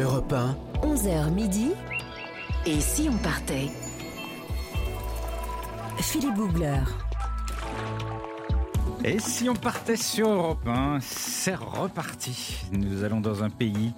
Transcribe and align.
Europe 0.00 0.32
1, 0.32 0.56
11h 0.82 1.30
midi. 1.30 1.72
Et 2.64 2.80
si 2.80 3.08
on 3.10 3.18
partait? 3.18 3.68
Philippe 5.98 6.36
Googler. 6.36 6.80
Et 9.04 9.18
si 9.18 9.50
on 9.50 9.54
partait 9.54 9.96
sur 9.96 10.28
Europe 10.28 10.66
1, 10.66 11.00
c'est 11.02 11.54
reparti. 11.54 12.62
Nous 12.72 13.04
allons 13.04 13.20
dans 13.20 13.42
un 13.42 13.50
pays 13.50 13.92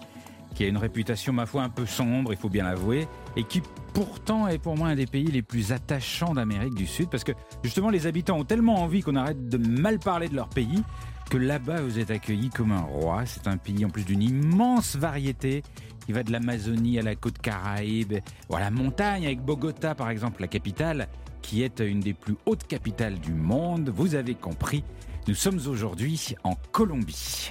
qui 0.57 0.65
a 0.65 0.67
une 0.67 0.77
réputation, 0.77 1.33
ma 1.33 1.47
foi, 1.47 1.63
un 1.63 1.69
peu 1.69 1.87
sombre, 1.87 2.33
il 2.33 2.39
faut 2.39 2.51
bien 2.51 2.65
l'avouer, 2.65 3.07
et 3.37 3.45
qui 3.45 3.63
pourtant 3.95 4.49
est 4.49 4.59
pour 4.59 4.77
moi 4.77 4.89
un 4.89 4.97
des 4.97 5.07
pays 5.07 5.31
les 5.31 5.43
plus 5.43 5.71
attachants 5.71 6.35
d'Amérique 6.35 6.75
du 6.75 6.87
Sud, 6.87 7.11
parce 7.11 7.25
que 7.25 7.33
justement 7.63 7.91
les 7.91 8.07
habitants 8.07 8.39
ont 8.39 8.45
tellement 8.45 8.83
envie 8.83 9.03
qu'on 9.03 9.17
arrête 9.17 9.49
de 9.49 9.57
mal 9.57 9.99
parler 9.99 10.29
de 10.29 10.35
leur 10.35 10.49
pays, 10.49 10.83
que 11.31 11.39
là-bas 11.39 11.81
vous 11.81 11.99
êtes 11.99 12.11
accueillis 12.11 12.51
comme 12.51 12.73
un 12.73 12.83
roi. 12.83 13.23
C'est 13.25 13.47
un 13.47 13.57
pays 13.57 13.87
en 13.87 13.89
plus 13.89 14.05
d'une 14.05 14.23
immense 14.23 14.97
variété 14.97 15.63
qui 16.07 16.13
va 16.13 16.23
de 16.23 16.33
l'Amazonie 16.33 16.99
à 16.99 17.03
la 17.03 17.15
côte 17.15 17.39
Caraïbe, 17.39 18.15
ou 18.49 18.57
à 18.57 18.61
la 18.61 18.71
montagne 18.71 19.27
avec 19.27 19.41
Bogota 19.41 19.95
par 19.95 20.11
exemple, 20.11 20.41
la 20.41 20.49
capitale, 20.49 21.09
qui 21.43 21.63
est 21.63 21.81
une 21.81 22.01
des 22.01 22.15
plus 22.15 22.37
hautes 22.47 22.67
capitales 22.67 23.19
du 23.19 23.33
monde. 23.33 23.93
Vous 23.95 24.15
avez 24.15 24.35
compris, 24.35 24.85
nous 25.29 25.35
sommes 25.35 25.61
aujourd'hui 25.67 26.35
en 26.45 26.55
Colombie. 26.73 27.51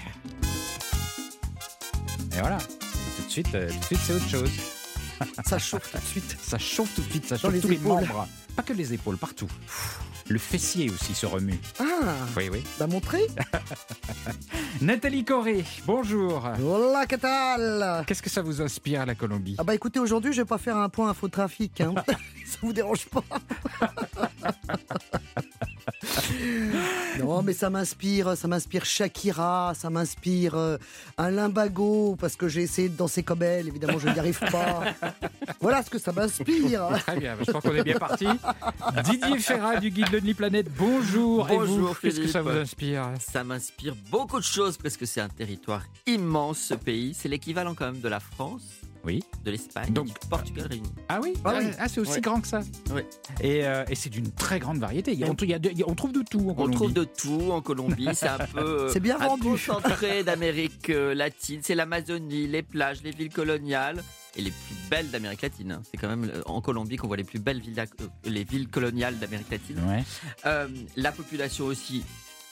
Et 2.34 2.40
voilà, 2.40 2.57
tout 2.57 3.26
de 3.26 3.29
suite, 3.31 3.53
euh, 3.55 3.70
tout 3.70 3.77
de 3.77 3.84
suite 3.84 3.99
c'est 4.03 4.13
autre 4.13 4.29
chose. 4.29 4.52
Ça 5.45 5.59
chauffe 5.59 5.91
tout 5.91 5.98
de 5.98 6.04
suite. 6.04 6.38
Ça 6.41 6.57
chauffe 6.57 6.95
tout 6.95 7.02
de 7.02 7.09
suite, 7.09 7.26
ça 7.26 7.35
Dans 7.35 7.41
chauffe 7.41 7.54
les 7.54 7.62
tous 7.62 7.68
les 7.68 7.77
membres. 7.77 8.27
Pas 8.55 8.63
que 8.63 8.73
les 8.73 8.93
épaules, 8.93 9.18
partout. 9.18 9.48
Le 10.31 10.40
fessier 10.40 10.90
aussi 10.90 11.13
se 11.13 11.26
remue. 11.26 11.59
Ah, 11.77 11.84
Oui, 12.38 12.48
oui. 12.49 12.63
bah 12.80 12.88
montré. 12.88 13.20
Nathalie 14.81 15.26
Corré, 15.26 15.66
bonjour. 15.85 16.48
Hola, 16.63 17.05
que 17.05 17.17
tal? 17.17 18.05
Qu'est-ce 18.07 18.21
que 18.21 18.30
ça 18.30 18.41
vous 18.41 18.62
inspire, 18.62 19.05
la 19.05 19.13
Colombie? 19.13 19.57
Ah 19.57 19.66
bah 19.66 19.76
écoutez, 19.76 19.99
aujourd'hui, 19.99 20.31
je 20.31 20.41
vais 20.44 20.48
pas 20.48 20.57
faire 20.57 20.77
un 20.77 20.88
point 20.88 21.09
infotrafic. 21.09 21.82
Hein. 21.82 21.96
Ça 22.46 22.57
vous 22.62 22.71
dérange 22.74 23.05
pas? 23.07 23.24
Non, 27.20 27.41
mais 27.43 27.54
ça 27.54 27.70
m'inspire, 27.70 28.35
ça 28.35 28.48
m'inspire 28.48 28.85
Shakira, 28.85 29.74
ça 29.76 29.90
m'inspire 29.90 30.55
euh, 30.55 30.77
un 31.18 31.29
limbago, 31.29 32.15
parce 32.20 32.35
que 32.35 32.48
j'ai 32.48 32.63
essayé 32.63 32.90
de 32.90 32.96
danser 32.98 33.21
comme 33.24 33.43
elle, 33.43 33.68
évidemment, 33.68 33.99
je 33.99 34.07
n'y 34.09 34.18
arrive 34.20 34.40
pas. 34.52 34.84
Voilà 35.59 35.84
ce 35.84 35.90
que 35.90 35.99
ça 35.99 36.12
m'inspire. 36.12 36.87
Très 37.05 37.20
bien, 37.20 37.35
je 37.40 37.46
crois 37.52 37.62
qu'on 37.62 37.76
est 37.76 37.84
bien 37.84 37.99
parti. 37.99 38.27
Didier 39.04 39.37
Ferrat 39.40 39.77
du 39.77 39.91
Guide 39.91 40.21
Lonely 40.22 40.34
Planet, 40.36 40.68
bonjour. 40.77 41.48
Bonjour, 41.48 42.00
qu'est-ce 42.00 42.20
que 42.20 42.27
ça 42.27 42.41
vous 42.44 42.50
inspire? 42.50 43.10
Ça 43.20 43.44
m'inspire 43.44 43.96
beaucoup 44.12 44.38
de 44.40 44.44
choses 44.44 44.77
parce 44.77 44.96
que 44.96 45.05
c'est 45.08 45.22
un 45.22 45.30
territoire 45.30 45.84
immense 46.05 46.60
ce 46.60 46.74
pays. 46.76 47.14
C'est 47.16 47.27
l'équivalent 47.30 47.74
quand 47.74 47.86
même 47.91 48.02
de 48.02 48.08
la 48.08 48.20
France, 48.20 48.62
Oui. 49.04 49.24
de 49.44 49.49
l'Espagne, 49.49 49.92
Donc- 49.94 50.08
du 50.08 50.14
Portugal 50.30 50.68
réuni. 50.70 50.92
Ah 51.10 51.20
oui 51.24 51.34
Ah 51.44 51.55
oui. 51.58 51.66
Ah, 51.80 51.88
c'est 51.88 51.99
aussi 52.02 52.14
Ouais. 52.14 52.22
grand 52.22 52.40
que 52.40 52.48
ça 52.48 52.62
Oui. 52.94 53.02
Et, 53.42 53.66
euh, 53.66 53.84
et 53.90 53.96
c'est 53.96 54.10
d'une 54.12 54.32
très 54.32 54.60
grande 54.60 54.77
variété. 54.77 55.12
Il 55.14 55.20
y 55.20 55.24
a- 55.24 55.27
on, 55.32 55.34
il 55.42 55.49
y 55.49 55.54
a 55.55 55.60
de- 55.60 55.70
il 55.72 55.80
y 55.80 55.84
a- 55.84 55.90
on 55.90 55.96
trouve 55.96 56.12
de 56.12 56.22
tout 56.30 56.40
en 56.40 56.52
On 56.52 56.54
Colombie. 56.55 56.76
trouve 56.76 56.94
de 56.94 57.04
tout 57.04 57.52
en 57.52 57.62
Colombie. 57.62 58.08
C'est 58.14 58.27
un 58.27 58.38
peu 58.54 58.60
euh, 58.60 58.90
C'est 58.94 58.99
bien 58.99 59.20
un 59.20 59.27
vendu. 59.27 59.44
concentré 59.44 60.24
d'Amérique 60.24 60.92
euh, 60.92 61.16
latine. 61.16 61.62
C'est 61.64 61.74
l'Amazonie, 61.76 62.46
les 62.48 62.62
plages, 62.62 63.02
les 63.04 63.12
villes 63.12 63.34
coloniales 63.34 64.03
et 64.35 64.41
les 64.41 64.51
plus 64.51 64.75
belles 64.90 65.09
d'Amérique 65.09 65.41
latine. 65.41 65.81
C'est 65.90 65.97
quand 65.97 66.07
même 66.07 66.29
euh, 66.34 66.41
en 66.46 66.62
Colombie 66.62 66.97
qu'on 66.97 67.07
voit 67.07 67.18
les 67.18 67.24
plus 67.24 67.40
belles 67.40 67.59
villes, 67.59 67.79
euh, 67.79 68.07
les 68.25 68.44
villes 68.44 68.68
coloniales 68.69 69.18
d'Amérique 69.19 69.51
latine. 69.51 69.79
Ouais. 69.88 70.03
Euh, 70.46 70.68
la 70.96 71.12
population 71.12 71.66
aussi, 71.66 72.03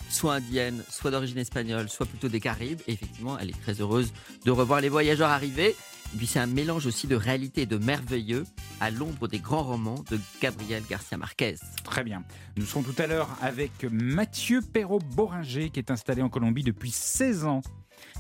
soit 0.10 0.36
indienne, 0.36 0.84
soit 0.90 1.12
d'origine 1.12 1.38
espagnole, 1.38 1.90
soit 1.90 2.06
plutôt 2.06 2.28
des 2.28 2.40
Caraïbes. 2.40 2.82
Et 2.88 2.94
effectivement, 2.94 3.38
elle 3.40 3.50
est 3.50 3.62
très 3.62 3.80
heureuse 3.82 4.14
de 4.46 4.52
revoir 4.52 4.82
les 4.82 4.90
voyageurs 4.90 5.30
arriver. 5.30 5.76
Et 6.14 6.18
puis 6.18 6.26
c'est 6.26 6.40
un 6.40 6.48
mélange 6.48 6.88
aussi 6.88 7.06
de 7.06 7.16
réalité 7.16 7.62
et 7.62 7.66
de 7.68 7.78
merveilleux 7.78 8.44
à 8.80 8.90
l'ombre 8.90 9.28
des 9.28 9.38
grands 9.38 9.64
romans 9.64 10.04
de 10.10 10.20
Gabriel 10.42 10.84
Garcia 10.90 11.18
Marquez. 11.18 11.56
Très 11.84 12.04
bien. 12.04 12.24
Nous 12.58 12.66
serons 12.66 12.82
tout 12.82 12.96
à 12.98 13.06
l'heure 13.06 13.30
avec 13.42 13.84
Mathieu 13.84 14.62
Perrault-Boringer, 14.62 15.70
qui 15.70 15.80
est 15.80 15.92
installé 15.92 16.24
en 16.24 16.30
Colombie 16.30 16.64
depuis 16.64 16.90
16 16.90 17.46
ans 17.46 17.62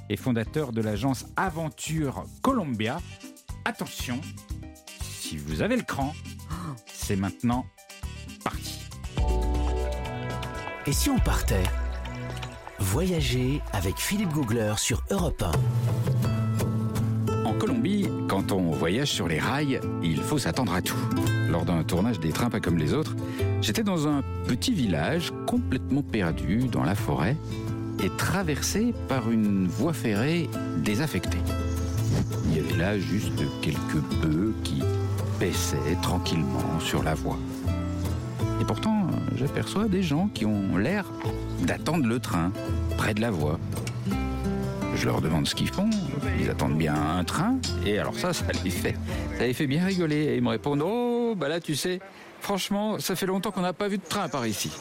et 0.09 0.17
fondateur 0.17 0.71
de 0.71 0.81
l'agence 0.81 1.25
Aventure 1.35 2.25
Colombia. 2.41 2.99
Attention, 3.65 4.19
si 5.01 5.37
vous 5.37 5.61
avez 5.61 5.75
le 5.75 5.83
cran, 5.83 6.13
c'est 6.85 7.15
maintenant 7.15 7.65
parti. 8.43 8.79
et 10.85 10.91
si 10.91 11.09
on 11.09 11.19
partait 11.19 11.63
Voyager 12.79 13.61
avec 13.73 13.97
Philippe 13.97 14.29
Googler 14.29 14.73
sur 14.77 15.03
Europe 15.11 15.43
1. 15.43 15.51
En 17.45 17.53
Colombie, 17.53 18.07
quand 18.29 18.53
on 18.53 18.71
voyage 18.71 19.11
sur 19.11 19.27
les 19.27 19.39
rails, 19.39 19.81
il 20.01 20.21
faut 20.21 20.37
s'attendre 20.37 20.73
à 20.73 20.81
tout. 20.81 20.97
Lors 21.49 21.65
d'un 21.65 21.83
tournage 21.83 22.19
des 22.19 22.31
trains 22.31 22.49
pas 22.49 22.61
comme 22.61 22.77
les 22.77 22.93
autres, 22.93 23.15
j'étais 23.61 23.83
dans 23.83 24.07
un 24.07 24.23
petit 24.47 24.73
village 24.73 25.33
complètement 25.45 26.01
perdu 26.01 26.69
dans 26.69 26.83
la 26.83 26.95
forêt 26.95 27.35
et 28.01 28.09
traversé 28.17 28.93
par 29.09 29.29
une 29.29 29.67
voie 29.67 29.93
ferrée 29.93 30.49
désaffectée. 30.77 31.39
Juste 32.97 33.43
quelques 33.61 34.01
bœufs 34.21 34.55
qui 34.63 34.81
paissaient 35.37 35.97
tranquillement 36.01 36.79
sur 36.79 37.03
la 37.03 37.13
voie. 37.13 37.37
Et 38.61 38.65
pourtant, 38.65 39.07
j'aperçois 39.35 39.89
des 39.89 40.01
gens 40.01 40.29
qui 40.33 40.45
ont 40.45 40.77
l'air 40.77 41.05
d'attendre 41.61 42.07
le 42.07 42.19
train 42.19 42.51
près 42.97 43.13
de 43.13 43.19
la 43.19 43.31
voie. 43.31 43.59
Je 44.95 45.05
leur 45.05 45.19
demande 45.19 45.45
ce 45.45 45.55
qu'ils 45.55 45.69
font. 45.69 45.89
Ils 46.39 46.49
attendent 46.49 46.77
bien 46.77 46.95
un 46.95 47.23
train. 47.25 47.57
Et 47.85 47.99
alors 47.99 48.15
ça, 48.15 48.31
ça 48.31 48.45
les 48.63 48.71
fait, 48.71 48.95
ça 49.37 49.45
les 49.45 49.53
fait 49.53 49.67
bien 49.67 49.85
rigoler. 49.85 50.23
Et 50.23 50.35
ils 50.37 50.41
me 50.41 50.49
répondent 50.49 50.81
Oh, 50.83 51.35
bah 51.37 51.49
là, 51.49 51.59
tu 51.59 51.75
sais, 51.75 51.99
franchement, 52.39 52.97
ça 52.97 53.15
fait 53.15 53.25
longtemps 53.25 53.51
qu'on 53.51 53.61
n'a 53.61 53.73
pas 53.73 53.89
vu 53.89 53.97
de 53.97 54.03
train 54.03 54.29
par 54.29 54.47
ici. 54.47 54.71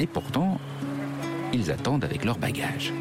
Et 0.00 0.06
pourtant, 0.06 0.58
ils 1.52 1.70
attendent 1.70 2.04
avec 2.04 2.24
leur 2.24 2.38
bagage. 2.38 2.92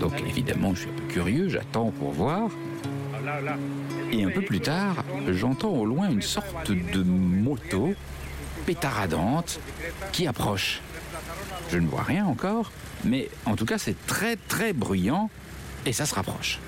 Donc 0.00 0.20
évidemment, 0.26 0.74
je 0.74 0.80
suis 0.80 0.90
un 0.90 0.94
peu 0.94 1.12
curieux, 1.12 1.48
j'attends 1.48 1.90
pour 1.90 2.12
voir. 2.12 2.50
Et 4.12 4.24
un 4.24 4.30
peu 4.30 4.42
plus 4.42 4.60
tard, 4.60 5.04
j'entends 5.28 5.72
au 5.72 5.84
loin 5.84 6.08
une 6.08 6.22
sorte 6.22 6.70
de 6.70 7.02
moto 7.02 7.94
pétaradante 8.66 9.60
qui 10.12 10.26
approche. 10.26 10.80
Je 11.70 11.78
ne 11.78 11.86
vois 11.86 12.02
rien 12.02 12.24
encore, 12.24 12.70
mais 13.04 13.28
en 13.44 13.56
tout 13.56 13.66
cas 13.66 13.78
c'est 13.78 14.06
très 14.06 14.36
très 14.36 14.72
bruyant 14.72 15.30
et 15.84 15.92
ça 15.92 16.06
se 16.06 16.14
rapproche. 16.14 16.58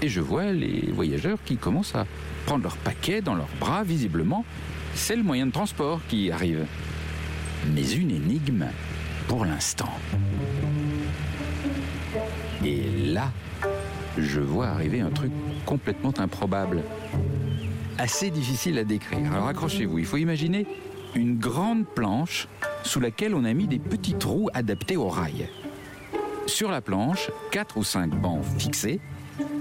Et 0.00 0.08
je 0.08 0.20
vois 0.20 0.52
les 0.52 0.90
voyageurs 0.92 1.38
qui 1.44 1.56
commencent 1.56 1.94
à 1.94 2.06
prendre 2.46 2.62
leur 2.62 2.76
paquet 2.76 3.20
dans 3.20 3.34
leurs 3.34 3.48
bras, 3.58 3.82
visiblement. 3.82 4.44
C'est 4.94 5.16
le 5.16 5.22
moyen 5.22 5.46
de 5.46 5.52
transport 5.52 6.00
qui 6.08 6.30
arrive. 6.30 6.66
Mais 7.74 7.90
une 7.90 8.10
énigme 8.10 8.66
pour 9.28 9.44
l'instant. 9.44 9.90
Et 12.64 12.82
là, 13.12 13.30
je 14.16 14.40
vois 14.40 14.68
arriver 14.68 15.00
un 15.00 15.10
truc 15.10 15.30
complètement 15.66 16.12
improbable. 16.18 16.82
Assez 17.98 18.30
difficile 18.30 18.78
à 18.78 18.84
décrire. 18.84 19.32
Alors 19.32 19.48
accrochez-vous, 19.48 19.98
il 19.98 20.06
faut 20.06 20.16
imaginer 20.16 20.66
une 21.14 21.38
grande 21.38 21.86
planche 21.86 22.48
sous 22.82 23.00
laquelle 23.00 23.34
on 23.34 23.44
a 23.44 23.52
mis 23.52 23.66
des 23.66 23.78
petits 23.78 24.14
trous 24.14 24.48
adaptés 24.54 24.96
au 24.96 25.08
rail. 25.08 25.48
Sur 26.46 26.70
la 26.70 26.80
planche, 26.80 27.30
quatre 27.50 27.76
ou 27.76 27.84
cinq 27.84 28.10
bancs 28.10 28.42
fixés, 28.58 29.00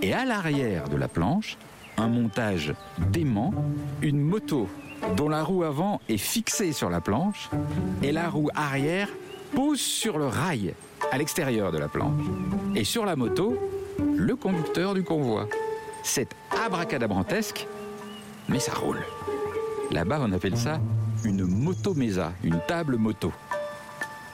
et 0.01 0.13
à 0.13 0.23
l'arrière 0.23 0.87
de 0.87 0.95
la 0.95 1.07
planche, 1.07 1.57
un 1.97 2.07
montage 2.07 2.73
d'aimant, 3.11 3.53
une 4.01 4.21
moto 4.21 4.69
dont 5.15 5.29
la 5.29 5.43
roue 5.43 5.63
avant 5.63 5.99
est 6.07 6.17
fixée 6.17 6.71
sur 6.71 6.89
la 6.89 7.01
planche, 7.01 7.49
et 8.01 8.11
la 8.11 8.29
roue 8.29 8.49
arrière 8.55 9.09
pose 9.55 9.79
sur 9.79 10.17
le 10.17 10.27
rail 10.27 10.73
à 11.11 11.17
l'extérieur 11.17 11.71
de 11.71 11.77
la 11.77 11.87
planche. 11.87 12.23
Et 12.75 12.83
sur 12.83 13.05
la 13.05 13.15
moto, 13.15 13.57
le 14.15 14.35
conducteur 14.35 14.93
du 14.93 15.03
convoi. 15.03 15.47
C'est 16.03 16.29
abracadabrantesque, 16.65 17.67
mais 18.49 18.59
ça 18.59 18.73
roule. 18.73 19.01
Là-bas, 19.91 20.19
on 20.21 20.31
appelle 20.31 20.57
ça 20.57 20.79
une 21.23 21.43
moto-mesa, 21.43 22.33
une 22.43 22.59
table 22.67 22.97
moto. 22.97 23.31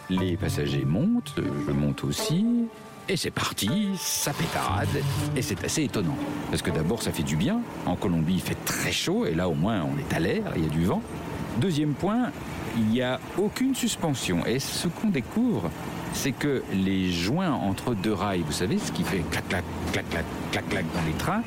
Les 0.10 0.36
passagers 0.36 0.86
montent, 0.86 1.36
je 1.38 1.71
monte 1.71 2.04
aussi, 2.04 2.45
et 3.07 3.18
c'est 3.18 3.31
parti, 3.31 3.89
ça 3.98 4.31
pétarade, 4.33 4.88
et 5.36 5.42
c'est 5.42 5.63
assez 5.63 5.83
étonnant. 5.83 6.18
Parce 6.50 6.62
que 6.62 6.71
d'abord, 6.71 7.01
ça 7.01 7.12
fait 7.12 7.24
du 7.24 7.36
bien. 7.36 7.62
En 7.86 7.95
Colombie, 7.95 8.36
il 8.36 8.42
fait 8.42 8.57
très 8.66 8.92
chaud, 8.92 9.25
et 9.25 9.33
là, 9.33 9.50
au 9.50 9.54
moins, 9.54 9.83
on 9.83 9.98
est 9.98 10.13
à 10.13 10.19
l'air, 10.19 10.44
il 10.56 10.63
y 10.63 10.66
a 10.66 10.69
du 10.69 10.86
vent. 10.86 11.01
Deuxième 11.57 11.94
point, 11.94 12.31
il 12.75 12.85
n'y 12.85 13.01
a 13.01 13.19
aucune 13.37 13.75
suspension. 13.75 14.45
Et 14.45 14.59
ce 14.59 14.87
qu'on 14.87 15.09
découvre, 15.09 15.69
c'est 16.13 16.31
que 16.31 16.63
les 16.73 17.11
joints 17.11 17.51
entre 17.51 17.93
deux 17.93 18.13
rails, 18.13 18.43
vous 18.45 18.51
savez, 18.51 18.77
ce 18.77 18.91
qui 18.91 19.03
fait 19.03 19.23
clac, 19.31 19.47
clac, 19.47 19.63
clac, 19.91 20.09
clac, 20.09 20.25
clac, 20.51 20.69
clac 20.69 20.85
dans 20.93 21.05
les 21.05 21.13
trains, 21.13 21.43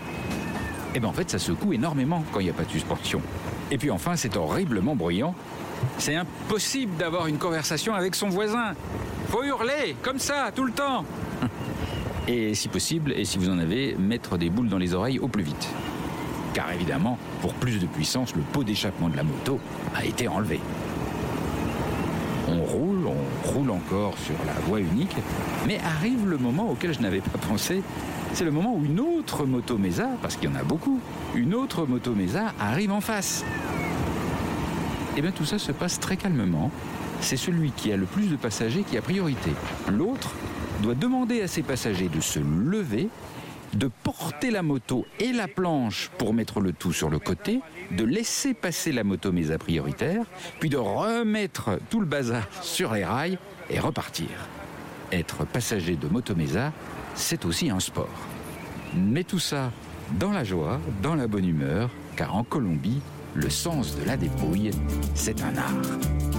eh 0.95 1.01
bien 1.01 1.09
en 1.09 1.13
fait 1.13 1.31
ça 1.31 1.39
secoue 1.39 1.73
énormément 1.73 2.25
quand 2.33 2.41
il 2.41 2.45
n'y 2.45 2.51
a 2.51 2.55
pas 2.55 2.65
de 2.65 2.71
suspension. 2.71 3.21
Et 3.71 3.79
puis 3.79 3.91
enfin 3.91 4.17
c'est 4.17 4.37
horriblement 4.37 4.97
bruyant. 4.97 5.35
C'est 5.99 6.17
impossible 6.17 6.97
d'avoir 6.97 7.27
une 7.27 7.39
conversation 7.39 7.95
avec 7.95 8.15
son 8.15 8.29
voisin. 8.29 8.75
Faut 9.29 9.45
hurler, 9.45 9.95
comme 10.03 10.19
ça, 10.19 10.51
tout 10.55 10.65
le 10.65 10.73
temps. 10.73 11.05
Et 12.29 12.55
si 12.55 12.67
possible, 12.67 13.13
et 13.13 13.25
si 13.25 13.39
vous 13.39 13.51
en 13.51 13.59
avez, 13.61 13.95
mettre 13.95 14.37
des 14.37 14.51
boules 14.51 14.69
dans 14.69 14.79
les 14.79 14.95
oreilles 14.95 15.21
au 15.21 15.29
plus 15.29 15.45
vite. 15.45 15.69
Car 16.55 16.73
évidemment, 16.73 17.19
pour 17.41 17.55
plus 17.55 17.79
de 17.79 17.87
puissance, 17.87 18.35
le 18.35 18.43
pot 18.43 18.65
d'échappement 18.65 19.09
de 19.09 19.17
la 19.17 19.23
moto 19.23 19.61
a 19.95 20.05
été 20.05 20.27
enlevé. 20.27 20.59
On 22.57 22.65
roule, 22.65 23.07
on 23.07 23.49
roule 23.49 23.71
encore 23.71 24.17
sur 24.19 24.35
la 24.47 24.55
voie 24.67 24.81
unique, 24.81 25.17
mais 25.67 25.79
arrive 25.79 26.27
le 26.27 26.39
moment 26.39 26.71
auquel 26.71 26.95
je 26.95 27.01
n'avais 27.01 27.21
pas 27.21 27.39
pensé. 27.39 27.83
C'est 28.33 28.45
le 28.45 28.51
moment 28.51 28.75
où 28.75 28.85
une 28.85 29.01
autre 29.01 29.45
moto 29.45 29.77
Mesa, 29.77 30.09
parce 30.23 30.37
qu'il 30.37 30.49
y 30.49 30.53
en 30.53 30.57
a 30.57 30.63
beaucoup, 30.63 31.01
une 31.35 31.55
autre 31.55 31.87
moto 31.87 32.15
Mesa 32.15 32.55
arrive 32.59 32.93
en 32.93 33.01
face. 33.03 33.45
Et 35.17 35.23
bien 35.23 35.33
tout 35.33 35.45
ça 35.45 35.59
se 35.59 35.73
passe 35.73 36.01
très 36.01 36.17
calmement. 36.17 36.71
C'est 37.21 37.37
celui 37.37 37.73
qui 37.73 37.93
a 37.93 37.97
le 37.97 38.07
plus 38.07 38.29
de 38.29 38.37
passagers 38.37 38.85
qui 38.89 38.97
a 38.97 39.03
priorité. 39.03 39.51
L'autre 39.91 40.35
doit 40.83 40.95
demander 40.95 41.43
à 41.43 41.49
ses 41.49 41.63
passagers 41.63 42.09
de 42.09 42.21
se 42.21 42.39
lever, 42.39 43.09
de 43.77 43.91
porter 44.03 44.51
la 44.51 44.63
moto 44.63 45.07
et 45.21 45.33
la 45.33 45.49
planche 45.49 46.11
pour 46.19 46.33
mettre 46.33 46.61
le 46.61 46.73
tout 46.73 46.93
sur 46.93 47.11
le 47.11 47.19
côté, 47.19 47.61
de 47.91 48.05
laisser 48.05 48.55
passer 48.55 48.93
la 48.93 49.05
moto 49.05 49.33
Mesa 49.33 49.59
prioritaire, 49.59 50.25
puis 50.61 50.71
de 50.71 50.77
remettre 50.77 51.79
tout 51.91 52.01
le 52.01 52.07
bazar 52.07 52.49
sur 52.63 52.95
les 52.95 53.05
rails 53.05 53.39
et 53.71 53.79
repartir. 53.79 54.29
Être 55.13 55.45
passager 55.45 55.97
de 55.97 56.09
moto 56.09 56.35
Mesa, 56.35 56.73
c'est 57.15 57.45
aussi 57.45 57.71
un 57.71 57.81
sport. 57.81 58.09
Mais 58.97 59.25
tout 59.25 59.39
ça 59.39 59.71
dans 60.19 60.33
la 60.33 60.45
joie, 60.45 60.81
dans 61.03 61.15
la 61.15 61.27
bonne 61.27 61.47
humeur, 61.47 61.91
car 62.17 62.35
en 62.35 62.45
Colombie, 62.45 63.01
le 63.35 63.51
sens 63.51 63.97
de 63.97 64.05
la 64.05 64.17
dépouille, 64.17 64.71
c'est 65.15 65.43
un 65.43 65.57
art. 65.57 66.36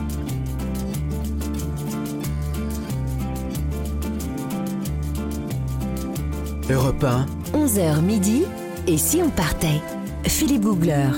Europe 6.69 7.03
1, 7.03 7.25
11h 7.53 8.01
midi. 8.01 8.43
Et 8.87 8.97
si 8.97 9.21
on 9.21 9.29
partait? 9.29 9.81
Philippe 10.25 10.63
Googler. 10.63 11.09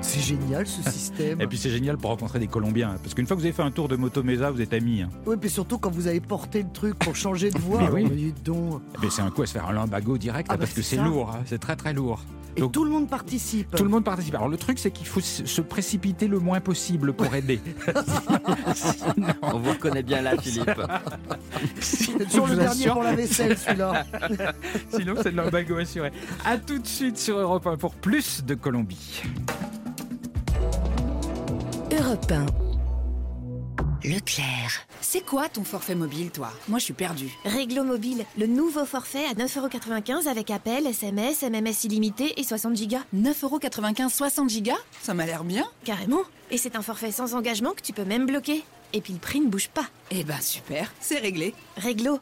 C'est 0.00 0.20
génial 0.20 0.66
ce 0.66 0.82
système. 0.90 1.40
Et 1.40 1.46
puis 1.46 1.56
c'est 1.56 1.70
génial 1.70 1.96
pour 1.96 2.10
rencontrer 2.10 2.38
des 2.38 2.46
Colombiens. 2.46 2.96
Parce 3.02 3.14
qu'une 3.14 3.26
fois 3.26 3.36
que 3.36 3.40
vous 3.40 3.46
avez 3.46 3.54
fait 3.54 3.62
un 3.62 3.70
tour 3.70 3.88
de 3.88 3.96
Moto 3.96 4.22
Mesa, 4.22 4.50
vous 4.50 4.60
êtes 4.60 4.74
amis. 4.74 5.02
hein. 5.02 5.08
Oui, 5.26 5.36
puis 5.40 5.48
surtout 5.48 5.78
quand 5.78 5.90
vous 5.90 6.06
avez 6.06 6.20
porté 6.20 6.62
le 6.62 6.68
truc 6.72 6.94
pour 6.98 7.16
changer 7.16 7.50
de 7.50 7.58
voix. 7.58 7.80
Mais 7.80 7.88
oui. 7.90 8.04
oh, 8.06 8.14
dites 8.14 8.42
donc. 8.44 8.82
Mais 9.02 9.08
c'est 9.10 9.22
un 9.22 9.30
coup 9.30 9.42
à 9.42 9.46
se 9.46 9.52
faire 9.52 9.68
un 9.68 9.72
limbago 9.72 10.18
direct, 10.18 10.48
Ah 10.50 10.54
hein, 10.54 10.56
bah 10.56 10.64
parce 10.64 10.74
que 10.74 10.82
c'est 10.82 10.96
lourd. 10.96 11.30
hein. 11.34 11.42
C'est 11.46 11.58
très 11.60 11.76
très 11.76 11.94
lourd. 11.94 12.20
Et 12.56 12.60
Donc- 12.60 12.72
tout 12.72 12.84
le 12.84 12.90
monde 12.90 13.08
participe. 13.08 13.74
Tout 13.74 13.84
le 13.84 13.90
monde 13.90 14.04
participe. 14.04 14.34
Alors 14.34 14.48
le 14.48 14.56
truc, 14.58 14.78
c'est 14.78 14.90
qu'il 14.90 15.06
faut 15.06 15.20
se 15.20 15.60
précipiter 15.62 16.28
le 16.28 16.38
moins 16.38 16.60
possible 16.60 17.12
pour 17.14 17.34
aider. 17.34 17.60
On 19.42 19.58
vous 19.58 19.70
reconnaît 19.70 20.02
bien 20.02 20.20
là, 20.22 20.36
Philippe. 20.40 20.70
C'est 21.80 22.24
toujours 22.28 22.46
Je 22.48 22.52
le 22.54 22.58
dernier 22.58 22.86
pour 22.88 23.02
la 23.02 23.14
vaisselle, 23.14 23.56
celui-là. 23.56 24.04
Sinon, 24.90 25.14
c'est 25.22 25.30
de 25.32 25.36
l'imbago 25.36 25.76
assuré. 25.78 26.12
A 26.44 26.58
tout 26.58 26.78
de 26.78 26.86
suite 26.86 27.18
sur 27.18 27.38
Europe 27.38 27.66
1 27.66 27.76
pour 27.76 27.94
plus 27.94 28.44
de 28.44 28.54
Colombie. 28.54 29.22
Europe 31.92 32.30
1. 32.32 32.46
Leclerc. 34.04 34.84
C'est 35.00 35.24
quoi 35.24 35.48
ton 35.48 35.62
forfait 35.62 35.94
mobile, 35.94 36.32
toi? 36.32 36.52
Moi, 36.66 36.80
je 36.80 36.84
suis 36.86 36.92
perdu. 36.92 37.30
Réglo 37.44 37.84
Mobile, 37.84 38.24
le 38.36 38.48
nouveau 38.48 38.84
forfait 38.84 39.24
à 39.26 39.34
9,95€ 39.34 40.26
avec 40.26 40.50
appel, 40.50 40.88
SMS, 40.88 41.42
MMS 41.42 41.84
illimité 41.84 42.40
et 42.40 42.42
60 42.42 42.74
Go. 42.88 42.96
9,95€, 43.14 44.08
60 44.08 44.50
gigas? 44.50 44.76
Ça 45.02 45.14
m'a 45.14 45.24
l'air 45.24 45.44
bien. 45.44 45.64
Carrément. 45.84 46.22
Et 46.50 46.58
c'est 46.58 46.74
un 46.74 46.82
forfait 46.82 47.12
sans 47.12 47.34
engagement 47.34 47.74
que 47.74 47.82
tu 47.82 47.92
peux 47.92 48.04
même 48.04 48.26
bloquer. 48.26 48.64
Et 48.92 49.00
puis 49.00 49.12
le 49.12 49.20
prix 49.20 49.40
ne 49.40 49.48
bouge 49.48 49.68
pas. 49.68 49.86
Eh 50.10 50.24
ben, 50.24 50.40
super, 50.40 50.92
c'est 51.00 51.18
réglé. 51.18 51.54
Réglo. 51.76 52.18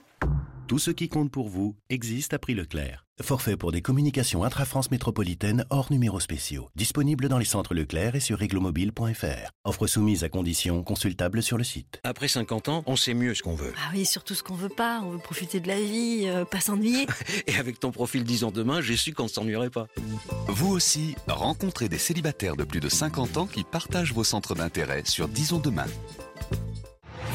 Tout 0.69 0.79
ce 0.79 0.91
qui 0.91 1.09
compte 1.09 1.31
pour 1.31 1.49
vous 1.49 1.75
existe 1.89 2.35
à 2.35 2.39
prix 2.39 2.55
Leclerc. 2.55 3.07
Forfait 3.21 3.57
pour 3.57 3.71
des 3.71 3.83
communications 3.83 4.45
intra-France 4.45 4.91
métropolitaine 4.91 5.65
hors 5.71 5.93
numéros 5.93 6.21
spéciaux. 6.21 6.71
Disponible 6.75 7.29
dans 7.29 7.39
les 7.39 7.45
centres 7.45 7.75
Leclerc 7.75 8.15
et 8.15 8.21
sur 8.21 8.39
réglomobile.fr. 8.39 9.51
Offre 9.65 9.87
soumise 9.87 10.25
à 10.25 10.29
conditions 10.29 10.83
consultables 10.83 11.43
sur 11.43 11.59
le 11.59 11.65
site. 11.65 12.01
Après 12.03 12.29
50 12.29 12.69
ans, 12.69 12.83
on 12.87 12.97
sait 12.97 13.15
mieux 13.15 13.35
ce 13.35 13.43
qu'on 13.43 13.55
veut. 13.55 13.75
Ah 13.77 13.91
oui, 13.93 14.07
surtout 14.07 14.35
ce 14.35 14.43
qu'on 14.43 14.55
veut 14.55 14.71
pas. 14.71 15.01
On 15.05 15.11
veut 15.11 15.19
profiter 15.19 15.61
de 15.61 15.69
la 15.69 15.81
vie, 15.81 16.25
euh, 16.27 16.45
pas 16.45 16.61
s'ennuyer. 16.61 17.07
Et 17.47 17.57
avec 17.57 17.79
ton 17.79 17.91
profil 17.91 18.25
10 18.25 18.45
ans 18.45 18.51
demain, 18.53 18.81
j'ai 18.81 18.97
su 18.97 19.13
qu'on 19.13 19.25
ne 19.25 19.29
s'ennuierait 19.29 19.71
pas. 19.71 19.87
Vous 20.49 20.71
aussi, 20.71 21.15
rencontrez 21.29 21.89
des 21.89 21.99
célibataires 21.99 22.57
de 22.57 22.65
plus 22.65 22.81
de 22.81 22.89
50 22.89 23.37
ans 23.37 23.47
qui 23.47 23.65
partagent 23.65 24.15
vos 24.15 24.25
centres 24.25 24.55
d'intérêt 24.55 25.03
sur 25.05 25.29
Disons 25.29 25.59
Demain. 25.59 25.87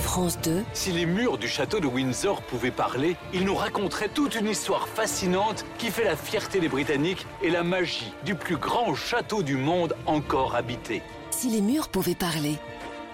France 0.06 0.38
2. 0.44 0.64
Si 0.74 0.92
les 0.92 1.08
murs 1.08 1.40
du 1.40 1.48
château 1.48 1.80
de 1.80 1.88
Windsor 1.88 2.44
pouvaient 2.44 2.70
parler, 2.70 3.18
ils 3.34 3.44
nous 3.44 3.56
raconteraient 3.56 4.08
toute 4.08 4.36
une 4.36 4.48
histoire 4.48 4.88
fascinante 4.88 5.66
qui 5.80 5.90
fait 5.90 6.04
la 6.04 6.16
fierté 6.16 6.60
des 6.60 6.70
Britanniques 6.70 7.26
et 7.42 7.50
la 7.50 7.64
magie 7.64 8.14
du 8.24 8.36
plus 8.36 8.56
grand 8.56 8.94
château 8.94 9.42
du 9.42 9.58
monde 9.58 9.96
encore 10.06 10.56
habité. 10.56 11.02
Si 11.32 11.50
les 11.50 11.60
murs 11.60 11.90
pouvaient 11.90 12.14
parler. 12.14 12.60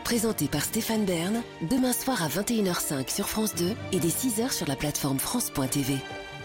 Présenté 0.04 0.50
par 0.50 0.64
Stéphane 0.64 1.06
Bern, 1.06 1.42
demain 1.62 1.94
soir 1.94 2.22
à 2.22 2.28
21h05 2.28 3.10
sur 3.10 3.30
France 3.30 3.56
2 3.56 3.74
et 3.94 4.00
dès 4.00 4.10
6h 4.10 4.52
sur 4.52 4.68
la 4.68 4.76
plateforme 4.76 5.18
France.tv. 5.18 5.96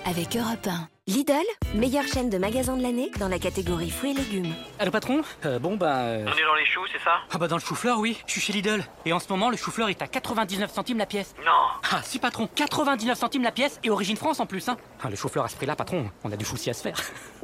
Avec 0.04 0.36
Europe 0.36 0.68
1. 0.68 0.95
Lidl, 1.08 1.34
meilleure 1.74 2.04
chaîne 2.08 2.30
de 2.30 2.36
magasins 2.36 2.76
de 2.76 2.82
l'année 2.82 3.12
dans 3.20 3.28
la 3.28 3.38
catégorie 3.38 3.90
fruits 3.90 4.10
et 4.10 4.14
légumes. 4.14 4.52
Allô 4.80 4.90
patron 4.90 5.20
Euh, 5.44 5.60
Bon 5.60 5.76
bah... 5.76 5.98
euh, 6.00 6.24
On 6.26 6.36
est 6.36 6.42
dans 6.44 6.54
les 6.56 6.66
choux, 6.66 6.80
c'est 6.90 6.98
ça? 6.98 7.18
Ah 7.32 7.38
bah 7.38 7.46
dans 7.46 7.54
le 7.54 7.60
chou-fleur 7.62 8.00
oui, 8.00 8.20
je 8.26 8.32
suis 8.32 8.40
chez 8.40 8.52
Lidl. 8.52 8.82
Et 9.04 9.12
en 9.12 9.20
ce 9.20 9.28
moment 9.28 9.48
le 9.48 9.56
chou-fleur 9.56 9.88
est 9.88 10.02
à 10.02 10.08
99 10.08 10.68
centimes 10.72 10.98
la 10.98 11.06
pièce. 11.06 11.36
Non 11.44 11.52
Ah 11.92 12.00
si 12.02 12.18
patron, 12.18 12.48
99 12.56 13.16
centimes 13.16 13.44
la 13.44 13.52
pièce 13.52 13.78
et 13.84 13.90
origine 13.90 14.16
France 14.16 14.40
en 14.40 14.46
plus 14.46 14.68
hein. 14.68 14.76
Ah 15.00 15.08
le 15.08 15.14
chou-fleur 15.14 15.44
à 15.44 15.48
ce 15.48 15.54
prix 15.54 15.66
là 15.66 15.76
patron, 15.76 16.10
on 16.24 16.32
a 16.32 16.36
du 16.36 16.44
souci 16.44 16.70
à 16.70 16.74
se 16.74 16.82
faire. 16.82 16.96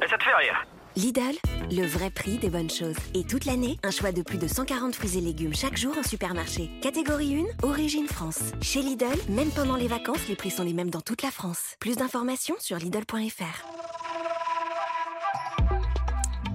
Et 0.03 0.09
ça 0.09 0.17
te 0.17 0.23
fait 0.25 0.35
rire 0.35 0.65
Lidl, 0.95 1.35
le 1.71 1.87
vrai 1.87 2.11
prix 2.11 2.37
des 2.37 2.49
bonnes 2.49 2.69
choses. 2.69 2.95
Et 3.15 3.23
toute 3.23 3.45
l'année, 3.45 3.77
un 3.83 3.89
choix 3.89 4.11
de 4.11 4.21
plus 4.21 4.37
de 4.37 4.47
140 4.47 4.93
fruits 4.93 5.17
et 5.17 5.21
légumes 5.21 5.55
chaque 5.55 5.75
jour 5.75 5.97
en 5.97 6.03
supermarché. 6.03 6.69
Catégorie 6.81 7.43
1, 7.63 7.67
Origine 7.67 8.07
France. 8.07 8.39
Chez 8.61 8.81
Lidl, 8.81 9.07
même 9.29 9.49
pendant 9.49 9.75
les 9.75 9.87
vacances, 9.87 10.27
les 10.29 10.35
prix 10.35 10.51
sont 10.51 10.63
les 10.63 10.73
mêmes 10.73 10.91
dans 10.91 11.01
toute 11.01 11.23
la 11.23 11.31
France. 11.31 11.75
Plus 11.79 11.95
d'informations 11.95 12.55
sur 12.59 12.77
Lidl.fr. 12.77 13.82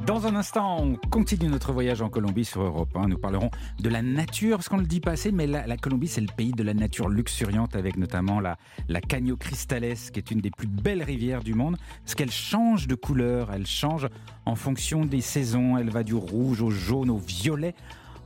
Dans 0.09 0.27
un 0.27 0.37
instant, 0.37 0.79
on 0.81 0.97
continue 1.11 1.51
notre 1.51 1.71
voyage 1.71 2.01
en 2.01 2.09
Colombie 2.09 2.47
sur 2.47 2.63
Europe 2.63 2.97
1. 2.97 3.09
Nous 3.09 3.19
parlerons 3.19 3.51
de 3.79 3.91
la 3.91 4.01
nature, 4.01 4.57
parce 4.57 4.71
qu'on 4.71 4.79
ne 4.79 4.81
le 4.81 4.87
dit 4.87 5.01
pas 5.01 5.11
assez, 5.11 5.33
mais 5.33 5.47
la, 5.47 5.67
la 5.67 5.77
Colombie, 5.77 6.09
c'est 6.09 6.23
le 6.23 6.35
pays 6.35 6.53
de 6.53 6.63
la 6.63 6.73
nature 6.73 7.11
luxuriante, 7.11 7.77
avec 7.77 7.99
notamment 7.99 8.41
la, 8.41 8.57
la 8.89 9.03
Caño 9.03 9.37
Cristales, 9.37 9.99
qui 10.11 10.19
est 10.19 10.31
une 10.31 10.41
des 10.41 10.51
plus 10.51 10.67
belles 10.67 11.03
rivières 11.03 11.45
du 11.45 11.53
monde, 11.53 11.77
parce 12.07 12.15
qu'elle 12.15 12.31
change 12.31 12.87
de 12.87 12.95
couleur, 12.95 13.53
elle 13.53 13.67
change 13.67 14.09
en 14.47 14.55
fonction 14.55 15.05
des 15.05 15.21
saisons, 15.21 15.77
elle 15.77 15.91
va 15.91 16.03
du 16.03 16.15
rouge 16.15 16.63
au 16.63 16.71
jaune 16.71 17.11
au 17.11 17.19
violet. 17.19 17.75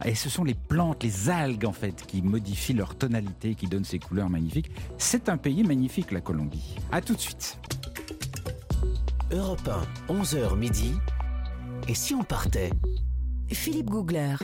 Et 0.05 0.15
ce 0.15 0.31
sont 0.31 0.45
les 0.45 0.55
plantes, 0.55 1.03
les 1.03 1.31
algues 1.31 1.65
en 1.65 1.73
fait, 1.73 2.07
qui 2.07 2.23
modifient 2.23 2.75
leur 2.75 2.95
tonalité, 2.95 3.57
qui 3.57 3.67
donnent 3.67 3.83
ces 3.83 3.99
couleurs 3.99 4.31
magnifiques. 4.31 4.71
C'est 4.99 5.29
un 5.29 5.37
pays 5.37 5.65
magnifique, 5.65 6.13
la 6.13 6.21
Colombie. 6.21 6.77
A 6.93 7.01
tout 7.01 7.15
de 7.17 7.21
suite. 7.21 7.59
Europe 9.33 9.69
1, 10.09 10.15
11h 10.15 10.57
midi. 10.57 10.93
Et 11.89 11.95
si 11.95 12.15
on 12.15 12.23
partait 12.23 12.71
Philippe 13.51 13.91
Googler. 13.91 14.37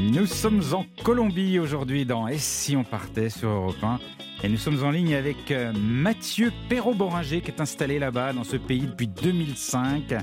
Nous 0.00 0.26
sommes 0.26 0.62
en 0.72 0.84
Colombie 1.02 1.58
aujourd'hui 1.58 2.06
dans 2.06 2.28
Et 2.28 2.38
si 2.38 2.76
on 2.76 2.84
partait 2.84 3.30
sur 3.30 3.48
Europe 3.48 3.82
1 3.82 3.98
et 4.44 4.48
nous 4.48 4.56
sommes 4.56 4.82
en 4.82 4.90
ligne 4.90 5.14
avec 5.14 5.50
euh, 5.50 5.72
Mathieu 5.72 6.52
Perrault-Boringer 6.68 7.42
qui 7.42 7.50
est 7.50 7.60
installé 7.60 8.00
là-bas 8.00 8.32
dans 8.32 8.42
ce 8.42 8.56
pays 8.56 8.86
depuis 8.86 9.06
2005. 9.06 10.14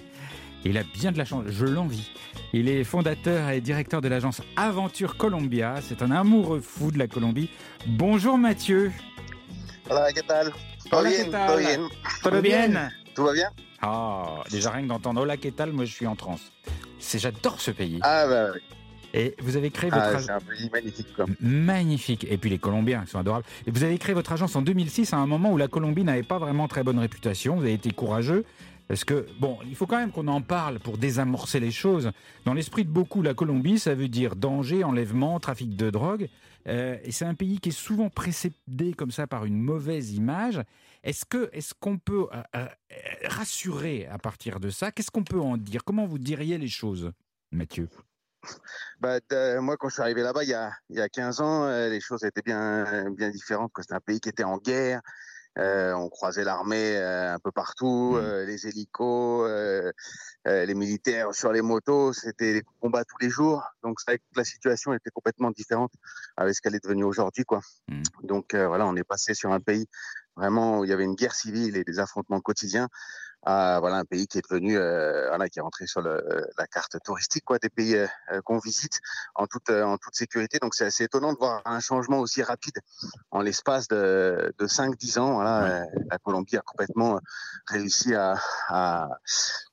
Il 0.66 0.78
a 0.78 0.84
bien 0.84 1.14
de 1.14 1.18
la 1.18 1.24
chance, 1.24 1.46
je 1.48 1.66
l'envie. 1.66 2.12
Il 2.52 2.68
est 2.68 2.84
fondateur 2.84 3.50
et 3.50 3.62
directeur 3.62 4.02
de 4.02 4.10
l'agence 4.10 4.42
Aventure 4.58 5.16
Colombia. 5.16 5.76
C'est 5.82 6.02
un 6.02 6.12
amoureux 6.12 6.60
fou 6.60 6.92
de 6.92 6.98
la 6.98 7.08
Colombie. 7.08 7.50
Bonjour 7.88 8.38
Mathieu. 8.38 8.92
Hola, 9.90 10.12
¿qué 10.14 10.22
tal? 10.22 10.52
¿Todo 10.90 11.02
Hola, 11.02 11.10
bien? 11.10 11.32
¿Todo 11.32 11.58
bien? 11.58 11.82
Todo 12.24 12.42
bien 12.42 12.92
Tout 13.16 13.24
va 13.26 13.34
bien? 13.34 13.50
Ah, 13.82 14.44
déjà 14.52 14.72
rien 14.72 14.84
que 14.84 14.88
d'entendre 14.90 15.22
Hola, 15.22 15.38
qu'est-ce 15.38 15.56
que 15.56 15.70
moi 15.72 15.86
je 15.86 15.94
suis 15.94 16.08
en 16.08 16.16
transe. 16.16 16.52
C'est, 17.00 17.20
j'adore 17.20 17.62
ce 17.62 17.72
pays. 17.72 18.00
Ah, 18.02 18.26
bah 18.28 18.48
oui. 18.54 18.62
Et 19.14 19.36
vous 19.40 19.56
avez 19.58 19.72
créé 19.72 19.90
votre 19.90 20.04
Ah, 20.04 20.10
agence. 20.10 20.24
c'est 20.26 20.32
un 20.32 20.40
pays 20.40 20.70
magnifique, 20.72 21.08
quoi. 21.16 21.26
Magnifique. 21.40 22.28
Et 22.30 22.38
puis 22.38 22.50
les 22.50 22.60
Colombiens, 22.60 23.04
ils 23.06 23.10
sont 23.10 23.18
adorables. 23.20 23.46
Et 23.66 23.72
vous 23.72 23.84
avez 23.84 23.98
créé 23.98 24.14
votre 24.14 24.32
agence 24.32 24.56
en 24.56 24.62
2006 24.62 25.14
à 25.14 25.18
un 25.18 25.26
moment 25.26 25.52
où 25.52 25.58
la 25.58 25.68
Colombie 25.68 26.04
n'avait 26.04 26.24
pas 26.24 26.38
vraiment 26.38 26.68
très 26.68 26.84
bonne 26.84 27.00
réputation. 27.00 27.56
Vous 27.56 27.64
avez 27.64 27.74
été 27.74 27.92
courageux. 27.92 28.46
Parce 28.88 29.04
que, 29.04 29.28
bon, 29.40 29.58
il 29.68 29.76
faut 29.76 29.86
quand 29.86 29.98
même 29.98 30.12
qu'on 30.12 30.28
en 30.28 30.42
parle 30.42 30.80
pour 30.80 30.98
désamorcer 30.98 31.60
les 31.60 31.72
choses. 31.72 32.12
Dans 32.46 32.54
l'esprit 32.56 32.84
de 32.86 32.90
beaucoup, 32.90 33.22
la 33.22 33.34
Colombie, 33.36 33.78
ça 33.80 33.94
veut 33.94 34.08
dire 34.08 34.36
danger, 34.36 34.84
enlèvement, 34.84 35.40
trafic 35.40 35.76
de 35.76 35.90
drogue. 35.90 36.28
Euh, 36.68 36.98
et 37.04 37.12
c'est 37.12 37.26
un 37.26 37.36
pays 37.36 37.60
qui 37.60 37.70
est 37.70 37.74
souvent 37.74 38.10
précédé 38.10 38.94
comme 38.94 39.12
ça 39.12 39.28
par 39.28 39.46
une 39.46 39.60
mauvaise 39.60 40.14
image. 40.14 40.62
Est-ce 41.04 41.26
que, 41.26 41.50
est-ce 41.54 41.74
qu'on 41.74 41.98
peut 41.98 42.28
euh, 42.34 42.44
euh, 42.56 42.68
rassurer 43.26 44.08
à 44.08 44.18
partir 44.18 44.60
de 44.60 44.70
ça? 44.70 44.92
Qu'est-ce 44.92 45.12
qu'on 45.12 45.24
peut 45.24 45.40
en 45.40 45.58
dire? 45.58 45.84
Comment 45.84 46.06
vous 46.06 46.20
diriez 46.20 46.58
les 46.58 46.68
choses, 46.68 47.12
Mathieu? 47.52 47.88
Bah, 49.00 49.20
moi, 49.60 49.76
quand 49.78 49.90
je 49.90 49.96
suis 49.96 50.02
arrivé 50.02 50.22
là-bas 50.22 50.44
il 50.44 50.50
y 50.50 50.54
a, 50.54 50.72
y 50.90 51.02
a 51.02 51.10
15 51.10 51.42
ans, 51.42 51.70
les 51.90 52.00
choses 52.00 52.24
étaient 52.24 52.42
bien, 52.42 53.10
bien 53.12 53.30
différentes. 53.30 53.72
C'était 53.80 53.94
un 53.94 54.00
pays 54.00 54.20
qui 54.20 54.30
était 54.30 54.46
en 54.46 54.58
guerre. 54.58 55.02
Euh, 55.60 55.94
on 55.94 56.10
croisait 56.10 56.46
l'armée 56.46 56.96
euh, 56.96 57.34
un 57.34 57.40
peu 57.40 57.52
partout, 57.52 58.16
euh, 58.16 58.46
les 58.46 58.66
hélicos, 58.68 59.46
euh, 59.46 59.92
euh, 60.48 60.66
les 60.66 60.74
militaires 60.74 61.34
sur 61.34 61.52
les 61.52 61.62
motos. 61.62 62.14
C'était 62.14 62.54
des 62.54 62.64
combats 62.80 63.04
tous 63.04 63.18
les 63.20 63.30
jours. 63.30 63.64
Donc, 63.84 64.00
c'est 64.00 64.12
vrai 64.12 64.18
que 64.20 64.24
la 64.38 64.46
situation 64.46 64.94
était 64.94 65.10
complètement 65.10 65.52
différente 65.52 65.92
avec 66.38 66.56
ce 66.56 66.62
qu'elle 66.62 66.76
est 66.76 66.84
devenue 66.84 67.04
aujourd'hui. 67.04 67.44
quoi. 67.44 67.60
Donc, 68.24 68.54
euh, 68.54 68.68
voilà, 68.68 68.86
on 68.88 68.96
est 68.96 69.04
passé 69.04 69.34
sur 69.34 69.52
un 69.52 69.60
pays 69.60 69.86
vraiment 70.38 70.80
où 70.80 70.86
il 70.86 70.90
y 70.90 70.94
avait 70.94 71.04
une 71.04 71.16
guerre 71.16 71.36
civile 71.36 71.76
et 71.76 71.84
des 71.84 72.00
affrontements 72.00 72.40
quotidiens 72.40 72.88
à 73.44 73.80
voilà 73.80 73.98
un 73.98 74.06
pays 74.06 74.28
qui 74.28 74.38
est 74.38 74.50
devenu 74.50 74.78
euh, 74.78 75.28
voilà 75.30 75.48
qui 75.50 75.60
est 75.60 75.62
rentré 75.62 75.88
sur 75.88 76.02
le, 76.02 76.22
la 76.58 76.68
carte 76.68 76.98
touristique 77.04 77.46
quoi 77.46 77.58
des 77.58 77.70
pays 77.70 77.96
euh, 77.96 78.08
euh, 78.32 78.42
qu'on 78.42 78.60
visite 78.60 79.00
en 79.36 79.48
toute 79.48 79.70
euh, 79.70 79.84
en 79.84 79.98
toute 79.98 80.16
sécurité. 80.16 80.60
Donc 80.60 80.76
c'est 80.76 80.86
assez 80.86 81.06
étonnant 81.06 81.34
de 81.34 81.38
voir 81.38 81.62
un 81.66 81.80
changement 81.80 82.20
aussi 82.20 82.44
rapide 82.44 82.78
en 83.32 83.42
l'espace 83.42 83.88
de, 83.88 84.54
de 84.58 84.68
5 84.68 84.98
10 84.98 85.18
ans 85.20 85.34
voilà 85.36 85.82
euh, 85.82 85.86
la 86.12 86.18
Colombie 86.18 86.58
a 86.58 86.62
complètement 86.62 87.16
euh, 87.16 87.20
réussi 87.68 88.14
à, 88.14 88.36
à 88.68 89.08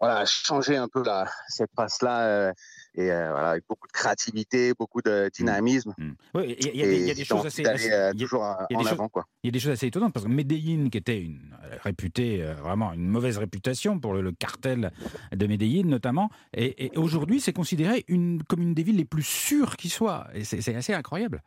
voilà 0.00 0.18
à 0.18 0.24
changer 0.24 0.76
un 0.76 0.88
peu 0.88 1.02
la 1.02 1.28
cette 1.48 1.72
passe 1.74 2.02
là 2.02 2.52
et 2.96 3.12
euh, 3.12 3.30
voilà 3.30 3.50
avec 3.50 3.64
beaucoup 3.68 3.86
de 3.86 3.92
créativité 3.92 4.72
beaucoup 4.74 5.02
de 5.02 5.30
dynamisme 5.34 5.94
Oui, 6.34 6.56
il 6.58 6.66
y, 6.76 6.82
a- 6.82 6.86
y 6.86 6.88
des- 6.88 6.96
il 7.00 7.06
y 7.06 7.10
a 7.10 7.14
des 7.14 7.20
Et 7.20 7.24
choses 7.24 7.44
assez, 7.46 7.64
assez- 7.66 7.92
euh, 7.92 8.10
il 8.14 8.20
y 8.20 8.24
a- 8.24 8.26
toujours 8.26 8.42
il 8.70 8.74
y 8.74 8.76
a 8.76 8.78
en 8.78 8.82
des 8.82 8.84
choses- 8.88 8.92
avant 8.92 9.08
quoi 9.08 9.26
Il 9.42 9.48
y 9.48 9.50
a 9.50 9.52
des 9.52 9.60
choses 9.60 9.72
assez 9.72 9.86
étonnantes 9.86 10.12
parce 10.12 10.24
que 10.26 10.30
Medellín, 10.30 10.88
qui 10.90 10.98
était 10.98 11.20
une 11.20 11.56
réputée 11.82 12.42
euh, 12.42 12.54
vraiment 12.54 12.92
une 12.92 13.08
mauvaise 13.08 13.38
réputation 13.38 13.98
pour 14.00 14.14
le, 14.14 14.20
le 14.22 14.32
cartel 14.32 14.90
de 15.32 15.46
Medellín 15.46 15.88
notamment, 15.88 16.30
et, 16.54 16.86
et 16.86 16.96
aujourd'hui 16.98 17.40
c'est 17.40 17.52
considéré 17.52 18.04
une, 18.08 18.42
comme 18.44 18.62
une 18.62 18.74
des 18.74 18.82
villes 18.82 18.96
les 18.96 19.04
plus 19.04 19.22
sûres 19.22 19.76
qui 19.76 19.88
soit. 19.88 20.26
Et 20.34 20.44
c'est 20.44 20.74
assez 20.74 20.94
incroyable. 20.94 21.42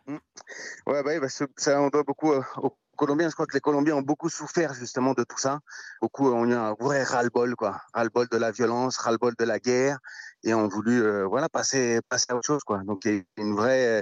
Ouais, 0.88 1.04
bah, 1.04 1.20
bah, 1.20 1.28
ça, 1.30 1.82
on 1.82 1.90
doit 1.90 2.04
beaucoup 2.04 2.32
aux 2.32 2.78
Colombiens. 2.96 3.30
Je 3.30 3.34
crois 3.34 3.46
que 3.46 3.54
les 3.54 3.60
Colombiens 3.62 3.96
ont 3.96 4.02
beaucoup 4.02 4.30
souffert 4.30 4.74
justement 4.74 5.14
de 5.14 5.24
tout 5.24 5.38
ça. 5.38 5.60
Beaucoup 6.02 6.28
ont 6.30 6.46
eu 6.46 6.54
un 6.54 6.74
vrai 6.80 7.04
ras-le-bol, 7.04 7.56
quoi. 7.56 7.82
Ras-le-bol 7.94 8.28
de 8.32 8.38
la 8.38 8.52
violence, 8.52 8.98
ras-le-bol 8.98 9.34
de 9.40 9.46
la 9.46 9.60
guerre, 9.60 10.00
et 10.44 10.54
ont 10.54 10.68
voulu, 10.68 11.02
euh, 11.04 11.26
voilà, 11.26 11.50
passer, 11.50 12.00
passer 12.10 12.28
à 12.30 12.36
autre 12.36 12.46
chose, 12.48 12.64
quoi. 12.64 12.80
Donc 12.86 13.06
il 13.06 13.16
y 13.16 13.18
a 13.18 13.22
une 13.42 13.56
vraie, 13.56 14.02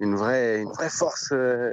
une 0.00 0.14
vraie, 0.16 0.60
une 0.60 0.70
vraie 0.70 0.90
force 0.90 1.30
euh, 1.32 1.72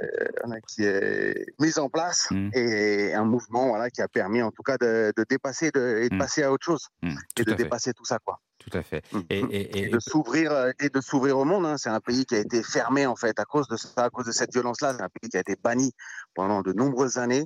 qui 0.68 0.84
est 0.84 1.46
mise 1.60 1.78
en 1.78 1.88
place 1.88 2.28
et 2.54 3.12
un 3.14 3.24
mouvement, 3.24 3.68
voilà, 3.68 3.90
qui 3.90 4.00
a 4.02 4.08
permis 4.08 4.40
en 4.42 4.50
tout 4.50 4.62
cas 4.62 4.76
de, 4.78 5.12
de 5.16 5.24
dépasser 5.28 5.70
de, 5.72 5.98
et 6.02 6.08
de 6.08 6.16
passer 6.18 6.42
à 6.42 6.52
autre 6.52 6.64
chose 6.64 6.88
et 7.02 7.08
tout 7.34 7.44
de 7.44 7.50
fait. 7.50 7.56
dépasser 7.56 7.92
tout 7.92 8.04
ça, 8.04 8.18
quoi. 8.24 8.40
Tout 8.58 8.78
à 8.78 8.82
fait. 8.82 9.02
Et, 9.28 9.40
et- 9.40 9.78
et- 9.78 9.82
Et 9.84 9.88
de 9.88 9.98
s'ouvrir 9.98 10.52
euh, 10.52 10.70
et 10.80 10.88
de 10.88 11.00
s'ouvrir 11.02 11.36
au 11.38 11.44
monde. 11.44 11.66
hein. 11.66 11.76
C'est 11.76 11.90
un 11.90 12.00
pays 12.00 12.24
qui 12.24 12.34
a 12.34 12.38
été 12.38 12.62
fermé 12.62 13.04
en 13.04 13.16
fait 13.16 13.38
à 13.38 13.44
cause 13.44 13.68
de 13.68 13.76
ça, 13.76 14.04
à 14.04 14.10
cause 14.10 14.24
de 14.24 14.32
cette 14.32 14.52
violence-là. 14.54 14.94
C'est 14.96 15.02
un 15.02 15.08
pays 15.20 15.28
qui 15.28 15.36
a 15.36 15.40
été 15.40 15.56
banni 15.62 15.92
pendant 16.34 16.62
de 16.62 16.72
nombreuses 16.72 17.18
années 17.18 17.44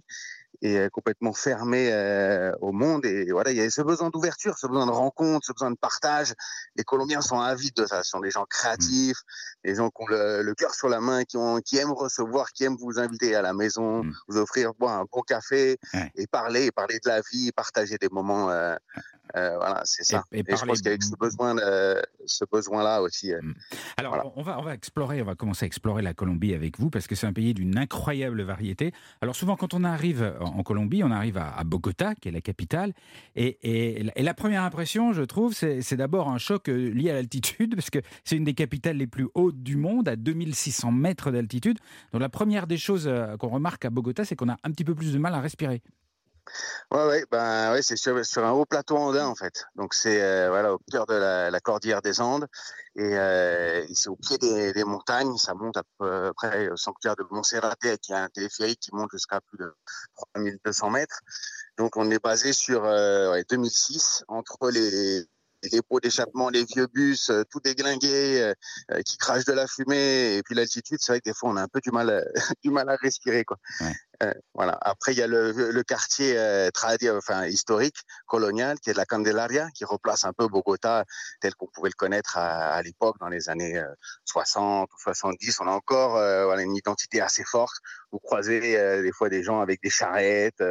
et 0.62 0.78
euh, 0.78 0.88
complètement 0.88 1.32
fermé 1.32 1.90
euh, 1.92 2.52
au 2.60 2.72
monde. 2.72 3.04
Et 3.06 3.30
voilà, 3.30 3.50
il 3.50 3.56
y 3.56 3.60
a 3.60 3.70
ce 3.70 3.82
besoin 3.82 4.10
d'ouverture, 4.10 4.58
ce 4.58 4.66
besoin 4.66 4.86
de 4.86 4.90
rencontre, 4.90 5.46
ce 5.46 5.52
besoin 5.52 5.70
de 5.70 5.76
partage. 5.76 6.34
Les 6.76 6.84
Colombiens 6.84 7.20
sont 7.20 7.40
avides 7.40 7.74
de 7.76 7.86
ça. 7.86 8.02
Ce 8.02 8.10
sont 8.10 8.20
des 8.20 8.30
gens 8.30 8.44
créatifs, 8.44 9.18
des 9.64 9.74
gens 9.74 9.90
qui 9.90 10.02
ont 10.02 10.06
le, 10.06 10.42
le 10.42 10.54
cœur 10.54 10.74
sur 10.74 10.88
la 10.88 11.00
main, 11.00 11.24
qui, 11.24 11.36
ont, 11.36 11.60
qui 11.60 11.76
aiment 11.78 11.92
recevoir, 11.92 12.52
qui 12.52 12.64
aiment 12.64 12.76
vous 12.78 12.98
inviter 12.98 13.34
à 13.34 13.42
la 13.42 13.52
maison, 13.52 14.04
vous 14.28 14.36
offrir 14.38 14.74
boire 14.74 14.98
un 15.00 15.06
bon 15.10 15.22
café 15.22 15.78
et 16.16 16.26
parler, 16.26 16.66
et 16.66 16.70
parler 16.72 16.98
de 17.04 17.08
la 17.08 17.20
vie, 17.20 17.52
partager 17.52 17.96
des 17.98 18.08
moments. 18.08 18.50
euh, 18.50 18.76
euh, 19.36 19.56
voilà, 19.56 19.82
c'est 19.84 20.04
ça. 20.04 20.24
Et- 20.32 20.38
Et, 20.38 20.40
et 20.40 20.56
je 20.56 20.64
pense 20.64 20.82
qu'avec 20.82 21.02
ce 21.02 21.14
besoin, 21.16 21.56
ce 22.26 22.44
besoin-là 22.50 23.02
aussi. 23.02 23.32
euh, 23.32 23.40
Alors, 23.96 24.32
on, 24.36 24.42
va, 24.42 24.58
on 24.58 24.62
va 24.62 24.74
explorer, 24.74 25.22
on 25.22 25.24
va 25.24 25.34
commencer 25.34 25.64
à 25.64 25.66
explorer 25.66 26.02
la 26.02 26.14
Colombie 26.14 26.54
avec 26.54 26.78
vous 26.78 26.90
parce 26.90 27.06
que 27.06 27.14
c'est 27.14 27.26
un 27.26 27.32
pays 27.32 27.54
d'une 27.54 27.76
incroyable 27.78 28.42
variété. 28.42 28.92
Alors, 29.20 29.34
souvent, 29.36 29.56
quand 29.56 29.74
on 29.74 29.84
arrive 29.84 30.34
en 30.40 30.58
en 30.58 30.62
Colombie, 30.62 31.02
on 31.04 31.10
arrive 31.10 31.38
à, 31.38 31.56
à 31.56 31.64
Bogota, 31.64 32.14
qui 32.16 32.28
est 32.28 32.32
la 32.32 32.40
capitale, 32.40 32.92
et, 33.36 33.58
et 33.62 34.02
la- 34.22 34.34
première 34.34 34.62
impression, 34.64 35.12
je 35.12 35.22
trouve, 35.22 35.52
c'est 35.54 35.94
d'abord 35.96 36.28
un 36.30 36.38
choc 36.38 36.68
euh, 36.68 36.90
lié 36.90 37.10
à 37.10 37.14
l'altitude 37.14 37.74
parce 37.76 37.90
que 37.90 37.98
c'est 38.24 38.36
une 38.36 38.44
des 38.44 38.54
capitales 38.54 38.96
les 38.96 39.06
plus 39.06 39.28
hautes 39.34 39.62
du 39.62 39.76
monde, 39.76 40.08
à 40.08 40.16
2600 40.16 40.92
mètres 40.92 41.30
d'altitude. 41.30 41.78
Donc, 42.12 42.20
la 42.20 42.28
première 42.28 42.66
des 42.66 42.76
choses 42.76 43.06
euh, 43.08 43.36
qu'on 43.36 43.48
remarque 43.48 43.84
à 43.84 43.90
Bogota, 43.90 44.24
c'est 44.24 44.36
qu'on 44.36 44.48
a 44.48 44.56
un 44.64 44.70
petit 44.70 44.84
peu 44.84 44.94
plus 44.94 45.12
de 45.12 45.18
mal 45.18 45.34
à 45.34 45.40
respirer. 45.40 45.82
Ouais, 46.90 47.24
ben, 47.30 47.80
c'est 47.82 47.96
sur, 47.96 48.16
un 48.44 48.50
haut 48.50 48.64
plateau 48.64 48.96
andin 48.96 49.26
en 49.26 49.34
fait. 49.34 49.64
Donc 49.76 49.94
c'est 49.94 50.22
euh, 50.22 50.74
au 50.74 50.78
cœur 50.90 51.06
de 51.06 51.14
la, 51.14 51.60
cordillère 51.60 52.02
des 52.02 52.20
Andes 52.20 52.46
et, 52.96 53.16
euh, 53.16 53.86
c'est 53.94 54.08
au 54.08 54.16
pied 54.16 54.38
des, 54.38 54.84
montagnes. 54.84 55.36
Ça 55.36 55.54
monte 55.54 55.76
à 55.76 55.82
peu 55.98 56.32
près 56.34 56.68
au 56.68 56.76
sanctuaire 56.76 57.16
de 57.16 57.24
Monserrate 57.30 57.98
qui 58.02 58.12
a 58.12 58.22
un 58.24 58.28
téléphérique 58.28 58.80
qui 58.80 58.94
monte 58.94 59.10
jusqu'à 59.12 59.40
plus 59.40 59.58
de 59.58 59.74
3200 60.34 60.90
mètres. 60.90 61.20
Donc 61.76 61.96
on 61.96 62.10
est 62.10 62.22
basé 62.22 62.52
sur 62.52 62.84
euh, 62.84 63.32
ouais, 63.32 63.44
2006 63.48 64.24
entre 64.28 64.70
les 64.70 65.24
les 65.62 65.70
dépôts 65.70 66.00
d'échappement, 66.00 66.48
les 66.50 66.64
vieux 66.64 66.86
bus, 66.86 67.30
euh, 67.30 67.42
tout 67.50 67.60
déglingué, 67.60 68.40
euh, 68.42 68.54
euh, 68.92 69.02
qui 69.02 69.16
crachent 69.16 69.44
de 69.44 69.52
la 69.52 69.66
fumée, 69.66 70.36
et 70.36 70.42
puis 70.42 70.54
l'altitude, 70.54 70.98
c'est 71.00 71.12
vrai 71.12 71.20
que 71.20 71.28
des 71.28 71.34
fois 71.34 71.50
on 71.50 71.56
a 71.56 71.62
un 71.62 71.68
peu 71.68 71.80
du 71.80 71.90
mal, 71.90 72.10
à- 72.10 72.24
du 72.62 72.70
mal 72.70 72.88
à 72.88 72.96
respirer, 72.96 73.44
quoi. 73.44 73.56
Euh, 74.22 74.34
voilà. 74.52 74.76
Après, 74.80 75.12
il 75.12 75.18
y 75.18 75.22
a 75.22 75.28
le, 75.28 75.52
le 75.52 75.82
quartier 75.84 76.36
euh, 76.36 76.70
tradi- 76.70 77.08
enfin 77.16 77.46
historique, 77.46 77.98
colonial, 78.26 78.78
qui 78.80 78.90
est 78.90 78.92
de 78.92 78.98
la 78.98 79.04
Candelaria, 79.06 79.68
qui 79.76 79.84
replace 79.84 80.24
un 80.24 80.32
peu 80.32 80.48
Bogota 80.48 81.04
tel 81.40 81.54
qu'on 81.54 81.68
pouvait 81.68 81.88
le 81.90 81.94
connaître 81.94 82.36
à, 82.36 82.72
à 82.74 82.82
l'époque, 82.82 83.16
dans 83.20 83.28
les 83.28 83.48
années 83.48 83.78
euh, 83.78 83.86
60 84.24 84.90
ou 84.92 84.98
70. 85.00 85.60
On 85.60 85.68
a 85.68 85.70
encore 85.70 86.16
euh, 86.16 86.44
voilà, 86.46 86.62
une 86.62 86.74
identité 86.74 87.20
assez 87.20 87.44
forte. 87.44 87.76
Vous 88.10 88.18
croisez 88.18 88.76
euh, 88.76 89.02
des 89.02 89.12
fois 89.12 89.28
des 89.28 89.44
gens 89.44 89.60
avec 89.60 89.80
des 89.82 89.90
charrettes, 89.90 90.62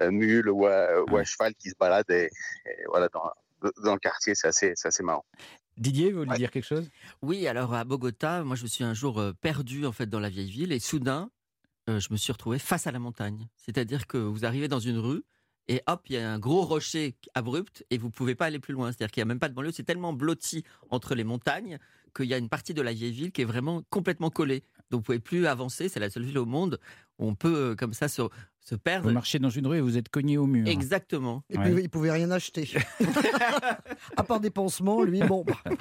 mules 0.00 0.48
ou 0.48 0.66
à, 0.66 1.02
ou 1.02 1.16
à 1.16 1.24
cheval 1.24 1.54
qui 1.56 1.70
se 1.70 1.74
baladent 1.78 2.10
et, 2.10 2.30
et 2.66 2.84
voilà, 2.88 3.08
dans, 3.08 3.22
dans 3.82 3.94
le 3.94 4.00
quartier. 4.00 4.34
C'est 4.34 4.48
assez, 4.48 4.72
c'est 4.76 4.88
assez 4.88 5.02
marrant. 5.02 5.24
Didier, 5.76 6.12
vous 6.12 6.24
voulez 6.24 6.36
dire 6.36 6.50
quelque 6.50 6.64
chose? 6.64 6.88
Oui, 7.22 7.46
alors 7.48 7.74
à 7.74 7.84
Bogota, 7.84 8.44
moi 8.44 8.54
je 8.54 8.62
me 8.62 8.68
suis 8.68 8.84
un 8.84 8.94
jour 8.94 9.18
euh, 9.18 9.32
perdu 9.32 9.86
en 9.86 9.92
fait 9.92 10.06
dans 10.06 10.20
la 10.20 10.28
vieille 10.28 10.50
ville 10.50 10.72
et 10.72 10.78
soudain, 10.78 11.30
euh, 11.88 11.98
je 11.98 12.12
me 12.12 12.16
suis 12.16 12.32
retrouvé 12.32 12.58
face 12.58 12.86
à 12.86 12.92
la 12.92 13.00
montagne. 13.00 13.48
C'est-à-dire 13.56 14.06
que 14.06 14.18
vous 14.18 14.44
arrivez 14.44 14.68
dans 14.68 14.78
une 14.78 14.98
rue 14.98 15.24
et 15.66 15.82
hop, 15.86 16.02
il 16.08 16.14
y 16.14 16.18
a 16.18 16.30
un 16.30 16.38
gros 16.38 16.62
rocher 16.62 17.16
abrupt 17.34 17.84
et 17.90 17.98
vous 17.98 18.10
pouvez 18.10 18.34
pas 18.34 18.46
aller 18.46 18.60
plus 18.60 18.74
loin. 18.74 18.92
C'est-à-dire 18.92 19.10
qu'il 19.10 19.20
n'y 19.20 19.28
a 19.28 19.28
même 19.28 19.40
pas 19.40 19.48
de 19.48 19.54
banlieue, 19.54 19.72
c'est 19.72 19.82
tellement 19.82 20.12
blotti 20.12 20.62
entre 20.90 21.14
les 21.14 21.24
montagnes 21.24 21.78
qu'il 22.14 22.26
y 22.26 22.34
a 22.34 22.38
une 22.38 22.48
partie 22.48 22.74
de 22.74 22.82
la 22.82 22.92
vieille 22.92 23.12
ville 23.12 23.32
qui 23.32 23.42
est 23.42 23.46
vraiment 23.46 23.82
complètement 23.90 24.30
collée. 24.30 24.62
Donc 24.90 25.00
vous 25.00 25.04
pouvez 25.04 25.18
plus 25.18 25.46
avancer, 25.46 25.88
c'est 25.88 26.00
la 26.00 26.10
seule 26.10 26.24
ville 26.24 26.38
au 26.38 26.46
monde 26.46 26.78
où 27.18 27.26
on 27.26 27.34
peut 27.34 27.56
euh, 27.56 27.74
comme 27.74 27.94
ça 27.94 28.08
se, 28.08 28.22
se 28.64 28.74
perdre. 28.74 29.06
Vous 29.08 29.14
marchez 29.14 29.38
dans 29.38 29.50
une 29.50 29.66
rue 29.66 29.76
et 29.78 29.80
vous 29.80 29.96
êtes 29.98 30.08
cogné 30.08 30.38
au 30.38 30.46
mur. 30.46 30.66
Exactement. 30.66 31.44
Et 31.50 31.58
Ouais. 31.58 31.70
puis, 31.72 31.82
il 31.84 31.90
pouvait 31.90 32.10
rien 32.10 32.30
acheter. 32.30 32.68
à 34.16 34.22
part 34.24 34.40
des 34.40 34.50
pansements, 34.50 35.02
lui, 35.02 35.20
bon. 35.22 35.44
bah. 35.46 35.54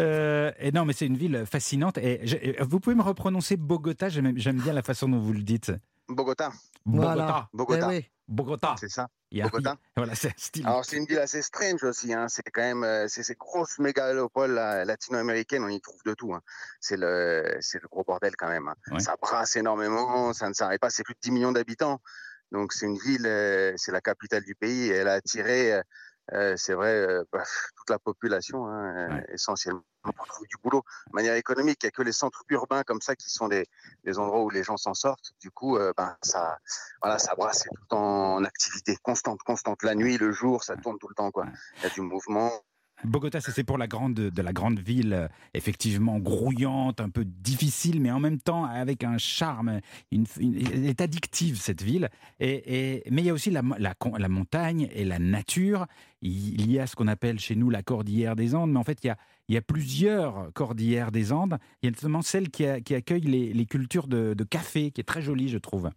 Euh, 0.00 0.50
et 0.58 0.72
non, 0.72 0.84
mais 0.84 0.92
c'est 0.92 1.06
une 1.06 1.16
ville 1.16 1.44
fascinante. 1.48 1.98
Et 1.98 2.20
vous 2.60 2.80
pouvez 2.80 2.96
me 2.96 3.02
reprononcer 3.02 3.56
Bogota? 3.56 4.08
J'aime 4.08 4.32
bien 4.32 4.72
la 4.72 4.82
façon 4.82 5.08
dont 5.08 5.20
vous 5.20 5.32
le 5.32 5.42
dites. 5.44 5.70
Bogota. 6.08 6.50
Bogota. 6.84 7.48
Bogota. 7.52 7.92
Eh 7.92 7.96
oui. 7.98 8.04
Bogota. 8.28 8.74
C'est 8.80 8.88
ça. 8.88 9.08
Il 9.30 9.42
a- 9.42 9.44
Bogota. 9.48 9.76
Voilà, 9.96 10.14
c'est 10.14 10.32
style. 10.38 10.66
Alors 10.66 10.84
c'est 10.84 10.96
une 10.96 11.06
ville 11.06 11.18
assez 11.18 11.42
strange 11.42 11.82
aussi. 11.84 12.12
Hein. 12.14 12.26
C'est 12.28 12.42
quand 12.52 12.62
même 12.62 12.84
euh, 12.84 13.06
c'est 13.08 13.22
ces 13.22 13.34
grosses 13.34 13.78
mégalopoles 13.78 14.52
là, 14.52 14.84
latino-américaines. 14.84 15.62
On 15.64 15.68
y 15.68 15.80
trouve 15.80 16.02
de 16.04 16.14
tout. 16.14 16.34
Hein. 16.34 16.40
C'est 16.80 16.96
le 16.96 17.56
c'est 17.60 17.80
le 17.82 17.88
gros 17.88 18.04
bordel 18.04 18.34
quand 18.36 18.48
même. 18.48 18.68
hein. 18.68 18.98
Ça 18.98 19.16
brasse 19.20 19.56
énormément. 19.56 20.32
Ça 20.32 20.48
ne 20.48 20.54
s'arrête 20.54 20.80
pas. 20.80 20.90
C'est 20.90 21.02
plus 21.04 21.14
de 21.14 21.20
10 21.20 21.30
millions 21.32 21.52
d'habitants. 21.52 22.00
Donc 22.52 22.72
c'est 22.72 22.86
une 22.86 22.98
ville. 22.98 23.26
euh, 23.26 23.72
c'est 23.76 23.92
la 23.92 24.00
capitale 24.00 24.44
du 24.44 24.54
pays. 24.54 24.90
Et 24.90 24.94
elle 24.94 25.08
a 25.08 25.14
attiré. 25.14 25.80
Euh, 26.32 26.54
c'est 26.56 26.74
vrai 26.74 26.94
euh, 26.94 27.24
bah, 27.32 27.44
toute 27.76 27.90
la 27.90 27.98
population 27.98 28.66
hein, 28.66 29.20
essentiellement 29.28 29.84
pour 30.02 30.26
trouver 30.26 30.48
du 30.48 30.56
boulot. 30.62 30.82
De 31.08 31.14
manière 31.14 31.34
économique, 31.34 31.78
il 31.82 31.86
n'y 31.86 31.88
a 31.88 31.90
que 31.90 32.02
les 32.02 32.12
centres 32.12 32.42
urbains 32.48 32.82
comme 32.82 33.00
ça 33.00 33.16
qui 33.16 33.30
sont 33.30 33.48
des, 33.48 33.66
des 34.04 34.18
endroits 34.18 34.42
où 34.42 34.50
les 34.50 34.62
gens 34.62 34.76
s'en 34.76 34.94
sortent. 34.94 35.32
Du 35.40 35.50
coup, 35.50 35.76
euh, 35.76 35.92
ben, 35.96 36.16
ça, 36.22 36.58
voilà, 37.02 37.18
ça 37.18 37.34
brasse 37.34 37.60
c'est 37.60 37.68
tout 37.68 37.82
le 37.82 37.88
temps 37.88 38.34
en 38.34 38.44
activité 38.44 38.96
constante, 39.02 39.40
constante. 39.42 39.82
La 39.82 39.94
nuit, 39.94 40.18
le 40.18 40.32
jour, 40.32 40.64
ça 40.64 40.76
tourne 40.76 40.98
tout 40.98 41.08
le 41.08 41.14
temps. 41.14 41.30
quoi. 41.30 41.46
Il 41.78 41.82
y 41.84 41.86
a 41.86 41.90
du 41.90 42.00
mouvement. 42.00 42.50
Bogota, 43.02 43.40
c'est 43.40 43.64
pour 43.64 43.76
la 43.76 43.86
grande, 43.86 44.14
de 44.14 44.42
la 44.42 44.52
grande 44.52 44.78
ville, 44.78 45.12
euh, 45.12 45.28
effectivement 45.52 46.18
grouillante, 46.18 47.00
un 47.00 47.10
peu 47.10 47.24
difficile, 47.24 48.00
mais 48.00 48.10
en 48.10 48.20
même 48.20 48.40
temps 48.40 48.64
avec 48.64 49.02
un 49.04 49.18
charme. 49.18 49.80
Une, 50.12 50.24
une- 50.38 50.66
elle 50.72 50.86
est 50.86 51.00
addictive, 51.00 51.60
cette 51.60 51.82
ville. 51.82 52.08
Et, 52.40 53.02
et- 53.02 53.10
mais 53.10 53.20
il 53.22 53.26
y 53.26 53.30
a 53.30 53.34
aussi 53.34 53.50
la, 53.50 53.62
montagne 54.28 54.88
et 54.92 55.04
la 55.04 55.18
nature. 55.18 55.86
Il 56.22 56.70
y 56.70 56.78
a 56.78 56.86
ce 56.86 56.96
qu'on 56.96 57.08
appelle 57.08 57.38
chez 57.38 57.56
nous 57.56 57.68
la 57.68 57.82
cordillère 57.82 58.36
des 58.36 58.54
Andes, 58.54 58.70
mais 58.72 58.78
en 58.78 58.84
fait, 58.84 58.98
il 59.04 59.08
y 59.08 59.10
a, 59.10 59.18
il 59.48 59.54
y 59.54 59.58
a 59.58 59.62
plusieurs 59.62 60.50
cordillères 60.54 61.10
des 61.12 61.32
Andes. 61.32 61.58
Il 61.82 61.86
y 61.86 61.88
a 61.88 61.90
notamment 61.90 62.22
celle 62.22 62.48
qui, 62.48 62.64
a- 62.64 62.80
qui 62.80 62.94
accueille 62.94 63.20
les, 63.22 63.52
les 63.52 63.66
cultures 63.66 64.06
de, 64.06 64.32
de 64.34 64.44
café, 64.44 64.90
qui 64.92 65.00
est 65.02 65.04
très 65.04 65.20
jolie, 65.20 65.48
je 65.50 65.58
trouve. 65.58 65.90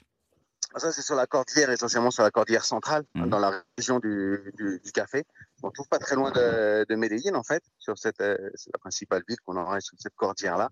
Ça, 0.76 0.92
c'est 0.92 1.02
sur 1.02 1.16
la 1.16 1.26
cordillère, 1.26 1.70
essentiellement 1.72 2.12
sur 2.12 2.24
la 2.24 2.32
cordillère 2.32 2.66
centrale, 2.66 3.04
Mhm. 3.16 3.30
dans 3.30 3.40
la 3.40 3.64
région 3.78 4.00
du, 4.00 4.40
du, 4.58 4.82
du 4.84 4.92
café. 4.92 5.24
On 5.64 5.72
trouve 5.72 5.88
pas 5.88 5.98
très 5.98 6.16
loin 6.16 6.32
de, 6.32 6.86
de 6.88 6.96
Medellín, 6.96 7.36
en 7.36 7.44
fait, 7.44 7.64
sur 7.80 7.98
cette, 7.98 8.22
euh, 8.22 8.38
c'est 8.56 8.72
la 8.74 8.80
principale 8.80 9.24
ville 9.28 9.40
qu'on 9.46 9.58
aurait 9.58 9.82
sur 9.82 9.98
cette 10.00 10.16
cordillère-là. 10.16 10.70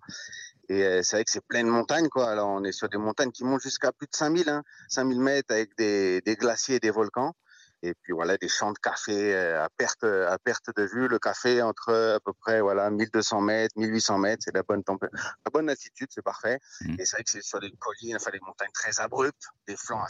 Et 0.70 0.84
euh, 0.84 1.02
c'est 1.04 1.18
vrai 1.18 1.26
que 1.26 1.32
c'est 1.32 1.46
plein 1.46 1.64
de 1.64 1.70
montagnes, 1.70 2.10
quoi. 2.10 2.30
Alors, 2.30 2.50
on 2.50 2.64
est 2.64 2.72
sur 2.72 2.88
des 2.90 2.98
montagnes 2.98 3.32
qui 3.32 3.44
montent 3.44 3.62
jusqu'à 3.62 3.92
plus 3.92 4.08
de 4.08 4.16
5000, 4.16 4.50
hein, 4.50 4.64
5000 4.90 5.20
mètres 5.20 5.54
avec 5.54 5.76
des, 5.78 6.22
des 6.22 6.36
glaciers 6.36 6.76
et 6.76 6.80
des 6.80 6.92
volcans. 6.92 7.34
Et 7.82 7.94
puis 7.94 8.14
voilà, 8.14 8.38
des 8.38 8.48
champs 8.48 8.72
de 8.72 8.80
café 8.80 9.36
euh, 9.36 9.64
à 9.64 9.70
perte, 9.70 10.04
à 10.04 10.38
perte 10.40 10.76
de 10.76 10.84
vue. 10.84 11.08
Le 11.08 11.20
café 11.20 11.62
entre 11.62 11.94
à 12.16 12.20
peu 12.20 12.34
près 12.34 12.62
voilà 12.62 12.90
1200 12.90 13.42
mètres, 13.42 13.74
1800 13.78 14.18
mètres, 14.18 14.44
c'est 14.46 14.56
la 14.56 14.64
bonne 14.64 14.82
la 14.88 15.52
bonne 15.54 15.70
altitude, 15.70 16.08
c'est 16.10 16.24
parfait. 16.24 16.60
Mmh. 16.82 16.96
Et 17.00 17.06
c'est 17.06 17.18
vrai 17.18 17.24
que 17.24 17.30
c'est 17.30 17.44
sur 17.44 17.60
des 17.60 17.72
collines, 17.78 18.16
enfin 18.16 18.32
des 18.32 18.40
montagnes 18.40 18.72
très 18.74 19.00
abruptes, 19.00 19.50
des 19.68 19.76
flancs 19.76 20.04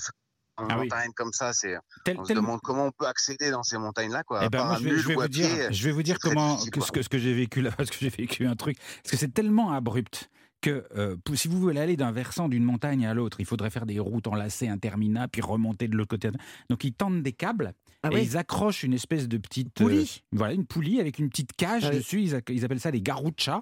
en 0.57 0.67
Ah 0.69 0.75
oui. 0.79 0.83
montagne 0.87 1.11
comme 1.15 1.33
ça. 1.33 1.53
C'est 1.53 1.75
Tel- 2.03 2.17
on 2.19 2.23
se 2.23 2.27
tel- 2.29 2.37
demande 2.37 2.59
comment 2.61 2.85
on 2.87 2.91
peut 2.91 3.07
accéder 3.07 3.51
dans 3.51 3.63
ces 3.63 3.77
montagnes-là, 3.77 4.23
quoi. 4.23 4.41
Eh 4.45 4.49
ben, 4.49 4.65
moi, 4.65 4.77
je 4.79 4.83
vais, 4.89 4.97
je 4.97 5.13
vous 5.13 5.27
dire, 5.27 5.47
pied, 5.49 5.67
je 5.71 5.83
vais 5.85 5.91
vous 5.91 6.03
dire 6.03 6.17
comment 6.19 6.57
que 6.57 6.81
ce 6.81 6.91
que, 6.91 7.01
ce 7.01 7.09
que 7.09 7.17
j'ai 7.17 7.33
vécu 7.33 7.61
là, 7.61 7.71
parce 7.77 7.89
que 7.89 7.97
j'ai 7.99 8.09
vécu 8.09 8.45
un 8.47 8.55
truc. 8.55 8.77
Parce 9.03 9.11
que 9.11 9.17
c'est 9.17 9.33
tellement 9.33 9.71
abrupt 9.71 10.29
que 10.61 10.87
euh, 10.95 11.15
si 11.35 11.47
vous 11.47 11.59
voulez 11.59 11.79
aller 11.79 11.95
d'un 11.97 12.11
versant 12.11 12.47
d'une 12.49 12.63
montagne 12.63 13.05
à 13.05 13.13
l'autre, 13.13 13.39
il 13.39 13.45
faudrait 13.45 13.69
faire 13.69 13.85
des 13.85 13.99
routes 13.99 14.25
enlacées 14.27 14.67
interminables, 14.67 15.29
puis 15.31 15.41
remonter 15.41 15.87
de 15.87 15.95
l'autre 15.95 16.09
côté. 16.09 16.29
Donc 16.69 16.83
ils 16.83 16.93
tendent 16.93 17.21
des 17.21 17.33
câbles 17.33 17.73
Ah 18.01 18.09
et 18.11 18.15
oui. 18.15 18.21
ils 18.23 18.37
accrochent 18.37 18.81
une 18.83 18.93
espèce 18.93 19.27
de 19.27 19.37
petite 19.37 19.71
Poulie. 19.73 20.23
euh, 20.33 20.37
voilà, 20.37 20.53
une 20.53 20.65
poulie 20.65 20.99
avec 21.01 21.19
une 21.19 21.29
petite 21.29 21.53
cage 21.53 21.83
Ah 21.85 21.89
oui. 21.91 21.97
dessus. 21.97 22.21
Ils, 22.21 22.65
appellent 22.65 22.79
ça 22.79 22.89
les 22.89 23.01
garouchas. 23.01 23.61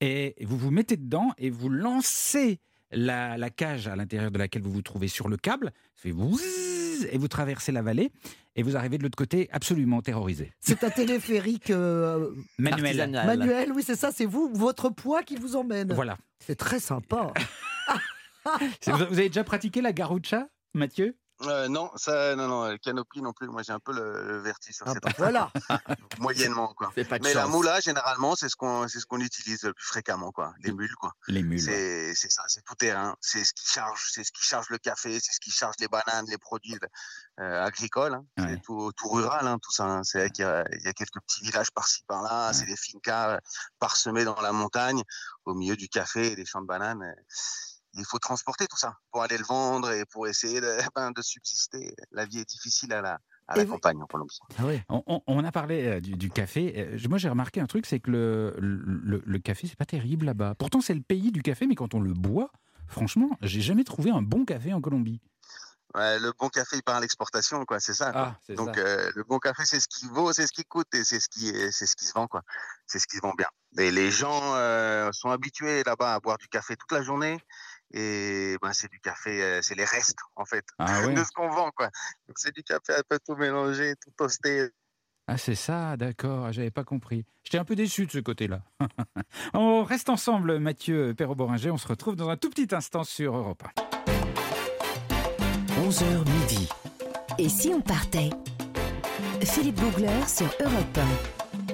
Et 0.00 0.34
vous 0.44 0.56
vous 0.56 0.70
mettez 0.70 0.96
dedans 0.96 1.32
et 1.38 1.50
vous 1.50 1.68
lancez 1.68 2.60
la, 2.90 3.36
la 3.36 3.50
cage 3.50 3.88
à 3.88 3.96
l'intérieur 3.96 4.30
de 4.30 4.38
laquelle 4.38 4.62
vous 4.62 4.72
vous 4.72 4.82
trouvez 4.82 5.08
sur 5.08 5.28
le 5.28 5.36
câble. 5.36 5.72
Ça 5.94 6.02
fait 6.02 6.12
bzzz, 6.12 7.08
et 7.10 7.18
vous 7.18 7.28
traversez 7.28 7.72
la 7.72 7.82
vallée 7.82 8.10
et 8.56 8.62
vous 8.62 8.76
arrivez 8.76 8.98
de 8.98 9.04
l'autre 9.04 9.16
côté 9.16 9.48
absolument 9.52 10.02
terrorisé. 10.02 10.52
C'est 10.58 10.82
un 10.82 10.90
téléphérique 10.90 11.70
euh, 11.70 12.30
Manuel. 12.58 13.00
Artisanal. 13.00 13.38
manuel, 13.38 13.72
oui, 13.72 13.84
c'est 13.86 13.94
ça, 13.94 14.10
c'est 14.10 14.26
vous, 14.26 14.50
votre 14.52 14.88
poids 14.90 15.22
qui 15.22 15.36
vous 15.36 15.54
emmène. 15.54 15.92
Voilà. 15.92 16.18
C'est 16.40 16.56
très 16.56 16.80
sympa. 16.80 17.32
Vous 18.86 19.02
avez 19.02 19.28
déjà 19.28 19.44
pratiqué 19.44 19.82
la 19.82 19.92
garoucha, 19.92 20.48
Mathieu? 20.72 21.14
Euh, 21.42 21.68
non, 21.68 21.90
ça, 21.96 22.34
non, 22.34 22.48
non, 22.48 22.66
le 22.68 22.78
canopy 22.78 23.22
non 23.22 23.32
plus. 23.32 23.46
Moi, 23.48 23.62
j'ai 23.62 23.72
un 23.72 23.78
peu 23.78 23.92
le, 23.92 24.26
le 24.26 24.38
vertige 24.40 24.74
sur 24.74 24.88
Ah, 24.88 24.92
cette 24.94 25.02
bah, 25.04 25.12
voilà. 25.18 25.52
Moyennement, 26.18 26.74
quoi. 26.74 26.90
Pas 27.08 27.18
Mais 27.20 27.32
la 27.34 27.46
moula, 27.46 27.78
généralement, 27.80 28.34
c'est 28.34 28.48
ce 28.48 28.56
qu'on, 28.56 28.88
c'est 28.88 28.98
ce 28.98 29.06
qu'on 29.06 29.20
utilise 29.20 29.62
le 29.62 29.72
plus 29.72 29.86
fréquemment, 29.86 30.32
quoi. 30.32 30.52
Les 30.64 30.72
mules, 30.72 30.94
quoi. 30.96 31.12
Les 31.28 31.42
mules. 31.44 31.58
ouais. 31.60 31.64
C'est, 31.64 32.14
c'est 32.14 32.30
ça, 32.30 32.42
c'est 32.48 32.62
tout 32.64 32.74
terrain. 32.74 33.14
C'est 33.20 33.44
ce 33.44 33.52
qui 33.52 33.66
charge, 33.68 34.08
c'est 34.12 34.24
ce 34.24 34.32
qui 34.32 34.42
charge 34.42 34.66
le 34.70 34.78
café, 34.78 35.20
c'est 35.20 35.32
ce 35.32 35.38
qui 35.40 35.50
charge 35.52 35.76
les 35.78 35.86
bananes, 35.88 36.26
les 36.28 36.38
produits 36.38 36.76
euh, 37.40 37.64
agricoles. 37.64 38.14
hein. 38.14 38.24
Ouais. 38.38 38.54
C'est 38.54 38.62
tout, 38.62 38.90
tout 38.96 39.08
rural, 39.08 39.46
hein, 39.46 39.58
tout 39.62 39.70
ça. 39.70 39.84
hein. 39.84 40.02
C'est 40.02 40.18
vrai 40.18 40.30
qu'il 40.30 40.44
y 40.44 40.48
a, 40.48 40.64
il 40.72 40.82
y 40.82 40.88
a 40.88 40.92
quelques 40.92 41.20
petits 41.20 41.42
villages 41.44 41.70
par-ci 41.70 42.02
par-là. 42.08 42.52
C'est 42.52 42.66
des 42.66 42.76
fincas 42.76 43.34
euh, 43.34 43.38
parsemés 43.78 44.24
dans 44.24 44.40
la 44.40 44.50
montagne, 44.52 45.02
au 45.44 45.54
milieu 45.54 45.76
du 45.76 45.88
café 45.88 46.32
et 46.32 46.36
des 46.36 46.44
champs 46.44 46.62
de 46.62 46.66
bananes. 46.66 47.02
euh. 47.02 47.22
Il 47.98 48.04
faut 48.04 48.18
transporter 48.18 48.66
tout 48.66 48.76
ça 48.78 48.94
pour 49.10 49.22
aller 49.22 49.36
le 49.36 49.44
vendre 49.44 49.90
et 49.90 50.04
pour 50.06 50.26
essayer 50.28 50.60
de, 50.60 50.78
ben, 50.96 51.10
de 51.10 51.20
subsister. 51.22 51.94
La 52.12 52.24
vie 52.24 52.38
est 52.38 52.48
difficile 52.48 52.92
à 52.92 53.02
la, 53.02 53.18
à 53.48 53.56
la 53.56 53.62
Et 53.62 53.64
vous- 53.66 53.72
campagne 53.74 54.00
en 54.02 54.06
Colombie. 54.06 54.38
On, 54.88 55.02
on- 55.06 55.22
on 55.26 55.44
a 55.44 55.52
parlé 55.52 55.86
euh, 55.86 56.00
du, 56.00 56.12
du 56.16 56.30
café. 56.30 56.72
Euh, 56.76 56.98
Moi, 57.08 57.18
j'ai 57.18 57.28
remarqué 57.28 57.60
un 57.60 57.66
truc, 57.66 57.86
c'est 57.86 58.00
que 58.00 58.10
le, 58.10 58.54
le, 58.58 59.22
le 59.24 59.38
café, 59.38 59.66
c'est 59.66 59.76
pas 59.78 59.84
terrible 59.84 60.26
là-bas. 60.26 60.54
Pourtant, 60.54 60.80
c'est 60.80 60.94
le 60.94 61.02
pays 61.02 61.32
du 61.32 61.42
café, 61.42 61.66
mais 61.66 61.74
quand 61.74 61.94
on 61.94 62.00
le 62.00 62.12
boit, 62.14 62.50
franchement, 62.86 63.30
j'ai 63.42 63.60
jamais 63.60 63.84
trouvé 63.84 64.10
un 64.10 64.22
bon 64.22 64.44
café 64.44 64.72
en 64.72 64.80
Colombie. 64.80 65.20
Ouais, 65.94 66.18
le 66.18 66.32
bon 66.38 66.50
café, 66.50 66.76
il 66.76 66.82
part 66.82 66.96
à 66.96 67.00
l'exportation, 67.00 67.64
quoi. 67.64 67.80
C'est 67.80 67.94
ça. 67.94 68.12
quoi. 68.12 68.36
Ah, 68.48 68.54
Donc, 68.54 68.76
ça. 68.76 68.80
euh, 68.82 69.10
le 69.14 69.24
bon 69.24 69.38
café, 69.38 69.64
c'est 69.64 69.80
ce 69.80 69.88
qui 69.88 70.06
vaut, 70.06 70.32
c'est 70.34 70.46
ce 70.46 70.52
qui 70.52 70.64
coûte 70.64 70.94
et 70.94 71.02
c'est 71.02 71.18
ce 71.18 71.30
qui, 71.30 71.48
est- 71.48 71.72
c'est 71.72 71.86
ce 71.86 71.96
qui 71.96 72.04
se 72.04 72.12
vend, 72.12 72.26
quoi. 72.28 72.42
C'est 72.86 72.98
ce 72.98 73.06
qui 73.06 73.16
se 73.16 73.22
vend 73.22 73.32
bien. 73.36 73.48
Et 73.78 73.90
les 73.90 74.10
gens 74.10 74.54
euh, 74.54 75.10
sont 75.12 75.30
habitués 75.30 75.82
là-bas 75.84 76.14
à 76.14 76.20
boire 76.20 76.36
du 76.36 76.46
café 76.48 76.76
toute 76.76 76.92
la 76.92 77.02
journée 77.02 77.38
et 77.92 78.56
ben, 78.60 78.72
c'est 78.72 78.90
du 78.90 79.00
café, 79.00 79.42
euh, 79.42 79.60
c'est 79.62 79.74
les 79.74 79.84
restes 79.84 80.18
en 80.36 80.44
fait 80.44 80.64
ah 80.78 81.06
de 81.06 81.24
ce 81.24 81.30
qu'on 81.32 81.48
vend 81.48 81.70
quoi. 81.70 81.86
Donc 82.26 82.38
c'est 82.38 82.54
du 82.54 82.62
café 82.62 82.94
un 82.96 83.02
peu 83.08 83.18
tout 83.24 83.34
mélangé, 83.34 83.94
tout 84.02 84.10
toasté. 84.16 84.68
Ah, 85.30 85.36
c'est 85.36 85.54
ça, 85.54 85.96
d'accord, 85.98 86.46
ah, 86.46 86.52
j'avais 86.52 86.70
pas 86.70 86.84
compris. 86.84 87.26
J'étais 87.44 87.58
un 87.58 87.64
peu 87.64 87.76
déçu 87.76 88.06
de 88.06 88.10
ce 88.10 88.18
côté-là. 88.18 88.62
on 89.54 89.84
reste 89.84 90.08
ensemble, 90.08 90.58
Mathieu 90.58 91.12
Perrault-Boringer. 91.14 91.70
On 91.70 91.76
se 91.76 91.86
retrouve 91.86 92.16
dans 92.16 92.30
un 92.30 92.38
tout 92.38 92.48
petit 92.48 92.74
instant 92.74 93.04
sur 93.04 93.36
Europe 93.36 93.62
1. 93.76 93.88
11h 95.86 96.30
midi. 96.30 96.68
Et 97.36 97.50
si 97.50 97.68
on 97.68 97.82
partait? 97.82 98.30
Philippe 99.42 99.76
Bougler 99.76 100.26
sur 100.26 100.48
Europe 100.60 100.98
1. 100.98 101.67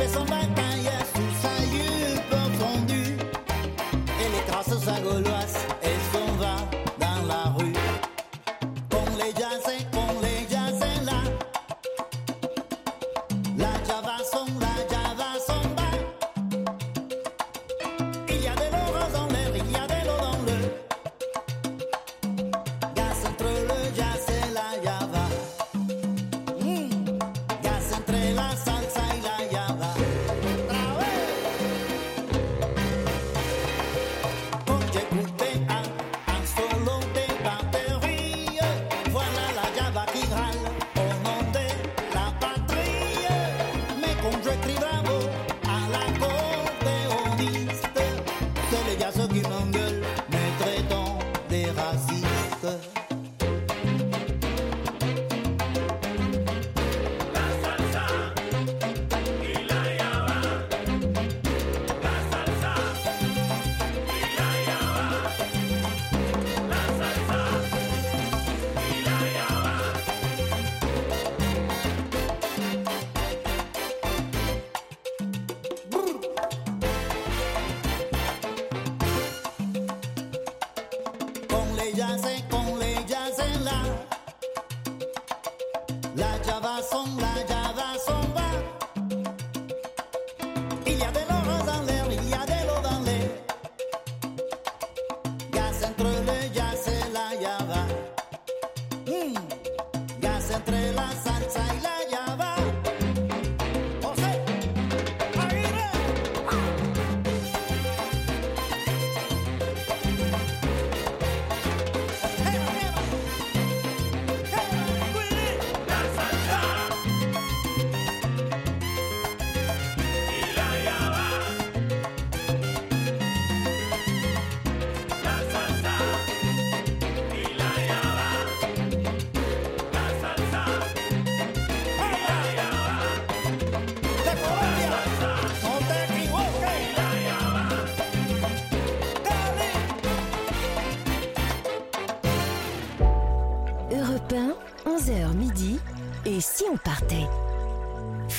Ce 0.00 0.18
petit 0.18 0.39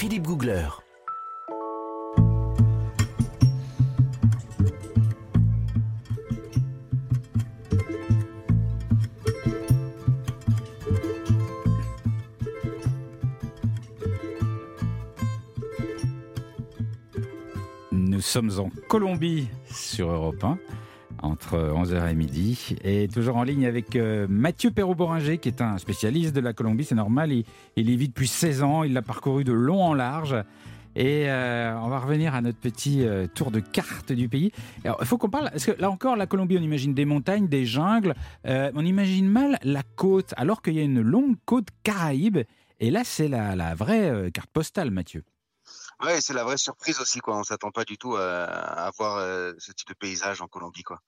Philippe 0.02 0.24
Googler. 0.24 0.68
Nous 17.92 18.22
sommes 18.22 18.50
en 18.58 18.72
Colombie 18.88 19.50
sur 19.70 20.10
Europe 20.10 20.44
1 20.44 20.58
entre 21.42 21.58
11h 21.58 22.12
et 22.12 22.16
midi. 22.16 22.76
Et 22.84 23.08
toujours 23.08 23.38
en 23.38 23.44
ligne 23.44 23.66
avec 23.66 23.96
euh, 23.96 24.28
Mathieu 24.30 24.70
Perrault-Boringer 24.70 25.40
qui 25.40 25.50
est 25.50 25.62
un 25.62 25.80
spécialiste 25.80 26.36
de 26.36 26.40
la 26.40 26.54
Colombie, 26.54 26.86
c'est 26.86 26.96
normal, 26.96 27.32
il, 27.32 27.46
y 27.76 27.98
vit 27.98 28.10
depuis 28.10 28.28
16 28.28 28.62
ans, 28.62 28.84
il 28.84 28.94
l'a 28.94 29.02
parcouru 29.02 29.44
de 29.44 29.52
long 29.52 29.84
en 29.84 29.94
large. 29.96 30.36
Et 30.96 31.30
euh, 31.30 31.74
on 31.82 31.88
va 31.88 32.00
revenir 32.00 32.36
à 32.36 32.42
notre 32.42 32.60
petit 32.60 33.08
euh, 33.08 33.26
tour 33.26 33.50
de 33.50 33.60
carte 33.60 34.12
du 34.12 34.30
pays. 34.30 34.52
Il 34.86 35.06
faut 35.06 35.18
qu'on 35.18 35.30
parle, 35.30 35.50
parce 35.50 35.66
que 35.66 35.72
là 35.82 35.90
encore, 35.90 36.16
la 36.16 36.28
Colombie, 36.28 36.58
on 36.60 36.62
imagine 36.62 36.94
des 36.94 37.06
montagnes, 37.06 37.48
des 37.48 37.66
jungles, 37.66 38.14
euh, 38.46 38.72
on 38.76 38.86
imagine 38.86 39.28
mal 39.28 39.58
la 39.64 39.84
côte, 39.96 40.34
alors 40.38 40.62
qu'il 40.62 40.74
y 40.74 40.80
a 40.80 40.84
une 40.84 41.02
longue 41.02 41.38
côte 41.46 41.70
caraïbe, 41.84 42.40
et 42.80 42.92
là 42.92 43.02
c'est 43.04 43.30
la, 43.30 43.74
vraie 43.74 44.10
euh, 44.10 44.30
carte 44.30 44.50
postale, 44.52 44.92
Mathieu. 44.92 45.24
Ouais, 46.04 46.20
c'est 46.22 46.34
la 46.34 46.44
vraie 46.44 46.58
surprise 46.58 47.00
aussi, 47.00 47.20
quoi. 47.20 47.38
On 47.38 47.44
s'attend 47.44 47.70
pas 47.72 47.84
du 47.86 47.98
tout 47.98 48.16
à, 48.16 48.46
à 48.46 48.92
voir 48.98 49.18
euh, 49.18 49.54
ce 49.60 49.72
type 49.72 49.88
de 49.90 49.94
paysage 49.94 50.42
en 50.42 50.48
Colombie, 50.48 50.84
quoi. 50.84 51.00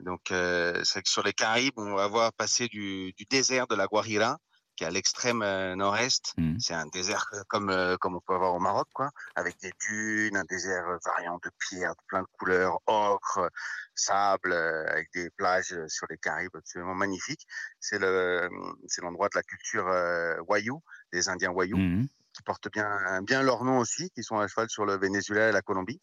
Donc, 0.00 0.30
euh, 0.30 0.82
c'est 0.84 1.02
que 1.02 1.08
sur 1.10 1.22
les 1.24 1.32
Caraïbes, 1.32 1.78
on 1.78 1.94
va 1.96 2.06
voir 2.08 2.32
passer 2.32 2.68
du, 2.68 3.12
du 3.14 3.24
désert 3.24 3.66
de 3.66 3.74
la 3.74 3.86
Guajira, 3.86 4.38
qui 4.76 4.84
est 4.84 4.86
à 4.86 4.90
l'extrême 4.90 5.42
euh, 5.42 5.74
nord-est. 5.74 6.34
C'est 6.60 6.74
un 6.74 6.86
désert 6.86 7.26
comme 7.48 7.70
euh, 7.70 7.96
comme 7.96 8.14
on 8.16 8.20
peut 8.20 8.34
avoir 8.34 8.54
au 8.54 8.60
Maroc, 8.60 8.88
quoi, 8.94 9.10
avec 9.34 9.58
des 9.60 9.72
dunes, 9.80 10.36
un 10.36 10.44
désert 10.44 10.86
euh, 10.88 10.98
variant 11.04 11.38
de 11.42 11.50
pierres, 11.58 11.92
de 11.96 12.02
plein 12.08 12.22
de 12.22 12.28
couleurs, 12.38 12.78
ocre, 12.86 13.50
sable, 13.94 14.52
euh, 14.52 14.86
avec 14.88 15.08
des 15.14 15.30
plages 15.30 15.72
euh, 15.72 15.88
sur 15.88 16.06
les 16.10 16.18
Caraïbes 16.18 16.54
absolument 16.54 16.94
magnifiques. 16.94 17.46
C'est 17.80 17.98
le 17.98 18.48
c'est 18.86 19.02
l'endroit 19.02 19.28
de 19.28 19.36
la 19.36 19.42
culture 19.42 19.88
euh, 19.88 20.36
Wayuu, 20.46 20.78
des 21.12 21.28
Indiens 21.28 21.50
Wayuu 21.52 21.76
Mhm. 21.78 22.08
Qui 22.36 22.42
portent 22.42 22.70
bien, 22.70 23.22
bien 23.22 23.42
leur 23.42 23.64
nom 23.64 23.78
aussi, 23.78 24.10
qui 24.10 24.22
sont 24.22 24.38
à 24.38 24.46
cheval 24.46 24.68
sur 24.68 24.84
le 24.84 24.98
Venezuela 24.98 25.48
et 25.48 25.52
la 25.52 25.62
Colombie. 25.62 25.98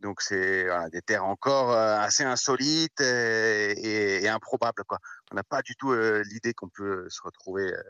Donc 0.00 0.20
c'est 0.22 0.64
voilà, 0.64 0.88
des 0.90 1.02
terres 1.02 1.24
encore 1.24 1.72
euh, 1.72 1.96
assez 1.98 2.24
insolites 2.24 3.00
et, 3.00 3.72
et- 3.72 4.24
et 4.24 4.28
improbables. 4.28 4.84
Quoi. 4.84 4.98
On 5.30 5.34
n'a 5.34 5.44
pas 5.44 5.62
du 5.62 5.74
tout 5.76 5.92
euh, 5.92 6.22
l'idée 6.26 6.54
qu'on 6.54 6.68
peut 6.68 7.06
se 7.08 7.20
retrouver 7.22 7.72
euh, 7.72 7.82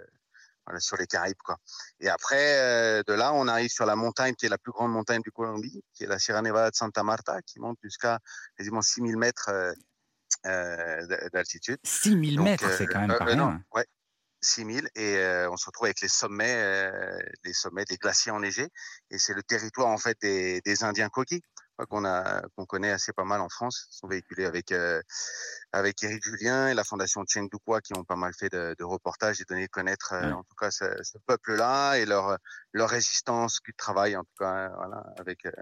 voilà, 0.67 0.79
sur 0.81 0.97
les 0.97 1.07
Caraïbes. 1.07 1.41
Quoi. 1.45 1.57
Et 2.01 2.09
après, 2.09 2.59
euh, 2.59 3.03
de 3.07 3.13
là, 3.15 3.33
on 3.35 3.49
arrive 3.49 3.71
sur 3.71 3.85
la 3.87 3.97
montagne 3.97 4.35
qui 4.35 4.47
est 4.47 4.51
la 4.51 4.59
plus 4.59 4.73
grande 4.73 4.93
montagne 4.93 5.21
du 5.23 5.33
Colombie, 5.33 5.83
qui 5.95 6.05
est 6.05 6.07
la 6.07 6.19
Sierra 6.19 6.41
Nevada 6.43 6.71
de 6.71 6.77
Santa 6.77 7.03
Marta, 7.03 7.41
qui 7.43 7.61
monte 7.61 7.79
jusqu'à 7.83 8.19
quasiment 8.57 8.83
6000 8.83 9.17
mètres 9.17 9.51
d'altitude. 11.33 11.79
6000 11.85 12.37
Donc, 12.37 12.45
mètres, 12.45 12.71
c'est 12.73 12.87
quand 12.87 13.01
même 13.01 13.17
pas 13.17 13.35
non, 13.35 13.49
rien. 13.49 13.65
ouais, 13.75 13.87
6000 14.43 14.89
et 14.95 15.17
euh, 15.17 15.51
on 15.51 15.57
se 15.57 15.67
retrouve 15.67 15.87
avec 15.87 16.01
les 16.01 16.09
sommets, 16.09 16.57
euh, 16.57 17.19
les 17.45 17.53
sommets 17.53 17.85
des 17.85 17.97
glaciers 17.97 18.33
enneigés 18.33 18.69
et 19.11 19.19
c'est 19.19 19.35
le 19.35 19.43
territoire 19.43 19.89
en 19.89 19.99
fait 19.99 20.17
des, 20.21 20.61
des 20.63 20.85
Indiens 20.85 21.09
quoi, 21.09 21.25
qu'on 21.87 22.05
a 22.05 22.43
qu'on 22.57 22.67
connaît 22.67 22.91
assez 22.91 23.13
pas 23.13 23.25
mal 23.25 23.41
en 23.41 23.49
France. 23.49 23.89
Ils 23.91 23.97
sont 23.97 24.09
véhiculés 24.09 24.45
avec 24.45 24.73
euh, 24.73 25.01
avec 25.73 26.03
Éric 26.03 26.23
Julien 26.23 26.69
et 26.69 26.75
la 26.75 26.85
fondation 26.85 27.25
Cheng 27.27 27.49
Dukwa 27.51 27.81
qui 27.81 27.95
ont 27.97 28.05
pas 28.05 28.17
mal 28.17 28.33
fait 28.35 28.51
de, 28.51 28.75
de 28.79 28.85
reportages 28.85 29.41
et 29.41 29.45
donné 29.45 29.69
connaître 29.69 30.13
euh, 30.13 30.33
en 30.33 30.43
tout 30.43 30.55
cas 30.59 30.71
ce, 30.71 30.85
ce 31.03 31.19
peuple-là 31.27 31.97
et 31.97 32.07
leur 32.07 32.39
leur 32.73 32.89
résistance, 32.89 33.61
qui 33.61 33.73
travaille 33.75 34.17
en 34.17 34.23
tout 34.23 34.35
cas 34.39 34.69
euh, 34.69 34.69
voilà 34.77 35.05
avec 35.19 35.47
euh, 35.47 35.53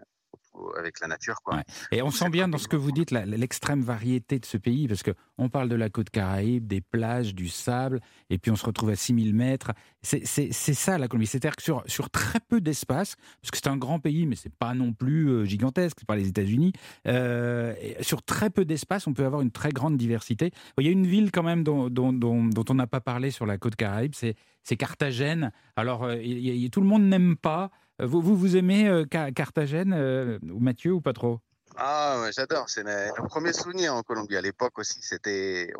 avec 0.78 1.00
la 1.00 1.06
nature 1.08 1.40
quoi. 1.42 1.56
Ouais. 1.56 1.62
Et 1.92 2.02
on 2.02 2.10
sent 2.10 2.28
bien 2.30 2.48
dans 2.48 2.58
ce 2.58 2.68
que 2.68 2.76
vous 2.76 2.92
dites 2.92 3.10
l'extrême 3.10 3.82
variété 3.82 4.38
de 4.38 4.44
ce 4.46 4.56
pays, 4.56 4.88
parce 4.88 5.02
que 5.02 5.12
on 5.38 5.48
parle 5.48 5.68
de 5.68 5.74
la 5.76 5.88
côte 5.88 6.10
caraïbe, 6.10 6.66
des 6.66 6.80
plages, 6.80 7.34
du 7.34 7.48
sable, 7.48 8.00
et 8.28 8.38
puis 8.38 8.50
on 8.50 8.56
se 8.56 8.66
retrouve 8.66 8.90
à 8.90 8.96
6000 8.96 9.34
mètres. 9.34 9.72
C'est 10.02 10.24
ça 10.52 10.98
la 10.98 11.08
Colombie. 11.08 11.26
C'est-à-dire 11.26 11.56
que 11.56 11.62
sur, 11.62 11.82
sur 11.86 12.10
très 12.10 12.40
peu 12.40 12.60
d'espace, 12.60 13.16
parce 13.40 13.50
que 13.50 13.56
c'est 13.58 13.68
un 13.68 13.76
grand 13.76 14.00
pays, 14.00 14.26
mais 14.26 14.36
c'est 14.36 14.52
pas 14.54 14.74
non 14.74 14.92
plus 14.92 15.28
euh, 15.30 15.44
gigantesque, 15.44 15.96
c'est 16.00 16.06
pas 16.06 16.16
les 16.16 16.28
États-Unis, 16.28 16.72
euh, 17.06 17.74
sur 18.00 18.22
très 18.22 18.50
peu 18.50 18.64
d'espace, 18.64 19.06
on 19.06 19.14
peut 19.14 19.24
avoir 19.24 19.40
une 19.42 19.50
très 19.50 19.70
grande 19.70 19.96
diversité. 19.96 20.50
Il 20.78 20.84
y 20.84 20.88
a 20.88 20.92
une 20.92 21.06
ville 21.06 21.30
quand 21.32 21.42
même 21.42 21.64
dont, 21.64 21.88
dont, 21.88 22.12
dont- 22.12 22.46
dont 22.46 22.64
on 22.68 22.74
n'a 22.74 22.86
pas 22.86 23.00
parlé 23.00 23.30
sur 23.30 23.46
la 23.46 23.58
côte 23.58 23.76
caraïbe, 23.76 24.14
c'est 24.14 24.76
Carthagène. 24.76 25.52
Alors, 25.76 26.04
euh, 26.04 26.16
y 26.22 26.64
y 26.64 26.70
tout 26.70 26.80
le 26.80 26.86
monde 26.86 27.02
n'aime 27.04 27.36
pas. 27.36 27.70
Vous, 28.04 28.20
vous, 28.20 28.36
vous 28.36 28.56
aimez 28.56 28.88
euh, 28.88 29.04
Ca- 29.10 29.32
Carthagène, 29.32 29.92
euh, 29.92 30.38
Mathieu, 30.42 30.92
ou 30.92 31.00
pas 31.00 31.12
trop? 31.12 31.40
Ah, 31.76 32.28
j'adore. 32.36 32.68
C'est 32.68 32.82
le 32.82 33.26
premier 33.28 33.52
souvenir 33.52 33.94
en 33.94 34.02
Colombie. 34.02 34.36
À 34.36 34.40
l'époque 34.42 34.78
aussi, 34.78 34.98
c'était 35.02 35.72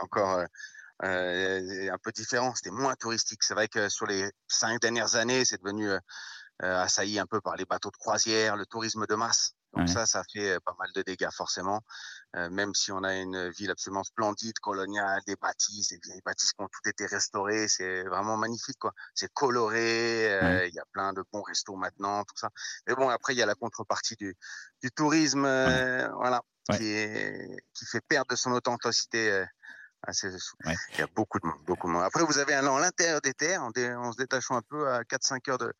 encore 0.00 0.38
euh, 0.38 0.44
euh, 1.04 1.92
un 1.92 1.98
peu 1.98 2.12
différent. 2.12 2.54
C'était 2.54 2.70
moins 2.70 2.94
touristique. 2.94 3.42
C'est 3.42 3.54
vrai 3.54 3.68
que 3.68 3.88
sur 3.88 4.06
les 4.06 4.30
cinq 4.48 4.80
dernières 4.80 5.16
années, 5.16 5.44
c'est 5.44 5.62
devenu 5.62 5.90
euh, 5.90 5.98
euh, 6.62 6.82
assailli 6.82 7.18
un 7.18 7.26
peu 7.26 7.40
par 7.40 7.56
les 7.56 7.64
bateaux 7.64 7.90
de 7.90 7.96
croisière, 7.96 8.56
le 8.56 8.66
tourisme 8.66 9.06
de 9.06 9.14
masse. 9.14 9.55
Donc 9.76 9.88
Ouais. 9.88 9.92
ça, 9.92 10.06
ça 10.06 10.22
fait 10.32 10.58
pas 10.64 10.74
mal 10.78 10.90
de 10.94 11.02
dégâts 11.02 11.30
forcément. 11.32 11.82
Euh, 12.36 12.50
même 12.50 12.74
si 12.74 12.92
on 12.92 13.04
a 13.04 13.14
une 13.16 13.50
ville 13.50 13.70
absolument 13.70 14.04
splendide, 14.04 14.58
coloniale, 14.60 15.20
des 15.26 15.36
bâtisses, 15.36 15.88
des 15.90 15.98
vieilles 16.02 16.22
bâtisses 16.24 16.52
qui 16.52 16.62
ont 16.62 16.68
toutes 16.68 16.86
été 16.86 17.06
restaurées, 17.06 17.68
c'est 17.68 18.04
vraiment 18.04 18.36
magnifique 18.36 18.78
quoi. 18.78 18.92
C'est 19.14 19.32
coloré, 19.32 20.32
euh, 20.32 20.66
il 20.66 20.74
y 20.74 20.78
a 20.78 20.84
plein 20.92 21.12
de 21.12 21.22
bons 21.32 21.42
restos 21.42 21.76
maintenant, 21.76 22.24
tout 22.24 22.36
ça. 22.36 22.50
Mais 22.86 22.94
bon, 22.94 23.08
après 23.08 23.34
il 23.34 23.38
y 23.38 23.42
a 23.42 23.46
la 23.46 23.54
contrepartie 23.54 24.16
du, 24.16 24.34
du 24.82 24.90
tourisme, 24.90 25.44
euh, 25.44 26.08
voilà, 26.14 26.42
qui 26.70 26.84
est 26.84 27.56
qui 27.74 27.86
fait 27.86 28.00
perdre 28.00 28.34
son 28.36 28.52
authenticité. 28.52 29.44
à 30.02 30.12
ces- 30.12 30.28
Il 30.96 31.00
y 31.00 31.02
a 31.02 31.06
beaucoup 31.08 31.38
de 31.40 31.46
monde, 31.46 31.62
beaucoup 31.66 31.88
de 31.88 31.92
monde. 31.92 32.04
Après, 32.04 32.24
vous 32.24 32.38
avez 32.38 32.54
un 32.54 32.66
à 32.66 32.80
l'intérieur 32.80 33.20
des 33.20 33.34
terres, 33.34 33.62
en, 33.62 33.70
dé- 33.70 33.92
en 33.94 34.12
se 34.12 34.18
détachant 34.18 34.56
un 34.56 34.62
peu 34.62 34.88
à 34.92 35.04
4-5 35.04 35.48
heures 35.48 35.58
de, 35.58 35.72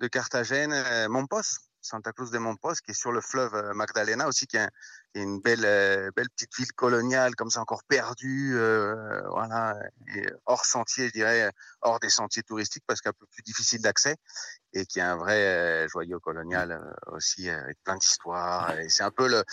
de 0.00 0.08
Carthagène, 0.08 0.72
euh, 0.72 1.08
Mompos, 1.08 1.42
Santa 1.84 2.12
Cruz 2.12 2.30
de 2.30 2.38
Mompos, 2.38 2.74
qui 2.84 2.92
est 2.92 2.94
sur 2.94 3.12
le 3.12 3.20
fleuve 3.20 3.54
euh, 3.54 3.74
Magdalena 3.74 4.26
aussi, 4.26 4.46
qui 4.46 4.56
est, 4.56 4.60
un- 4.60 4.70
qui 5.12 5.20
est 5.20 5.22
une 5.22 5.40
belle, 5.40 5.64
euh, 5.64 6.10
belle 6.16 6.30
petite 6.30 6.56
ville 6.56 6.72
coloniale, 6.72 7.34
comme 7.36 7.50
ça 7.50 7.60
encore 7.60 7.84
perdue, 7.84 8.54
euh, 8.56 9.20
voilà, 9.28 9.76
et 10.16 10.26
hors 10.46 10.64
sentier, 10.64 11.08
je 11.08 11.12
dirais, 11.12 11.50
hors 11.82 12.00
des 12.00 12.08
sentiers 12.10 12.42
touristiques, 12.42 12.84
parce 12.86 13.00
qu'un 13.00 13.12
peu 13.12 13.26
plus 13.26 13.42
difficile 13.42 13.82
d'accès, 13.82 14.16
et 14.72 14.86
qui 14.86 14.98
est 14.98 15.02
un 15.02 15.16
vrai 15.16 15.36
euh, 15.46 15.88
joyau 15.88 16.18
colonial 16.20 16.80
aussi, 17.08 17.48
avec 17.50 17.76
plein 17.84 17.96
d'histoires. 17.96 18.76
Et 18.78 18.88
c'est 18.88 19.04
un 19.04 19.10
peu 19.12 19.28
le, 19.28 19.44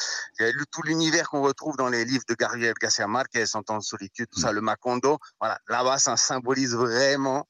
tout 0.71 0.81
l'univers 0.83 1.29
qu'on 1.29 1.41
retrouve 1.41 1.75
dans 1.75 1.89
les 1.89 2.05
livres 2.05 2.23
de 2.27 2.33
Gabriel 2.33 2.73
Garcia 2.81 3.05
Marquez, 3.07 3.45
Cent 3.45 3.69
ans 3.69 3.77
de 3.77 3.83
solitude, 3.83 4.27
tout 4.31 4.39
ça, 4.39 4.51
le 4.53 4.61
Macondo. 4.61 5.19
Voilà, 5.39 5.59
là-bas, 5.67 5.99
ça 5.99 6.15
symbolise 6.17 6.73
vraiment, 6.75 7.47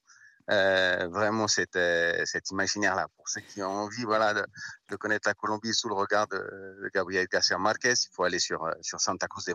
euh, 0.51 1.07
vraiment 1.09 1.47
cet, 1.47 1.75
euh, 1.75 2.21
cet 2.25 2.49
imaginaire-là. 2.51 3.07
Pour 3.15 3.29
ceux 3.29 3.41
qui 3.41 3.61
ont 3.63 3.67
envie, 3.69 4.03
voilà, 4.03 4.33
de, 4.33 4.45
de 4.89 4.95
connaître 4.97 5.27
la 5.27 5.33
Colombie 5.33 5.73
sous 5.73 5.87
le 5.87 5.95
regard 5.95 6.27
de, 6.27 6.37
de 6.37 6.89
Gabriel 6.93 7.25
Garcia 7.31 7.57
Marquez, 7.57 7.93
il 7.93 8.09
faut 8.13 8.23
aller 8.23 8.39
sur, 8.39 8.63
euh, 8.65 8.71
sur 8.81 8.99
Santa 8.99 9.27
Cruz 9.27 9.43
de 9.47 9.53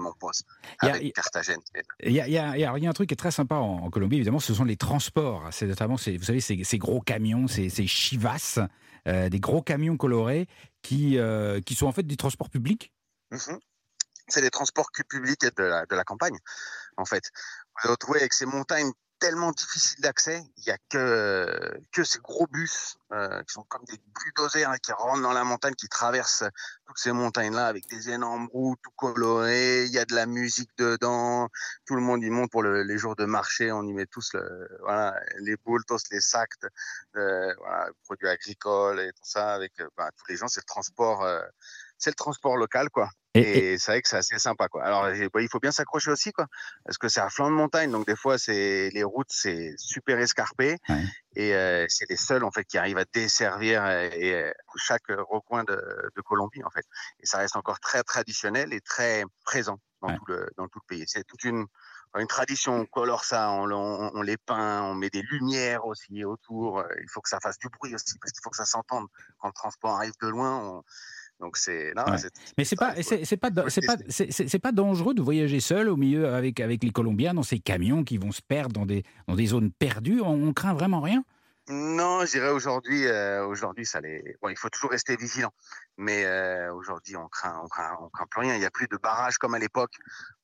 y 0.87 0.91
a- 0.91 0.95
avec. 0.95 1.03
Il 2.01 2.13
y, 2.13 2.21
a, 2.21 2.27
il 2.27 2.33
y 2.33 2.39
a- 2.39 2.57
y 2.59 2.87
un 2.91 2.93
truc 2.93 3.09
qui 3.09 3.15
est 3.15 3.17
très 3.17 3.31
sympa 3.31 3.57
en, 3.57 3.85
en 3.85 3.91
Colombie, 3.91 4.17
évidemment, 4.17 4.41
ce 4.41 4.55
sont 4.55 4.65
les 4.65 4.77
transports. 4.77 5.49
C'est 5.53 5.67
notamment, 5.67 5.97
vous 5.97 6.23
savez, 6.25 6.41
ces, 6.41 6.65
ces 6.65 6.79
gros 6.79 7.01
camions, 7.01 7.47
ces, 7.47 7.69
ces 7.69 7.87
chivas, 7.87 8.59
euh, 9.07 9.29
des 9.29 9.39
gros 9.41 9.63
camions 9.63 9.97
colorés 9.97 10.49
qui, 10.83 11.19
qui 11.61 11.75
sont 11.75 11.87
en 11.87 11.93
fait 11.93 12.03
des 12.05 12.17
transports 12.17 12.51
publics? 12.51 12.93
Mhm. 13.31 13.59
C'est 14.29 14.41
les 14.41 14.51
transports 14.51 14.89
pu- 14.93 15.05
publics 15.05 15.43
de 15.57 15.63
la, 15.63 15.87
de 15.87 15.95
la 15.95 16.03
campagne, 16.05 16.37
en 16.97 17.05
fait. 17.05 17.23
Vous 17.83 17.89
vous 17.89 17.91
retrouvez 17.93 18.19
avec 18.21 18.33
ces 18.33 18.47
montagnes 18.47 18.91
tellement 19.19 19.51
difficiles 19.53 20.01
d'accès, 20.03 20.43
il 20.59 20.65
n'y 20.67 20.71
a 20.73 20.79
que, 20.91 21.81
que 21.93 22.05
ces 22.05 22.19
gros 22.21 22.47
bus 22.49 22.97
euh, 23.13 23.43
qui 23.45 23.53
sont 23.55 23.63
comme 23.65 23.85
des 23.85 23.99
bulldozers 24.15 24.69
hein, 24.71 24.77
qui 24.83 24.93
rentrent 24.93 25.23
dans 25.23 25.33
la 25.33 25.45
montagne, 25.45 25.75
qui 25.75 25.89
traversent 25.89 26.45
toutes 26.87 26.99
ces 26.99 27.13
montagnes-là 27.13 27.67
avec 27.67 27.87
des 27.89 28.11
énormes 28.11 28.49
roues 28.53 28.77
tout 28.83 28.91
colorées, 28.97 29.85
il 29.87 29.93
y 29.93 29.99
a 29.99 30.05
de 30.05 30.15
la 30.15 30.27
musique 30.27 30.71
dedans, 30.79 31.49
tout 31.87 31.95
le 31.95 32.03
monde 32.03 32.23
y 32.23 32.31
monte 32.31 32.51
pour 32.51 32.63
le- 32.63 32.83
les 32.83 32.99
jours 32.99 33.17
de 33.17 33.25
marché, 33.25 33.73
on 33.73 33.83
y 33.85 33.93
met 33.93 34.07
tous 34.07 34.33
le, 34.35 34.69
voilà, 34.81 35.19
les 35.41 35.57
bultos, 35.65 35.99
les 36.11 36.21
sacs, 36.21 36.51
de, 37.15 37.55
voilà, 37.59 37.89
produits 38.05 38.29
agricoles 38.29 39.01
et 39.01 39.13
tout 39.13 39.25
ça, 39.25 39.55
avec 39.55 39.73
euh, 39.81 39.89
bah, 39.97 40.11
tous 40.17 40.27
les 40.31 40.37
gens, 40.37 40.49
c'est 40.49 40.61
le 40.61 40.65
transport. 40.67 41.23
euh, 41.25 41.41
c'est 41.99 42.11
le 42.11 42.15
transport 42.15 42.57
local, 42.57 42.91
quoi. 42.91 43.11
Et- 43.41 43.73
Et, 43.75 43.79
c'est 43.79 43.93
vrai 43.93 44.03
que 44.03 44.09
c'est 44.09 44.17
assez 44.17 44.39
sympa, 44.39 44.69
quoi. 44.69 44.85
Alors, 44.85 45.09
et, 45.09 45.29
bah, 45.29 45.41
il 45.43 45.49
faut 45.49 45.59
bien 45.61 45.73
s'accrocher 45.73 46.11
aussi, 46.11 46.33
quoi, 46.33 46.47
parce 46.85 46.99
que 46.99 47.09
c'est 47.09 47.21
à 47.21 47.31
flanc 47.31 47.51
de 47.51 47.55
montagne, 47.57 47.91
donc 47.91 48.07
des 48.07 48.17
fois, 48.17 48.39
c'est 48.39 48.91
les 48.91 49.05
routes, 49.05 49.31
c'est 49.31 49.75
super 49.79 50.19
escarpé, 50.19 50.79
et 51.35 51.55
euh, 51.55 51.87
c'est 51.89 52.09
les 52.09 52.17
seuls, 52.17 52.45
en 52.45 52.51
fait, 52.51 52.65
qui 52.65 52.79
arrivent 52.79 52.99
à 52.99 53.05
desservir 53.13 53.85
euh, 53.85 54.09
et, 54.13 54.35
euh, 54.35 54.53
chaque 54.77 55.09
recoin 55.09 55.65
de, 55.65 55.75
de 56.17 56.21
Colombie, 56.23 56.63
en 56.65 56.71
fait. 56.71 56.85
Et 57.21 57.27
ça 57.27 57.39
reste 57.39 57.57
encore 57.57 57.81
très 57.81 58.03
traditionnel 58.03 58.73
et 58.73 58.81
très 58.81 59.25
présent 59.45 59.79
dans 60.03 60.11
tout 60.13 60.25
le 60.29 60.49
dans 60.59 60.69
tout 60.69 60.79
le 60.83 60.97
pays. 60.97 61.05
C'est 61.09 61.25
toute 61.25 61.45
une 61.45 61.67
une 62.19 62.27
tradition, 62.29 62.75
on 62.75 62.87
colore 62.87 63.25
ça, 63.25 63.51
on, 63.51 63.71
on- 63.71 64.11
on 64.15 64.23
les 64.23 64.39
peint, 64.39 64.83
on 64.83 64.95
met 64.95 65.11
des 65.11 65.23
lumières 65.23 65.85
aussi 65.87 66.25
autour. 66.25 66.83
Il 67.03 67.09
faut 67.11 67.21
que 67.21 67.29
ça 67.29 67.39
fasse 67.43 67.59
du 67.59 67.69
bruit 67.69 67.95
aussi, 67.95 68.19
parce 68.21 68.33
qu'il 68.33 68.41
faut 68.43 68.51
que 68.51 68.57
ça 68.57 68.65
s'entende. 68.65 69.07
Quand 69.39 69.49
le 69.49 69.53
transport 69.55 69.97
arrive 69.97 70.15
de 70.23 70.29
loin, 70.29 70.57
on- 70.59 70.83
donc 71.41 71.57
c'est. 71.57 71.93
Ouais. 71.95 72.17
Mais 72.57 72.65
c'est 72.65 72.77
pas, 72.77 72.95
c'est 73.03 73.37
pas, 73.37 73.51
c'est 74.09 74.59
pas, 74.59 74.73
dangereux 74.73 75.15
de 75.15 75.23
voyager 75.23 75.61
seul 75.61 75.89
au 75.89 75.97
milieu 75.97 76.33
avec 76.33 76.61
avec 76.61 76.83
les 76.83 76.91
Colombiens 76.91 77.35
dans 77.35 77.43
ces 77.43 77.59
camions 77.59 78.05
qui 78.05 78.17
vont 78.19 78.33
se 78.33 78.41
perdre 78.43 78.73
dans 78.73 78.87
des 78.87 79.05
dans 79.27 79.35
des 79.35 79.47
zones 79.47 79.71
perdues? 79.71 80.21
On, 80.21 80.49
on 80.49 80.53
craint 80.53 80.75
vraiment 80.75 81.01
rien? 81.01 81.25
Non, 81.69 82.25
je 82.25 82.31
dirais 82.31 82.51
aujourd'hui, 82.51 83.07
euh, 83.07 83.45
aujourd'hui, 83.45 83.85
ça 83.85 84.01
les. 84.01 84.37
Bon, 84.41 84.49
il 84.49 84.57
faut 84.57 84.69
toujours 84.69 84.91
rester 84.91 85.17
vigilant, 85.17 85.53
mais 85.97 86.25
euh, 86.25 86.73
aujourd'hui, 86.73 87.17
on 87.17 87.27
craint, 87.27 87.61
on 87.65 87.67
craint, 87.67 87.97
on 88.01 88.09
craint 88.09 88.27
plus 88.31 88.43
rien. 88.43 88.55
Il 88.55 88.61
n'y 88.61 88.67
a 88.67 88.71
plus 88.71 88.87
de 88.87 88.97
barrages 88.97 89.37
comme 89.37 89.55
à 89.55 89.59
l'époque 89.59 89.95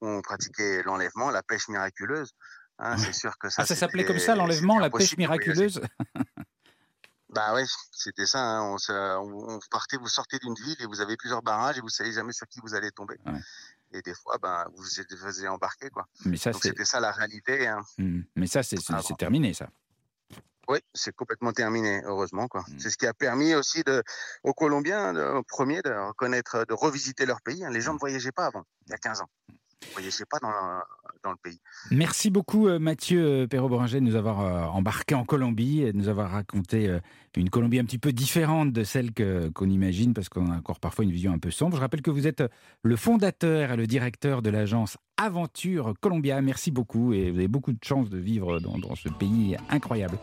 où 0.00 0.08
on 0.08 0.20
pratiquait 0.20 0.82
l'enlèvement, 0.82 1.30
la 1.30 1.44
pêche 1.44 1.68
miraculeuse. 1.68 2.32
Hein, 2.80 2.96
c'est 2.96 3.12
sûr 3.12 3.38
que 3.38 3.48
ça. 3.48 3.62
Ah, 3.62 3.66
ça 3.66 3.76
s'appelait 3.76 4.04
comme 4.04 4.18
ça 4.18 4.34
l'enlèvement, 4.34 4.80
la 4.80 4.90
pêche 4.90 5.16
miraculeuse? 5.16 5.80
Bah 7.32 7.54
oui, 7.54 7.62
c'était 7.92 8.26
ça. 8.26 8.40
hein, 8.40 8.62
On, 8.62 8.78
se- 8.78 8.92
on- 8.92 9.54
on 9.54 9.58
partait, 9.70 9.96
vous 9.96 10.08
sortez 10.08 10.38
d'une 10.38 10.54
ville 10.54 10.76
et 10.80 10.86
vous 10.86 11.00
avez 11.00 11.16
plusieurs 11.16 11.42
barrages 11.42 11.78
et 11.78 11.80
vous 11.80 11.88
savez 11.88 12.12
jamais 12.12 12.32
sur 12.32 12.46
qui 12.46 12.60
vous 12.62 12.74
allez 12.74 12.90
tomber. 12.90 13.16
Et 13.94 14.00
des 14.02 14.14
fois, 14.14 14.38
ben, 14.40 14.64
vous 14.74 14.82
vous 14.82 15.16
faisiez 15.16 15.48
embarquer, 15.48 15.90
quoi. 15.90 16.06
Mais 16.24 16.36
ça, 16.36 16.52
c'était 16.52 16.84
ça 16.84 17.00
la 17.00 17.10
réalité. 17.12 17.66
hein. 17.68 17.82
Hmm. 17.98 18.22
Mais 18.36 18.46
ça, 18.46 18.62
c'est 18.62 18.76
Ah 18.90 19.00
bon. 19.06 19.14
terminé, 19.16 19.52
ça. 19.54 19.68
Oui, 20.68 20.78
c'est 20.94 21.14
complètement 21.14 21.52
terminé, 21.52 22.00
heureusement. 22.04 22.48
quoi. 22.48 22.62
Mmh. 22.68 22.78
C'est 22.78 22.90
ce 22.90 22.96
qui 22.96 23.06
a 23.06 23.12
permis 23.12 23.54
aussi 23.54 23.82
de, 23.82 24.02
aux 24.44 24.54
Colombiens, 24.54 25.12
de- 25.12 25.22
aux 25.22 25.42
premiers, 25.42 25.82
de 25.82 25.90
reconnaître, 25.90 26.64
de 26.66 26.72
revisiter 26.72 27.26
leur 27.26 27.40
pays. 27.42 27.64
hein. 27.64 27.70
Les 27.70 27.80
Mmh. 27.80 27.82
gens 27.82 27.94
ne 27.94 27.98
voyageaient 27.98 28.32
pas 28.32 28.46
avant, 28.46 28.64
il 28.86 28.90
y 28.90 28.94
a 28.94 28.98
15 28.98 29.20
ans. 29.20 29.28
Ne 29.96 30.24
pas 30.24 30.38
dans, 30.40 30.50
le- 30.50 31.36
pays. 31.42 31.60
Merci 31.90 32.30
beaucoup 32.30 32.66
euh, 32.66 32.78
Mathieu 32.78 33.46
Perrault-Boringer 33.48 34.00
de 34.00 34.04
nous 34.04 34.16
avoir 34.16 34.40
euh, 34.40 34.64
embarqué 34.66 35.14
en 35.14 35.24
Colombie 35.24 35.82
et 35.82 35.92
de 35.92 35.96
nous 35.96 36.08
avoir 36.08 36.30
raconté 36.30 36.88
euh, 36.88 36.98
une 37.36 37.48
Colombie 37.50 37.78
un 37.78 37.84
petit 37.84 37.98
peu 37.98 38.12
différente 38.12 38.72
de 38.72 38.82
celle 38.84 39.10
qu'on 39.54 39.68
imagine 39.70 40.14
parce 40.14 40.28
qu'on 40.28 40.50
a 40.50 40.56
encore 40.56 40.80
parfois 40.80 41.04
une 41.04 41.12
vision 41.12 41.32
un 41.32 41.38
peu 41.38 41.50
sombre. 41.50 41.76
Je 41.76 41.80
rappelle 41.80 42.02
que 42.02 42.10
vous 42.10 42.26
êtes 42.26 42.42
le 42.82 42.96
fondateur 42.96 43.72
et 43.72 43.76
le 43.76 43.86
directeur 43.86 44.42
de 44.42 44.50
l'agence 44.50 44.96
Aventure 45.16 45.94
Colombia. 46.00 46.40
Merci 46.42 46.70
beaucoup 46.72 47.12
et 47.12 47.30
vous 47.30 47.38
avez 47.38 47.48
beaucoup 47.48 47.72
de 47.72 47.84
chance 47.84 48.10
de 48.10 48.18
vivre 48.18 48.58
dans, 48.58 48.78
dans 48.78 48.96
ce 48.96 49.08
pays 49.08 49.56
incroyable. 49.70 50.18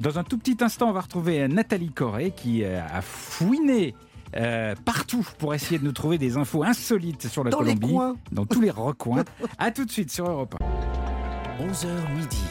Dans 0.00 0.18
un 0.18 0.24
tout 0.24 0.38
petit 0.38 0.56
instant, 0.64 0.88
on 0.88 0.92
va 0.92 1.02
retrouver 1.02 1.46
Nathalie 1.48 1.92
Corré 1.92 2.30
qui 2.30 2.64
euh, 2.64 2.80
a 2.82 3.02
fouiné 3.02 3.94
euh, 4.36 4.74
partout 4.84 5.26
pour 5.38 5.54
essayer 5.54 5.78
de 5.78 5.84
nous 5.84 5.92
trouver 5.92 6.18
des 6.18 6.36
infos 6.36 6.62
insolites 6.62 7.28
sur 7.28 7.44
la 7.44 7.50
Dans 7.50 7.58
Colombie, 7.58 7.96
dans 8.32 8.46
tous 8.46 8.60
les 8.60 8.70
recoins. 8.70 9.24
à 9.58 9.70
tout 9.70 9.84
de 9.84 9.90
suite 9.90 10.10
sur 10.10 10.28
Europe 10.28 10.54
1. 10.60 11.64
11h 11.66 11.86
midi. 12.16 12.44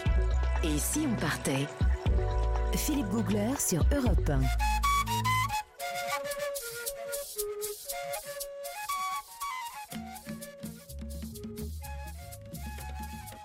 Et 0.63 0.77
si 0.77 1.07
on 1.11 1.15
partait? 1.19 1.67
Philippe 2.75 3.07
Googler 3.09 3.49
sur 3.57 3.83
Europe 3.95 4.29
1. 4.29 4.39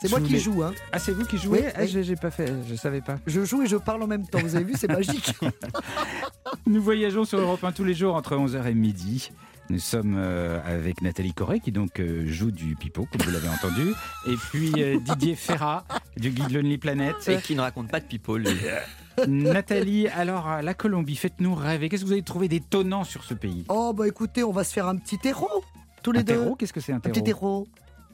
C'est 0.01 0.11
moi 0.11 0.21
qui 0.21 0.39
joue. 0.39 0.63
Hein. 0.63 0.73
Ah, 0.93 0.99
c'est 0.99 1.13
vous 1.13 1.25
qui 1.25 1.39
jouez? 1.39 1.61
Oui, 1.65 1.73
Ah, 1.75 1.87
j'ai 1.87 2.17
pas 2.17 2.31
fait, 2.31 2.53
je 2.69 2.75
savais 2.75 3.01
pas. 3.01 3.17
Je 3.27 3.43
joue 3.45 3.63
et 3.63 3.67
je 3.67 3.77
parle 3.77 4.03
en 4.03 4.07
même 4.07 4.27
temps. 4.27 4.39
Vous 4.39 4.55
avez 4.55 4.65
vu, 4.65 4.75
c'est 4.77 4.89
magique. 4.89 5.33
Nous 6.67 6.83
voyageons 6.83 7.25
sur 7.25 7.39
Europe 7.41 7.63
1 7.63 7.73
tous 7.73 7.85
les 7.85 7.95
jours 7.95 8.15
entre 8.15 8.37
11h 8.37 8.67
et 8.67 8.75
midi. 8.75 9.31
Nous 9.71 9.79
sommes 9.79 10.17
euh, 10.19 10.61
avec 10.67 11.01
Nathalie 11.03 11.33
Corré 11.33 11.61
qui 11.61 11.73
donc 11.73 11.99
euh, 12.01 12.27
joue 12.27 12.51
du 12.51 12.75
pipeau, 12.77 13.07
comme 13.11 13.23
vous 13.23 13.31
l'avez 13.31 13.49
entendu, 13.49 13.93
et 14.27 14.35
puis 14.51 14.73
euh, 14.79 14.99
Didier 15.01 15.37
Ferrat 15.37 15.85
du 16.17 16.31
guide 16.31 16.51
Lonely 16.53 16.79
Planet. 16.79 17.17
Et 17.29 17.39
qui 17.39 17.55
ne 17.55 17.61
raconte 17.61 17.91
pas 17.91 18.01
de 18.01 18.05
people, 18.07 18.43
lui. 18.43 18.59
Nathalie, 19.29 20.09
alors 20.09 20.61
la 20.63 20.75
Colombie, 20.75 21.17
faites-nous 21.17 21.55
rêver. 21.55 21.89
Qu'est-ce 21.89 22.03
que 22.03 22.07
vous 22.07 22.13
avez 22.13 22.23
trouvé 22.23 22.49
d'étonnant 22.49 23.05
sur 23.05 23.25
ce 23.25 23.33
pays? 23.35 23.65
Oh, 23.69 23.93
bah 23.95 24.07
écoutez, 24.09 24.43
on 24.43 24.53
va 24.53 24.65
se 24.65 24.73
faire 24.73 24.89
un 24.89 24.97
petit 24.97 25.19
terreau, 25.19 25.65
tous 26.03 26.13
les 26.13 26.21
Un 26.21 26.23
deux. 26.25 26.35
terreau 26.35 26.57
Qu'est-ce 26.57 26.73
que 26.73 26.81
c'est 26.81 26.93
un 26.93 26.97
Un 26.97 27.01
petit 27.01 27.23
terreau? 27.23 27.67
terreau. 27.67 27.69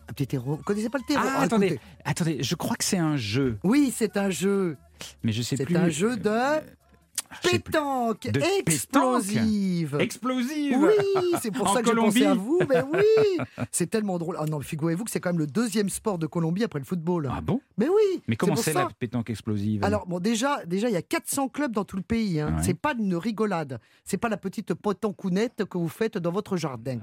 Un 0.08 0.12
petit 0.12 0.26
terreau. 0.26 0.56
Vous 0.56 0.62
connaissez 0.62 0.88
pas 0.90 0.98
le 0.98 1.04
terreau? 1.04 1.24
Ah, 1.26 1.40
attendez, 1.42 1.66
écoutez. 1.66 1.80
attendez, 2.04 2.42
je 2.42 2.54
crois 2.54 2.76
que 2.76 2.84
c'est 2.84 2.98
un 2.98 3.16
jeu, 3.16 3.58
Oui, 3.64 3.92
c'est 3.94 4.16
un 4.16 4.30
jeu. 4.30 4.76
mais 5.24 5.32
je 5.32 5.42
sais 5.42 5.56
C'est 5.56 5.64
plus. 5.64 5.76
un 5.76 5.88
jeu 5.88 6.16
de. 6.16 6.30
Pétanque 7.42 8.26
explosive. 8.26 9.96
Explosive 10.00 10.76
Oui, 10.78 11.34
c'est 11.40 11.50
pour 11.50 11.68
En 11.68 11.74
ça 11.74 11.82
que 11.82 11.88
j'ai 11.88 11.94
pensé 11.94 12.20
Colombie. 12.20 12.24
à 12.24 12.34
vous. 12.34 12.60
Mais 12.68 12.82
oui, 12.82 13.38
c'est 13.70 13.88
tellement 13.88 14.18
drôle. 14.18 14.36
Ah 14.38 14.46
non, 14.46 14.60
figurez-vous 14.60 15.04
que 15.04 15.10
c'est 15.10 15.20
quand 15.20 15.30
même 15.30 15.38
le 15.38 15.46
deuxième 15.46 15.88
sport 15.88 16.18
de 16.18 16.26
Colombie 16.26 16.64
après 16.64 16.78
le 16.78 16.84
football. 16.84 17.30
Ah 17.32 17.40
bon? 17.40 17.60
Mais 17.78 17.88
oui. 17.88 18.22
Mais 18.28 18.36
comment 18.36 18.56
c'est 18.56 18.72
la 18.72 18.88
pétanque 18.98 19.30
explosive? 19.30 19.84
Alors 19.84 20.06
bon, 20.06 20.18
déjà, 20.20 20.64
déjà, 20.66 20.88
il 20.88 20.92
y 20.92 20.96
a 20.98 21.02
400 21.02 21.48
clubs 21.48 21.72
dans 21.72 21.84
tout 21.84 21.96
le 21.96 22.02
pays. 22.02 22.40
Hein. 22.40 22.56
Ouais. 22.56 22.62
C'est 22.62 22.74
pas 22.74 22.94
une 22.98 23.14
rigolade. 23.16 23.78
C'est 24.04 24.18
pas 24.18 24.28
la 24.28 24.36
petite 24.36 24.74
potancounette 24.74 25.64
que 25.64 25.78
vous 25.78 25.88
faites 25.88 26.18
dans 26.18 26.32
votre 26.32 26.56
jardin. 26.56 26.98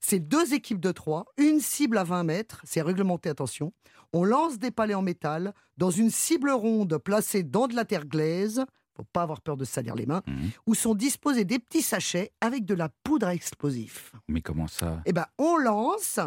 C'est 0.00 0.20
deux 0.20 0.54
équipes 0.54 0.80
de 0.80 0.90
trois, 0.92 1.26
une 1.38 1.60
cible 1.60 1.96
à 1.98 2.04
20 2.04 2.24
mètres. 2.24 2.60
C'est 2.64 2.82
réglementé, 2.82 3.28
attention. 3.28 3.72
On 4.12 4.24
lance 4.24 4.58
des 4.58 4.70
palets 4.70 4.94
en 4.94 5.02
métal 5.02 5.54
dans 5.78 5.90
une 5.90 6.10
cible 6.10 6.50
ronde 6.50 6.98
placée 6.98 7.42
dans 7.42 7.66
de 7.66 7.74
la 7.74 7.84
terre 7.84 8.04
glaise. 8.04 8.64
Faut 9.02 9.08
pas 9.12 9.22
avoir 9.22 9.40
peur 9.40 9.56
de 9.56 9.64
se 9.64 9.72
salir 9.72 9.96
les 9.96 10.06
mains. 10.06 10.22
Mhm. 10.28 10.50
Où 10.66 10.74
sont 10.76 10.94
disposés 10.94 11.44
des 11.44 11.58
petits 11.58 11.82
sachets 11.82 12.30
avec 12.40 12.64
de 12.64 12.74
la 12.74 12.88
poudre 13.02 13.26
à 13.26 13.34
explosif. 13.34 14.12
Mais 14.28 14.40
comment 14.42 14.68
ça? 14.68 15.02
Eh 15.06 15.12
ben, 15.12 15.26
on 15.38 15.56
lance. 15.56 16.20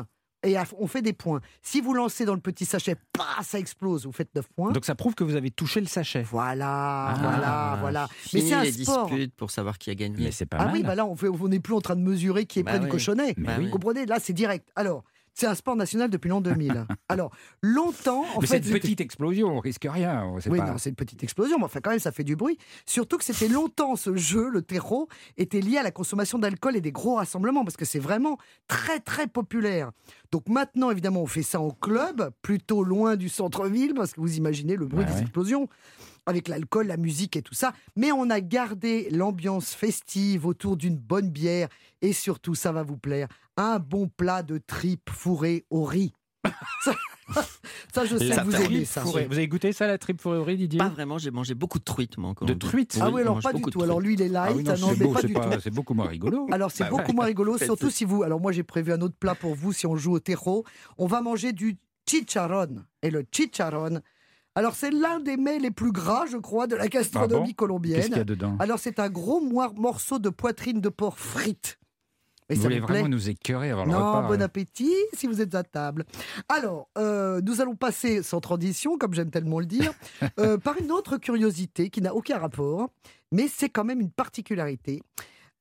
Et 0.44 0.56
on 0.78 0.86
fait 0.88 1.02
des 1.02 1.14
points. 1.14 1.40
Si 1.64 1.82
vous 1.82 1.94
lancez 1.94 2.24
dans 2.26 2.36
le 2.36 2.40
petit 2.42 2.66
sachet, 2.66 2.96
pah, 3.14 3.42
ça 3.42 3.58
explose, 3.58 4.06
vous 4.06 4.12
faites 4.12 4.36
9 4.36 4.46
points. 4.56 4.72
Donc 4.74 4.86
ça 4.86 4.94
prouve 4.94 5.16
que 5.16 5.24
vous 5.24 5.36
avez 5.36 5.50
touché 5.50 5.80
le 5.80 5.88
sachet. 5.88 6.22
Voilà, 6.22 7.08
Ah. 7.08 7.16
voilà, 7.20 7.78
voilà. 7.80 8.08
Mais 8.34 8.42
c'est 8.42 8.54
un 8.54 8.62
les 8.64 8.72
sport. 8.74 9.08
disputes 9.10 9.34
pour 9.36 9.50
savoir 9.50 9.80
qui 9.80 9.90
a 9.90 9.96
gagné. 9.96 10.26
Mais 10.26 10.32
c'est 10.32 10.46
pas 10.46 10.58
Ah 10.60 10.66
mal. 10.66 10.74
oui, 10.74 10.84
bah 10.84 10.94
là, 10.94 11.06
on 11.08 11.48
n'est 11.48 11.60
plus 11.60 11.74
en 11.74 11.82
train 11.82 11.96
de 11.96 12.02
mesurer 12.02 12.46
qui 12.46 12.60
est 12.60 12.64
Bah 12.64 12.72
près 12.74 12.80
du 12.80 12.88
cochonnet. 12.88 13.34
Bah 13.38 13.56
Vous 13.58 13.64
oui. 13.64 13.70
comprenez? 13.72 14.06
Là, 14.06 14.20
c'est 14.20 14.34
direct. 14.34 14.70
Alors, 14.76 15.04
c'est 15.36 15.46
un 15.48 15.54
sport 15.54 15.76
national 15.76 16.10
depuis 16.10 16.30
l'an 16.30 16.40
2000. 16.42 16.88
Alors, 17.10 17.32
longtemps, 17.62 18.24
en 18.36 18.42
Mais 18.42 18.48
fait. 18.48 18.64
cette 18.64 18.72
petite 18.72 19.02
explosion, 19.02 19.50
on 19.50 19.60
risque 19.60 19.86
rien. 19.90 20.32
Oui, 20.50 20.58
pas- 20.58 20.66
non, 20.72 20.78
c'est 20.78 20.90
une 20.90 20.96
petite 20.96 21.22
explosion, 21.24 21.58
mais 21.60 21.66
enfin, 21.66 21.82
quand 21.84 21.90
même, 21.92 22.00
ça 22.00 22.12
fait 22.14 22.24
du 22.24 22.36
bruit. 22.38 22.58
Surtout 22.86 23.18
que 23.18 23.24
c'était 23.26 23.50
longtemps, 23.50 23.96
ce 23.98 24.16
jeu, 24.16 24.50
le 24.50 24.62
terreau, 24.62 25.10
était 25.38 25.60
lié 25.60 25.78
à 25.78 25.84
la 25.84 25.92
consommation 25.92 26.40
d'alcool 26.40 26.78
et 26.78 26.82
des 26.82 26.94
gros 26.94 27.16
rassemblements, 27.16 27.64
parce 27.66 27.76
que 27.78 27.86
c'est 27.86 28.00
vraiment 28.00 28.38
très, 28.68 29.00
très 29.02 29.28
populaire. 29.28 29.92
Donc 30.32 30.48
maintenant, 30.48 30.90
évidemment, 30.90 31.22
on 31.22 31.28
fait 31.28 31.44
ça 31.44 31.60
en 31.60 31.72
club, 31.72 32.32
plutôt 32.42 32.84
loin 32.84 33.18
du 33.18 33.28
centre-ville, 33.30 33.94
parce 33.94 34.14
que 34.14 34.22
vous 34.22 34.38
imaginez 34.38 34.76
le 34.78 34.86
bruit 34.86 35.02
Ouais, 35.04 35.06
des 35.06 35.14
ouais. 35.16 35.22
explosions, 35.22 35.68
avec 36.26 36.48
l'alcool, 36.48 36.88
la 36.88 36.98
musique 36.98 37.36
et 37.36 37.42
tout 37.42 37.54
ça. 37.54 37.74
Mais 37.96 38.12
on 38.12 38.30
a 38.30 38.40
gardé 38.42 39.08
l'ambiance 39.12 39.74
festive 39.74 40.46
autour 40.46 40.78
d'une 40.78 40.98
bonne 40.98 41.30
bière, 41.30 41.68
et 42.02 42.14
surtout, 42.14 42.56
ça 42.56 42.72
va 42.72 42.84
vous 42.84 42.98
plaire, 42.98 43.28
un 43.58 43.80
bon 43.80 44.08
plat 44.08 44.44
de 44.44 44.58
tripes 44.58 45.10
fourrées 45.10 45.66
au 45.70 45.84
riz. 45.84 46.14
ça, 46.84 46.94
ça, 47.94 48.06
je 48.06 48.18
sais 48.18 48.30
que 48.30 48.42
vous 48.44 48.52
tripe 48.52 48.66
aimez 48.72 48.86
ça. 48.86 49.02
fourrée. 49.02 49.26
Vous 49.26 49.34
avez 49.34 49.48
goûté 49.48 49.72
ça, 49.74 49.88
la 49.88 49.98
tripe 49.98 50.22
fourrée 50.22 50.38
au 50.38 50.44
riz, 50.44 50.58
Didier? 50.58 50.78
Pas 50.78 50.90
vraiment, 50.90 51.18
j'ai 51.18 51.32
mangé 51.32 51.56
beaucoup 51.56 51.80
de 51.80 51.84
truites, 51.84 52.18
moi, 52.20 52.30
encore. 52.30 52.48
De 52.48 52.54
truites? 52.54 52.98
Ah 53.02 53.10
oui, 53.10 53.22
alors 53.22 53.40
pas 53.40 53.52
du 53.54 53.64
tout. 53.64 53.82
Alors 53.82 54.00
lui, 54.00 54.14
il 54.14 54.22
est 54.22 54.28
light. 54.30 54.52
Ah 54.52 54.56
oui, 54.56 54.64
non, 54.64 54.74
ah 54.76 54.80
non, 54.80 54.88
mais 54.98 55.06
beau, 55.06 55.14
pas 55.14 55.22
du 55.24 55.34
pas- 55.34 55.50
tout. 55.56 55.60
c'est 55.62 55.74
beaucoup 55.74 55.96
moins 55.96 56.08
rigolo. 56.08 56.48
Alors 56.52 56.70
c'est 56.72 56.84
Bah 56.84 56.92
beaucoup 56.92 57.08
ouais. 57.10 57.14
moins 57.16 57.26
rigolo, 57.26 57.58
surtout 57.58 57.90
si 57.90 58.06
vous. 58.06 58.22
Alors 58.22 58.40
moi 58.40 58.52
j'ai 58.52 58.62
prévu 58.64 58.92
un 58.94 59.02
autre 59.02 59.16
plat 59.20 59.34
pour 59.34 59.56
vous 59.56 59.74
si 59.74 59.88
on 59.88 59.96
joue 59.96 60.12
au 60.14 60.20
terreau. 60.20 60.64
On 61.00 61.08
va 61.08 61.22
manger 61.22 61.52
du 61.52 61.78
chicharron. 62.08 62.84
Et 63.02 63.10
le 63.10 63.26
chicharron, 63.32 64.02
alors 64.56 64.74
c'est 64.76 64.92
l'un 64.92 65.20
des 65.20 65.38
mets 65.38 65.60
les 65.60 65.72
plus 65.72 65.92
gras, 65.92 66.26
je 66.26 66.38
crois, 66.38 66.68
de 66.68 66.76
la 66.76 66.88
gastronomie 66.88 67.36
Ah 67.44 67.48
bon? 67.48 67.54
colombienne. 67.54 67.98
Qu'est-ce 67.98 68.08
qu'il 68.08 68.18
y 68.18 68.22
a 68.22 68.24
dedans? 68.24 68.56
Alors 68.60 68.80
c'est 68.80 69.00
un 69.00 69.10
gros 69.10 69.42
morceau 69.42 70.18
de 70.20 70.30
poitrine 70.30 70.82
de 70.82 70.90
porc 70.90 71.20
frite. 71.20 71.78
Et 72.48 72.54
Vous 72.54 72.62
ça 72.62 72.68
voulez 72.68 72.80
vous 72.80 72.86
vraiment 72.86 73.10
nous 73.10 73.28
écœurer 73.28 73.72
avant 73.72 73.86
le 73.86 73.92
non, 73.92 73.98
repas 73.98 74.22
bon 74.22 74.30
ouais. 74.38 74.44
appétit 74.44 74.94
si 75.14 75.26
vous 75.26 75.42
êtes 75.42 75.56
à 75.56 75.64
table. 75.64 76.06
Alors, 76.48 76.90
euh, 76.96 77.42
nous 77.44 77.60
allons 77.60 77.76
passer 77.76 78.22
sans 78.22 78.40
transition, 78.40 79.00
comme 79.00 79.16
j'aime 79.16 79.32
tellement 79.32 79.60
le 79.60 79.66
dire, 79.66 79.92
euh, 80.40 80.60
par 80.60 80.78
une 80.78 80.92
autre 80.92 81.18
curiosité 81.18 81.90
qui 81.90 82.02
n'a 82.02 82.14
aucun 82.14 82.38
rapport, 82.38 82.90
mais 83.32 83.48
c'est 83.48 83.70
quand 83.70 83.84
même 83.84 84.00
une 84.00 84.12
particularité. 84.12 85.02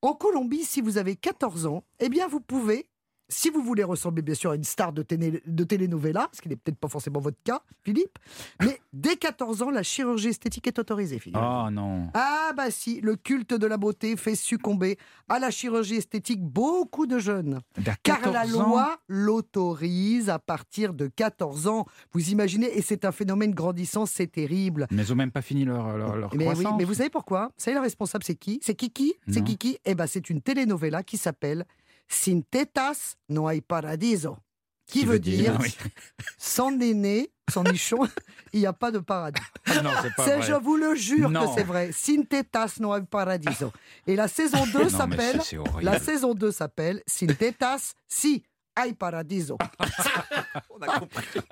En 0.02 0.12
Colombie, 0.12 0.64
si 0.64 0.82
vous 0.82 0.98
avez 0.98 1.16
14 1.16 1.64
ans, 1.64 1.84
eh 2.00 2.10
bien 2.10 2.28
vous 2.28 2.40
pouvez, 2.40 2.86
si 3.28 3.50
vous 3.50 3.62
voulez 3.62 3.84
ressembler 3.84 4.22
bien 4.22 4.34
sûr 4.34 4.50
à 4.50 4.56
une 4.56 4.64
star 4.64 4.92
de, 4.92 5.02
télé, 5.02 5.42
de 5.46 5.64
telenovela, 5.64 6.28
ce 6.32 6.40
qui 6.40 6.48
n'est 6.48 6.56
peut-être 6.56 6.78
pas 6.78 6.88
forcément 6.88 7.20
votre 7.20 7.38
cas, 7.42 7.60
Philippe, 7.82 8.18
mais 8.60 8.80
dès 8.92 9.16
14 9.16 9.62
ans, 9.62 9.70
la 9.70 9.82
chirurgie 9.82 10.28
esthétique 10.28 10.66
est 10.66 10.78
autorisée, 10.78 11.18
Philippe. 11.18 11.40
Oh 11.40 11.70
non. 11.70 12.08
Ah 12.14 12.52
bah 12.56 12.70
si, 12.70 13.00
le 13.00 13.16
culte 13.16 13.54
de 13.54 13.66
la 13.66 13.76
beauté 13.76 14.16
fait 14.16 14.34
succomber 14.34 14.98
à 15.28 15.38
la 15.38 15.50
chirurgie 15.50 15.96
esthétique 15.96 16.42
beaucoup 16.42 17.06
de 17.06 17.18
jeunes. 17.18 17.60
D'à 17.78 17.94
Car 18.02 18.20
la 18.20 18.42
14 18.42 18.56
ans 18.56 18.68
loi 18.68 18.96
l'autorise 19.08 20.28
à 20.28 20.38
partir 20.38 20.94
de 20.94 21.08
14 21.08 21.66
ans. 21.66 21.86
Vous 22.12 22.30
imaginez, 22.30 22.76
et 22.76 22.82
c'est 22.82 23.04
un 23.04 23.12
phénomène 23.12 23.52
grandissant, 23.52 24.06
c'est 24.06 24.26
terrible. 24.26 24.86
Mais 24.90 25.04
ils 25.04 25.10
n'ont 25.10 25.16
même 25.16 25.32
pas 25.32 25.42
fini 25.42 25.64
leur, 25.64 25.96
leur, 25.96 26.16
leur 26.16 26.34
Mais 26.34 26.48
oui, 26.54 26.66
mais 26.76 26.84
vous 26.84 26.94
savez 26.94 27.10
pourquoi? 27.10 27.46
Vous 27.46 27.64
savez, 27.64 27.74
la 27.74 27.82
responsable, 27.82 28.24
c'est 28.24 28.34
qui? 28.34 28.60
C'est 28.62 28.74
Kiki? 28.74 29.14
C'est. 29.28 29.42
Kiki? 29.42 29.78
Eh 29.84 29.94
ben, 29.94 30.06
c'est 30.06 30.30
une 30.30 30.40
telenovela 30.40 31.02
qui 31.02 31.16
s'appelle 31.16 31.64
Sin 32.08 32.42
tetas 32.42 33.16
no 33.28 33.48
hay 33.48 33.60
paradiso. 33.60 34.38
qui, 34.86 35.06
veut 35.06 35.18
dire, 35.18 35.56
oui. 35.62 35.74
sans 36.38 36.70
néné, 36.70 37.30
sans 37.50 37.64
nichon, 37.64 38.06
il 38.52 38.60
n'y 38.60 38.66
a 38.66 38.74
pas 38.74 38.90
de 38.90 38.98
paradis. 38.98 39.40
Ah 39.64 39.80
non, 39.80 39.90
c'est 40.02 40.14
pas 40.14 40.24
C'est- 40.26 40.36
vrai. 40.36 40.46
je 40.46 40.52
vous 40.52 40.76
le 40.76 40.94
jure 40.94 41.30
Non. 41.30 41.48
que 41.48 41.54
c'est 41.58 41.64
vrai. 41.64 41.90
Sin 41.90 42.22
tetas 42.24 42.74
no 42.80 42.92
hay 42.92 43.02
paradiso. 43.02 43.72
Et 44.06 44.14
la 44.14 44.28
saison 44.28 44.66
2 44.72 44.72
Non, 44.78 44.84
mais 44.84 44.90
s'appelle. 44.90 45.40
La 45.80 45.98
saison 45.98 46.34
2 46.34 46.52
s'appelle 46.52 47.02
Sin 47.06 47.28
tetas 47.28 47.94
si 48.06 48.44
hay 48.76 48.92
paradiso. 48.94 49.56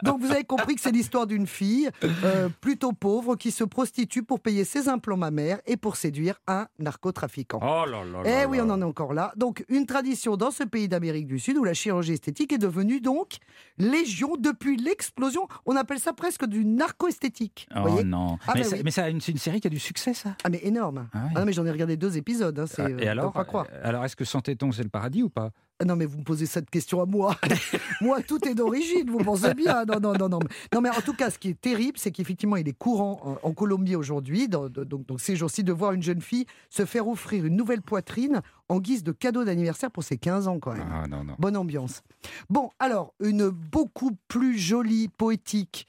Donc 0.03 0.21
vous 0.21 0.31
avez 0.31 0.45
compris 0.45 0.75
que 0.75 0.81
c'est 0.81 0.91
l'histoire 0.91 1.27
d'une 1.27 1.47
fille 1.47 1.91
euh, 2.25 2.49
plutôt 2.61 2.93
pauvre 2.93 3.37
qui 3.37 3.51
se 3.51 3.65
prostitue 3.65 4.23
pour 4.23 4.41
payer 4.41 4.65
ses 4.65 4.89
implants 4.89 5.17
mammaires 5.17 5.61
et 5.67 5.77
pour 5.77 5.97
séduire 5.97 6.41
un 6.47 6.67
narcotrafiquant. 6.79 7.61
Oh 7.63 7.85
là 7.89 8.05
là 8.05 8.23
Eh 8.25 8.29
là 8.43 8.49
oui, 8.49 8.59
là. 8.59 8.65
on 8.67 8.71
en 8.71 8.81
est 8.81 8.85
encore 8.85 9.13
là. 9.15 9.33
Donc, 9.37 9.65
une 9.69 9.87
tradition 9.87 10.37
dans 10.37 10.51
ce 10.51 10.65
pays 10.65 10.89
d'Amérique 10.89 11.27
du 11.27 11.39
Sud 11.39 11.57
où 11.57 11.65
la 11.65 11.75
chirurgie 11.75 12.13
esthétique 12.13 12.53
est 12.53 12.59
devenue 12.59 13.01
donc 13.01 13.37
légion 13.79 14.37
depuis 14.39 14.77
l'explosion. 14.77 15.47
On 15.67 15.77
appelle 15.77 15.99
ça 16.01 16.13
presque 16.13 16.47
du 16.47 16.65
narco-esthétique. 16.65 17.69
Oh 17.75 17.81
voyez 17.83 18.05
non. 18.05 18.39
Ah, 18.47 18.53
mais 18.55 18.63
bah 18.63 18.69
ça- 18.69 18.77
oui. 18.77 18.83
mais 18.85 18.91
ça, 18.91 19.09
une- 19.09 19.21
c'est 19.21 19.33
une 19.33 19.39
série 19.39 19.61
qui 19.61 19.67
a 19.67 19.71
du 19.71 19.79
succès, 19.79 20.15
ça? 20.15 20.37
Ah, 20.45 20.49
mais 20.49 20.61
énorme. 20.63 21.09
Ah. 21.13 21.29
Ah 21.35 21.41
non, 21.41 21.47
mais 21.47 21.53
j'en 21.53 21.65
ai 21.67 21.71
regardé 21.71 21.97
deux 21.97 22.17
épisodes. 22.17 22.59
hein, 22.59 22.65
Ah, 22.79 22.83
euh, 22.83 22.99
Et 22.99 23.09
alors, 23.09 23.33
pas 23.33 23.45
croire. 23.45 23.67
euh, 23.73 23.81
alors 23.85 24.05
est-ce 24.05 24.17
que 24.17 24.25
Santéton, 24.25 24.73
c'est 24.73 24.83
le 24.83 24.89
paradis 24.89 25.23
ou 25.23 25.29
pas? 25.31 25.51
Ah 25.83 25.85
Non, 25.85 25.97
mais 25.97 26.07
vous 26.07 26.19
me 26.19 26.23
posez 26.25 26.47
cette 26.47 26.71
question 26.71 27.03
à 27.03 27.07
moi. 27.07 27.37
moi, 28.01 28.23
tout 28.23 28.47
est 28.47 28.55
d'origine, 28.55 29.11
vous 29.11 29.19
pensez 29.19 29.53
bien. 29.55 29.85
Non, 29.85 29.99
non, 30.01 30.13
non, 30.15 30.29
non. 30.29 30.39
Non, 30.73 30.81
mais 30.81 30.91
en 30.91 31.01
tout 31.01 31.15
cas, 31.15 31.31
ce 31.31 31.39
qui 31.39 31.49
est 31.49 31.61
terrible, 31.61 31.99
c'est 31.99 32.13
qu'effectivement, 32.13 32.57
il 32.57 32.69
est 32.69 32.79
courant 32.79 33.39
en, 33.43 33.49
en 33.49 33.53
Colombie 33.53 33.97
aujourd'hui, 33.97 34.49
donc 34.49 35.09
ces 35.19 35.35
jours-ci, 35.35 35.65
de 35.65 35.73
voir 35.73 35.93
une 35.93 36.03
jeune 36.03 36.23
fille 36.23 36.47
se 36.71 36.85
faire 36.85 37.09
offrir 37.09 37.45
une 37.45 37.57
nouvelle 37.57 37.83
poitrine 37.83 38.43
en 38.69 38.79
guise 38.79 39.03
de 39.03 39.13
cadeau 39.13 39.45
d'anniversaire 39.45 39.91
pour 39.91 40.05
ses 40.05 40.19
15 40.19 40.49
ans, 40.49 40.59
quand 40.61 40.73
même. 40.73 40.89
Ah 40.91 41.07
non, 41.09 41.25
non. 41.25 41.35
Bonne 41.39 41.57
ambiance. 41.57 42.03
Bon, 42.49 42.71
alors, 42.79 43.13
une 43.21 43.49
beaucoup 43.49 44.17
plus 44.29 44.59
jolie, 44.59 45.09
poétique, 45.09 45.89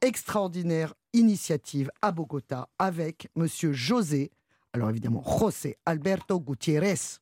extraordinaire 0.00 0.94
initiative 1.12 1.90
à 2.00 2.10
Bogota 2.10 2.68
avec 2.78 3.28
Monsieur 3.36 3.72
José, 3.72 4.30
alors 4.72 4.90
évidemment 4.90 5.22
José 5.38 5.76
Alberto 5.86 6.40
Gutiérrez, 6.40 7.18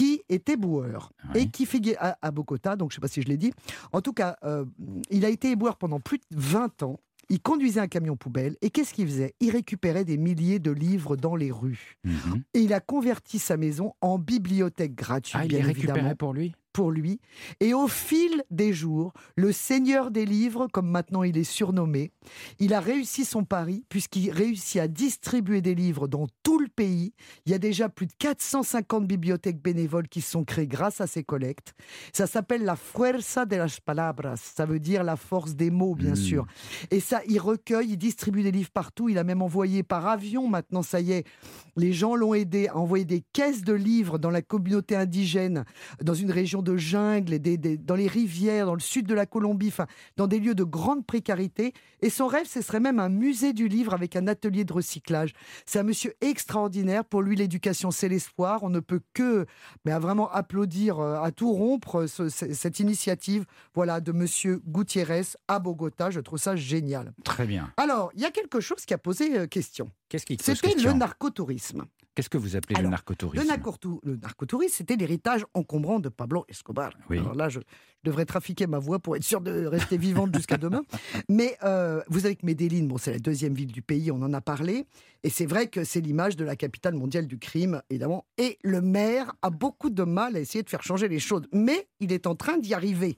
qui 0.00 0.22
était 0.30 0.56
boueur 0.56 1.12
et 1.34 1.48
qui 1.50 1.66
figurait 1.66 1.98
à, 2.00 2.18
à 2.22 2.30
Bogota, 2.30 2.74
donc 2.74 2.90
je 2.90 2.94
ne 2.94 2.96
sais 2.96 3.00
pas 3.02 3.08
si 3.08 3.20
je 3.20 3.28
l'ai 3.28 3.36
dit. 3.36 3.52
En 3.92 4.00
tout 4.00 4.14
cas, 4.14 4.36
euh, 4.44 4.64
il 5.10 5.26
a 5.26 5.28
été 5.28 5.50
éboueur 5.50 5.76
pendant 5.76 6.00
plus 6.00 6.16
de 6.18 6.24
20 6.30 6.82
ans. 6.84 7.00
Il 7.28 7.40
conduisait 7.40 7.80
un 7.80 7.86
camion 7.86 8.16
poubelle 8.16 8.56
et 8.62 8.70
qu'est-ce 8.70 8.94
qu'il 8.94 9.06
faisait? 9.06 9.34
Il 9.40 9.50
récupérait 9.50 10.04
des 10.04 10.16
milliers 10.16 10.58
de 10.58 10.70
livres 10.70 11.16
dans 11.16 11.36
les 11.36 11.52
rues. 11.52 11.96
Mhm. 12.04 12.42
Et 12.54 12.60
il 12.60 12.72
a 12.72 12.80
converti 12.80 13.38
sa 13.38 13.56
maison 13.56 13.92
en 14.00 14.18
bibliothèque 14.18 14.94
gratuite. 14.94 15.36
Ah, 15.38 15.44
il 15.44 15.48
bien 15.48 15.58
les 15.58 15.64
récupérait 15.66 15.98
évidemment 15.98 16.16
pour 16.16 16.32
lui? 16.32 16.54
Pour 16.72 16.90
lui. 16.90 17.20
Et 17.60 17.74
au 17.74 17.88
fil 17.88 18.42
des 18.50 18.72
jours, 18.72 19.12
le 19.36 19.52
seigneur 19.52 20.10
des 20.10 20.24
livres, 20.24 20.68
comme 20.72 20.88
maintenant 20.88 21.22
il 21.22 21.36
est 21.36 21.44
surnommé, 21.44 22.12
il 22.58 22.74
a 22.74 22.80
réussi 22.80 23.24
son 23.24 23.44
pari 23.44 23.84
puisqu'il 23.88 24.30
réussit 24.30 24.80
à 24.80 24.88
distribuer 24.88 25.60
des 25.60 25.74
livres 25.74 26.08
dans 26.08 26.26
tout 26.42 26.58
le 26.58 26.68
pays. 26.68 27.12
Il 27.46 27.52
y 27.52 27.54
a 27.54 27.58
déjà 27.58 27.88
plus 27.88 28.06
de 28.06 28.12
450 28.18 29.06
bibliothèques 29.06 29.62
bénévoles 29.62 30.08
qui 30.08 30.20
se 30.20 30.30
sont 30.30 30.44
créées 30.44 30.66
grâce 30.66 31.00
à 31.00 31.06
ces 31.06 31.24
collectes. 31.24 31.74
Ça 32.12 32.26
s'appelle 32.26 32.64
la 32.64 32.76
fuerza 32.76 33.46
de 33.46 33.56
las 33.56 33.80
palabras. 33.80 34.36
Ça 34.36 34.66
veut 34.66 34.78
dire 34.80 35.04
la 35.04 35.16
force 35.16 35.54
des 35.54 35.70
mots, 35.70 35.94
bien 35.94 36.12
Mm. 36.12 36.16
sûr. 36.16 36.46
Et 36.90 37.00
ça, 37.00 37.20
il 37.28 37.38
recueille, 37.40 37.90
il 37.90 37.96
distribue 37.96 38.42
des 38.42 38.50
livres 38.52 38.70
partout. 38.70 39.08
Il 39.08 39.18
a 39.18 39.24
même 39.24 39.42
envoyé 39.42 39.82
par 39.82 40.06
avion, 40.06 40.48
maintenant 40.48 40.82
ça 40.82 41.00
y 41.00 41.12
est, 41.12 41.26
les 41.76 41.92
gens 41.92 42.14
l'ont 42.14 42.34
aidé 42.34 42.68
à 42.68 42.76
envoyer 42.76 43.04
des 43.04 43.22
caisses 43.32 43.62
de 43.62 43.72
livres 43.72 44.18
dans 44.18 44.30
la 44.30 44.42
communauté 44.42 44.96
indigène, 44.96 45.64
dans 46.02 46.14
une 46.14 46.30
région 46.30 46.59
de 46.62 46.76
jungle, 46.76 47.32
et 47.34 47.38
des- 47.38 47.56
des- 47.58 47.76
dans 47.76 47.94
les 47.94 48.06
rivières, 48.06 48.66
dans 48.66 48.74
le 48.74 48.80
sud 48.80 49.06
de 49.06 49.14
la 49.14 49.26
Colombie, 49.26 49.68
enfin, 49.68 49.86
dans 50.16 50.26
des 50.26 50.38
lieux 50.40 50.54
de 50.54 50.64
grande 50.64 51.04
précarité. 51.06 51.72
Et 52.02 52.10
son 52.10 52.26
rêve, 52.26 52.46
ce 52.46 52.62
serait 52.62 52.80
même 52.80 52.98
un 52.98 53.08
musée 53.08 53.52
du 53.52 53.68
livre 53.68 53.92
avec 53.94 54.16
un 54.16 54.26
atelier 54.26 54.64
de 54.64 54.72
recyclage. 54.72 55.32
C'est 55.66 55.78
un 55.78 55.82
monsieur 55.82 56.14
extraordinaire. 56.20 57.04
Pour 57.04 57.22
lui, 57.22 57.36
l'éducation, 57.36 57.90
c'est 57.90 58.08
l'espoir. 58.08 58.62
On 58.62 58.70
ne 58.70 58.80
peut 58.80 59.00
que 59.14 59.46
mais 59.84 59.92
à 59.92 59.98
vraiment 59.98 60.30
applaudir, 60.30 60.98
euh, 60.98 61.20
à 61.22 61.30
tout 61.30 61.52
rompre, 61.52 62.06
ce- 62.06 62.28
ce- 62.28 62.52
cette 62.52 62.80
initiative 62.80 63.44
voilà, 63.74 64.00
de 64.00 64.12
monsieur 64.12 64.60
Gutiérrez 64.66 65.22
à 65.48 65.58
Bogota. 65.58 66.10
Je 66.10 66.20
trouve 66.20 66.38
ça 66.38 66.56
génial. 66.56 67.12
Très 67.24 67.46
bien. 67.46 67.72
Alors, 67.76 68.10
il 68.14 68.20
y 68.20 68.24
a 68.24 68.30
quelque 68.30 68.60
chose 68.60 68.84
qui 68.84 68.94
a 68.94 68.98
posé 68.98 69.38
euh, 69.38 69.46
question. 69.46 69.90
Qu'est-ce 70.08 70.26
qui 70.26 70.36
C'était 70.40 70.74
le 70.74 70.92
narcotourisme. 70.92 71.84
Qu'est-ce 72.20 72.28
que 72.28 72.36
vous 72.36 72.54
appelez 72.54 72.74
le 72.74 72.80
Alors, 72.80 72.90
narcotourisme 72.90 73.42
Le, 73.42 73.48
narcotou- 73.48 73.98
le 74.04 74.16
narcotourisme, 74.16 74.74
c'était 74.76 74.96
l'héritage 74.96 75.46
encombrant 75.54 76.00
de 76.00 76.10
Pablo 76.10 76.44
Escobar. 76.50 76.92
Oui. 77.08 77.16
Alors 77.18 77.34
là, 77.34 77.48
je 77.48 77.60
devrais 78.04 78.26
trafiquer 78.26 78.66
ma 78.66 78.78
voix 78.78 78.98
pour 78.98 79.16
être 79.16 79.24
sûr 79.24 79.40
de 79.40 79.64
rester 79.64 79.96
vivante 79.96 80.34
jusqu'à 80.36 80.58
demain. 80.58 80.82
Mais 81.30 81.56
euh, 81.64 82.02
vous 82.08 82.20
savez 82.20 82.36
que 82.36 82.44
Medellín, 82.44 82.88
bon, 82.88 82.98
c'est 82.98 83.12
la 83.12 83.18
deuxième 83.20 83.54
ville 83.54 83.72
du 83.72 83.80
pays, 83.80 84.10
on 84.10 84.20
en 84.20 84.34
a 84.34 84.42
parlé. 84.42 84.84
Et 85.22 85.30
c'est 85.30 85.46
vrai 85.46 85.68
que 85.68 85.82
c'est 85.82 86.02
l'image 86.02 86.36
de 86.36 86.44
la 86.44 86.56
capitale 86.56 86.92
mondiale 86.92 87.26
du 87.26 87.38
crime, 87.38 87.80
évidemment. 87.88 88.26
Et 88.36 88.58
le 88.64 88.82
maire 88.82 89.32
a 89.40 89.48
beaucoup 89.48 89.88
de 89.88 90.02
mal 90.02 90.36
à 90.36 90.40
essayer 90.40 90.62
de 90.62 90.68
faire 90.68 90.82
changer 90.82 91.08
les 91.08 91.20
choses. 91.20 91.44
Mais 91.54 91.88
il 92.00 92.12
est 92.12 92.26
en 92.26 92.34
train 92.34 92.58
d'y 92.58 92.74
arriver. 92.74 93.16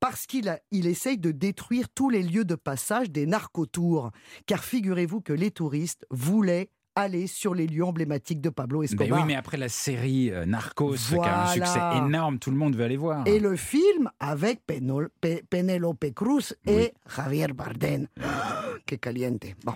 Parce 0.00 0.26
qu'il 0.26 0.58
il 0.70 0.86
essaye 0.86 1.18
de 1.18 1.30
détruire 1.30 1.90
tous 1.90 2.08
les 2.08 2.22
lieux 2.22 2.46
de 2.46 2.54
passage 2.54 3.10
des 3.10 3.26
narcotours. 3.26 4.12
Car 4.46 4.64
figurez-vous 4.64 5.20
que 5.20 5.34
les 5.34 5.50
touristes 5.50 6.06
voulaient 6.10 6.70
aller 6.94 7.26
sur 7.26 7.54
les 7.54 7.66
lieux 7.66 7.84
emblématiques 7.84 8.40
de 8.40 8.48
Pablo 8.50 8.80
Ben 8.80 8.84
Escobar. 8.84 9.18
oui, 9.20 9.24
mais 9.26 9.34
après 9.36 9.56
la 9.56 9.68
série 9.68 10.30
euh, 10.30 10.44
Narcos, 10.44 10.94
qui 10.96 11.14
a 11.16 11.44
un 11.44 11.52
succès 11.52 11.78
énorme, 11.96 12.38
tout 12.38 12.50
le 12.50 12.56
monde 12.56 12.74
veut 12.76 12.84
aller 12.84 12.96
voir. 12.96 13.26
Et 13.26 13.38
le 13.40 13.56
film 13.56 14.10
avec 14.18 14.60
Penol- 14.66 15.08
Pe- 15.20 15.42
Penélope 15.48 16.12
Cruz 16.14 16.54
et 16.66 16.92
Javier 17.14 17.48
Bardem. 17.48 18.06
Que 18.86 18.96
caliente. 18.96 19.42
Bon. 19.64 19.74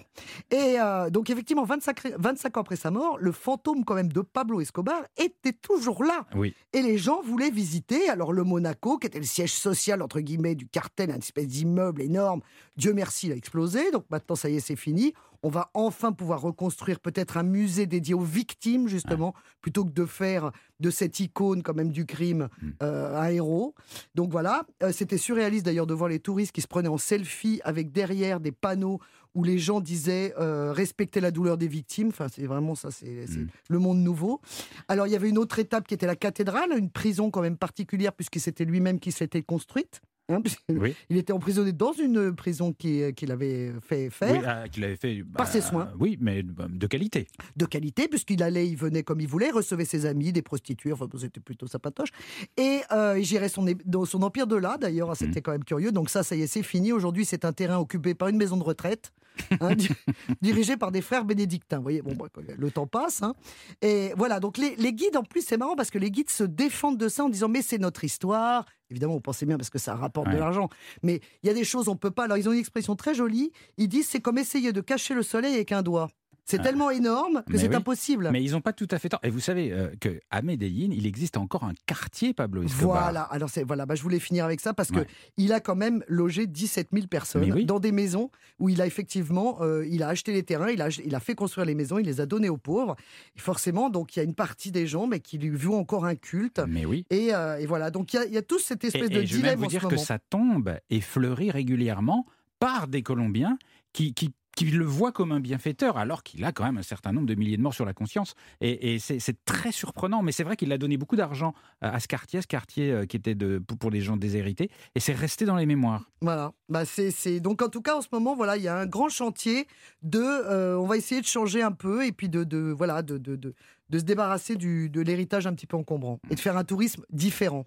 Et 0.51 0.77
euh, 0.81 1.09
donc, 1.11 1.31
effectivement, 1.31 1.65
25, 1.65 2.01
ré- 2.01 2.15
25 2.19 2.57
ans 2.57 2.61
après 2.63 2.75
sa 2.75 2.91
mort, 2.91 3.17
le 3.21 3.31
fantôme, 3.31 3.85
quand 3.85 3.95
même, 3.95 4.11
de 4.13 4.23
Pablo 4.23 4.61
Escobar 4.61 5.03
était 5.17 5.53
toujours 5.53 6.03
là. 6.03 6.27
Oui. 6.35 6.53
Et 6.73 6.83
les 6.83 6.99
gens 6.99 7.21
voulaient 7.23 7.51
visiter. 7.51 8.09
Alors, 8.09 8.33
le 8.33 8.43
Monaco, 8.43 8.99
qui 8.99 9.07
était 9.07 9.19
le 9.21 9.25
siège 9.25 9.53
social, 9.53 10.03
entre 10.03 10.19
guillemets, 10.21 10.57
du 10.57 10.67
cartel, 10.67 11.13
un 11.13 11.19
espèce 11.19 11.47
d'immeuble 11.47 12.03
énorme, 12.03 12.41
Dieu 12.77 12.93
merci, 12.93 13.27
il 13.29 13.33
a 13.35 13.37
explosé. 13.37 13.93
Donc, 13.93 14.05
maintenant, 14.11 14.35
ça 14.35 14.49
y 14.49 14.57
est, 14.57 14.61
c'est 14.61 14.75
fini. 14.75 15.13
On 15.45 15.51
va 15.51 15.71
enfin 15.75 16.13
pouvoir 16.13 16.41
reconstruire 16.41 16.99
peut-être 17.01 17.37
un 17.37 17.43
musée 17.43 17.87
dédié 17.87 18.15
aux 18.15 18.21
victimes, 18.21 18.89
justement, 18.89 19.35
plutôt 19.61 19.85
que 19.85 19.93
de 19.93 20.07
faire 20.07 20.51
de 20.81 20.91
cette 20.91 21.21
icône, 21.21 21.63
quand 21.63 21.75
même, 21.75 21.93
du 21.93 22.07
crime, 22.07 22.49
euh, 22.83 23.15
un 23.17 23.29
héros. 23.29 23.75
Donc 24.15 24.31
voilà, 24.33 24.65
Euh, 24.83 24.91
c'était 24.91 25.19
surréaliste 25.19 25.67
d'ailleurs 25.67 25.87
de 25.87 25.95
voir 25.95 26.09
les 26.09 26.19
touristes 26.19 26.53
qui 26.53 26.63
se 26.63 26.67
prenaient 26.67 26.89
en 26.89 26.99
selfie 26.99 27.61
avec 27.63 27.93
derrière 27.93 28.41
des 28.41 28.53
panneaux 28.53 29.01
où 29.35 29.45
les 29.45 29.59
gens 29.59 29.81
disaient 29.81 30.33
euh, 30.39 30.73
respecter 30.73 31.21
la 31.21 31.31
douleur 31.31 31.59
des 31.59 31.69
victimes. 31.69 32.09
Enfin, 32.09 32.29
c'est 32.29 32.47
vraiment 32.47 32.75
ça, 32.75 32.91
c'est 32.91 33.27
c'est 33.27 33.47
le 33.69 33.79
monde 33.79 33.99
nouveau. 33.99 34.41
Alors 34.89 35.07
il 35.07 35.11
y 35.11 35.17
avait 35.17 35.29
une 35.29 35.39
autre 35.39 35.59
étape 35.59 35.87
qui 35.87 35.95
était 35.95 36.07
la 36.07 36.17
cathédrale, 36.17 36.71
une 36.77 36.91
prison 36.91 37.31
quand 37.31 37.43
même 37.43 37.59
particulière 37.59 38.13
puisque 38.13 38.41
c'était 38.41 38.65
lui-même 38.65 38.99
qui 38.99 39.13
s'était 39.13 39.43
construite. 39.43 40.01
Hein, 40.29 40.41
Oui. 40.69 40.95
Il 41.11 41.17
était 41.17 41.33
emprisonné 41.33 41.73
dans 41.73 41.93
une 41.93 42.35
prison 42.35 42.73
qui- 42.73 43.13
qu'il 43.15 43.31
avait 43.33 43.73
fait 43.81 44.11
faire. 44.11 44.33
Oui, 44.41 44.45
ah, 44.47 44.69
qu'il 44.69 44.85
avait 44.85 44.97
fait 44.97 45.23
bah, 45.23 45.39
Par 45.39 45.47
ses 45.49 45.61
soins. 45.61 45.91
Oui, 45.99 46.17
mais 46.21 46.43
bah, 46.43 46.67
de 46.69 46.87
qualité. 46.87 47.27
de 47.57 47.65
qualité, 47.67 48.09
puisqu'il 48.09 48.43
allait, 48.43 48.69
il 48.69 48.77
venait 48.77 49.03
comme 49.03 49.21
il 49.21 49.29
voulait, 49.29 49.51
recevait 49.51 49.85
ses 49.85 50.07
amis, 50.07 50.33
des 50.33 50.43
prostituées, 50.43 50.93
enfin 50.93 51.07
c'était 51.19 51.41
plutôt 51.41 51.67
sympatoche. 51.67 52.11
Et 52.57 52.81
euh, 52.93 53.19
il 53.19 53.25
gérait 53.25 53.49
son, 53.49 53.67
é- 53.67 53.77
dans 53.85 54.05
son 54.05 54.23
empire 54.23 54.47
de 54.47 54.57
là, 54.57 54.79
d'ailleurs, 54.81 55.11
hein, 55.11 55.15
c'était 55.15 55.43
quand 55.43 55.53
même 55.53 55.65
curieux. 55.65 55.93
Donc 55.93 56.11
ça, 56.11 56.23
ça 56.23 56.35
y 56.37 56.43
est, 56.43 56.47
c'est 56.47 56.63
fini. 56.63 56.93
Aujourd'hui, 56.93 57.25
c'est 57.25 57.45
un 57.45 57.53
terrain 57.53 57.79
occupé 57.79 58.15
par 58.15 58.29
une 58.29 58.37
maison 58.37 58.57
de 58.57 58.65
retraite, 58.65 59.13
hein, 59.61 59.75
di- 59.75 59.89
dirigée 60.43 60.77
par 60.77 60.91
des 60.93 61.01
frères 61.01 61.25
bénédictins. 61.25 61.77
Vous 61.79 61.83
voyez, 61.83 62.03
bon, 62.03 62.15
bah, 62.15 62.27
le 62.57 62.71
temps 62.71 62.87
passe. 62.87 63.23
hein. 63.23 63.35
Et 63.83 64.13
voilà, 64.17 64.41
donc 64.41 64.59
les, 64.59 64.77
les 64.77 64.93
guides, 64.93 65.17
en 65.17 65.23
plus, 65.23 65.43
c'est 65.47 65.57
marrant 65.57 65.77
parce 65.77 65.91
que 65.91 65.99
les 65.99 66.11
guides 66.11 66.31
se 66.31 66.45
défendent 66.45 66.99
de 66.99 67.09
ça 67.09 67.25
en 67.25 67.29
disant, 67.29 67.49
mais 67.49 67.63
c'est 67.63 67.79
notre 67.79 68.05
histoire. 68.05 68.65
Évidemment, 68.91 69.15
vous 69.15 69.21
pensez 69.21 69.47
bien 69.47 69.57
parce 69.57 69.71
que 69.71 69.79
ça 69.79 69.95
rapporte 69.95 70.29
de 70.29 70.33
l'argent. 70.39 70.69
Mais 71.03 71.21
il 71.43 71.47
y 71.47 71.51
a 71.51 71.55
des 71.55 71.65
choses, 71.65 71.89
on 71.89 71.97
peut 71.97 72.11
pas. 72.11 72.25
Alors, 72.25 72.37
ils 72.37 72.49
ont 72.49 72.53
une 72.53 72.59
expression 72.59 72.95
très 72.97 73.15
jolie. 73.15 73.51
Ils 73.79 73.89
disent, 73.89 74.07
c'est 74.09 74.21
comme 74.21 74.39
essayer 74.39 74.73
de 74.73 74.81
cacher 74.81 75.15
le 75.15 75.23
soleil 75.23 75.55
avec 75.55 75.73
un 75.73 75.83
doigt. 75.83 76.09
C'est 76.47 76.61
Ah. 76.61 76.63
tellement 76.63 76.91
énorme 76.91 77.43
que 77.51 77.57
c'est 77.57 77.69
oui. 77.69 77.75
impossible. 77.75 78.29
Mais 78.31 78.43
ils 78.43 78.53
n'ont 78.53 78.61
pas 78.61 78.73
tout 78.75 78.87
à 78.91 78.99
fait 78.99 79.09
tort. 79.09 79.21
Et 79.23 79.31
vous 79.31 79.41
savez 79.41 79.73
euh, 79.73 79.89
que 79.99 80.21
à 80.31 80.43
Medellín, 80.43 80.93
il 80.93 81.07
existe 81.07 81.37
encore 81.39 81.65
un 81.65 81.73
quartier 81.87 82.35
Pablo 82.35 82.63
Escobar. 82.63 83.03
Voilà, 83.05 83.23
alors 83.23 83.49
c'est 83.49 83.65
voilà, 83.65 83.87
bah, 83.87 83.95
je 83.95 84.03
voulais 84.03 84.19
finir 84.19 84.45
avec 84.45 84.61
ça 84.61 84.75
parce 84.75 84.91
Ouais. 84.91 85.05
que 85.05 85.11
il 85.39 85.53
a 85.55 85.61
quand 85.61 85.75
même 85.77 86.05
logé 86.07 86.47
17 86.47 86.89
000 86.93 87.07
personnes 87.07 87.51
oui. 87.53 87.65
dans 87.65 87.81
des 87.81 87.93
maisons 87.93 88.31
où 88.59 88.69
il 88.69 88.83
a 88.83 88.87
effectivement, 88.87 89.59
euh, 89.63 89.87
il 89.89 90.03
a 90.03 90.09
acheté 90.09 90.33
les 90.33 90.43
terrains, 90.43 90.71
il 90.71 90.83
a, 90.83 90.89
il 91.05 91.15
a 91.15 91.21
fait 91.21 91.35
construire 91.35 91.65
les 91.67 91.75
maisons, 91.75 91.99
il 91.99 92.05
les 92.07 92.21
a 92.21 92.27
donnés 92.27 92.51
aux 92.51 92.59
pauvres. 92.59 92.95
Et 93.37 93.41
forcément, 93.41 93.89
donc 93.89 94.15
il 94.15 94.19
y 94.19 94.23
a 94.23 94.25
une 94.25 94.35
partie 94.35 94.71
des 94.71 94.87
gens, 94.87 95.07
mais 95.07 95.21
qui 95.21 95.39
lui 95.39 95.51
vouent 95.51 95.77
encore 95.77 96.05
un 96.05 96.15
culte. 96.15 96.61
Mais 96.69 96.85
oui. 96.85 97.07
Et, 97.11 97.35
euh, 97.35 97.57
et 97.59 97.65
voilà, 97.67 97.91
donc 97.91 98.13
il 98.13 98.17
y 98.17 98.19
a, 98.19 98.27
il 98.27 98.33
y 98.33 98.37
a 98.39 98.43
toute 98.43 98.61
cette 98.61 98.85
Et, 98.85 98.89
espèce 98.89 99.05
et 99.05 99.09
de 99.09 99.25
je 99.25 99.37
vais 99.37 99.43
même 99.43 99.57
dilemme 99.57 99.59
vous 99.61 99.65
en 99.65 99.69
ce 99.71 99.79
dire 99.79 99.89
que 99.89 99.97
sa 99.97 100.19
tombe 100.19 100.77
est 100.91 101.01
fleurie 101.01 101.51
régulièrement 101.51 102.27
par 102.59 102.87
des 102.87 103.03
Colombiens 103.03 103.59
qui, 103.93 104.13
qui 104.15 104.33
qui 104.57 104.67
le 104.67 104.85
voit 104.85 105.13
comme 105.13 105.33
un 105.33 105.41
bienfaiteur, 105.41 105.97
alors 105.99 106.23
qu'il 106.23 106.45
a 106.45 106.53
quand 106.53 106.65
même 106.65 106.79
un 106.79 106.83
certain 106.83 107.13
nombre 107.13 107.27
de 107.27 107.35
milliers 107.35 107.57
de 107.57 107.63
morts 107.63 107.75
sur 107.75 107.85
la 107.85 107.93
conscience. 107.93 108.35
Et, 108.61 108.95
et 108.95 108.99
c'est 108.99 109.45
très 109.45 109.73
surprenant, 109.73 110.23
mais 110.23 110.33
c'est 110.33 110.45
vrai 110.45 110.57
qu'il 110.57 110.73
a 110.73 110.79
donné 110.79 110.97
beaucoup 110.97 111.17
d'argent 111.17 111.55
à 111.81 111.99
ce 112.01 112.07
quartier, 112.09 112.41
ce 112.41 112.47
quartier 112.47 112.91
euh, 112.93 113.07
qui 113.07 113.17
était 113.17 113.35
de, 113.35 113.59
pour 113.59 113.91
les 113.91 114.01
gens 114.01 114.17
déshérités, 114.17 114.71
et 114.95 115.01
c'est 115.01 115.13
resté 115.15 115.45
dans 115.45 115.57
les 115.57 115.67
mémoires. 115.67 116.09
Voilà. 116.21 116.53
Bah 116.69 116.85
c'est, 116.85 117.11
c'est- 117.11 117.41
Donc, 117.41 117.63
en 117.63 117.69
tout 117.69 117.83
cas, 117.83 117.97
en 117.97 118.01
ce 118.01 118.09
moment, 118.13 118.35
voilà, 118.35 118.57
il 118.57 118.63
y 118.63 118.69
a 118.69 118.77
un 118.79 118.87
grand 118.87 119.09
chantier 119.09 119.67
de. 120.03 120.19
euh, 120.21 120.77
on 120.79 120.87
va 120.87 120.97
essayer 120.97 121.21
de 121.21 121.27
changer 121.27 121.63
un 121.63 121.73
peu 121.73 122.07
et 122.07 122.13
puis 122.13 122.29
de, 122.29 122.45
de, 122.45 122.59
voilà, 122.77 123.03
de, 123.03 123.19
de, 123.19 123.37
de, 123.37 123.55
de 123.91 123.99
se 123.99 124.05
débarrasser 124.05 124.57
du, 124.57 124.89
de 124.89 125.01
l'héritage 125.03 125.47
un 125.47 125.53
petit 125.55 125.67
peu 125.67 125.77
encombrant 125.77 126.21
et 126.31 126.35
de 126.37 126.41
faire 126.41 126.57
un 126.57 126.65
tourisme 126.65 127.05
différent. 127.11 127.67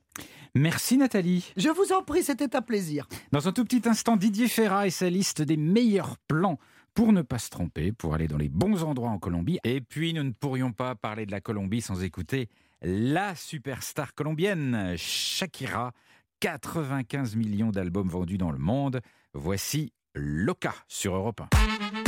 Merci 0.56 0.98
Nathalie. 0.98 1.52
Je 1.58 1.70
vous 1.70 1.94
en 1.94 2.02
prie, 2.02 2.24
c'était 2.24 2.56
un 2.56 2.62
plaisir. 2.62 3.08
Dans 3.32 3.48
un 3.48 3.52
tout 3.52 3.64
petit 3.64 3.88
instant, 3.88 4.16
Didier 4.18 4.48
Ferrat 4.48 4.88
et 4.88 4.90
sa 4.92 5.10
liste 5.10 5.42
des 5.44 5.58
meilleurs 5.58 6.18
plans 6.28 6.58
pour 6.98 7.14
ne 7.14 7.22
pas 7.22 7.38
se 7.38 7.52
tromper, 7.52 7.92
pour 7.92 8.16
aller 8.16 8.28
dans 8.28 8.40
les 8.40 8.50
bons 8.50 8.84
endroits 8.84 9.12
en 9.12 9.20
Colombie. 9.20 9.60
Et 9.64 9.82
puis, 9.82 10.16
nous 10.16 10.24
ne 10.24 10.32
pourrions 10.32 10.72
pas 10.72 10.96
parler 10.96 11.28
de 11.28 11.32
la 11.32 11.42
Colombie 11.42 11.80
sans 11.80 12.02
écouter 12.02 12.50
la 12.82 13.36
superstar 13.36 14.16
colombienne, 14.16 14.96
Shakira. 14.98 15.94
95 16.40 17.36
millions 17.36 17.70
d'albums 17.70 18.10
vendus 18.10 18.40
dans 18.40 18.50
le 18.50 18.58
monde. 18.58 19.02
Voici 19.36 19.94
Loca 20.16 20.74
sur 20.88 21.14
Europe 21.14 21.42
1. 21.42 22.07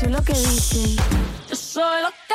soy 0.00 0.12
lo 0.12 0.22
que 0.22 0.32
dicen. 0.32 0.96
Yo 1.48 1.56
soy 1.56 2.02
lo 2.02 2.08
que 2.08 2.29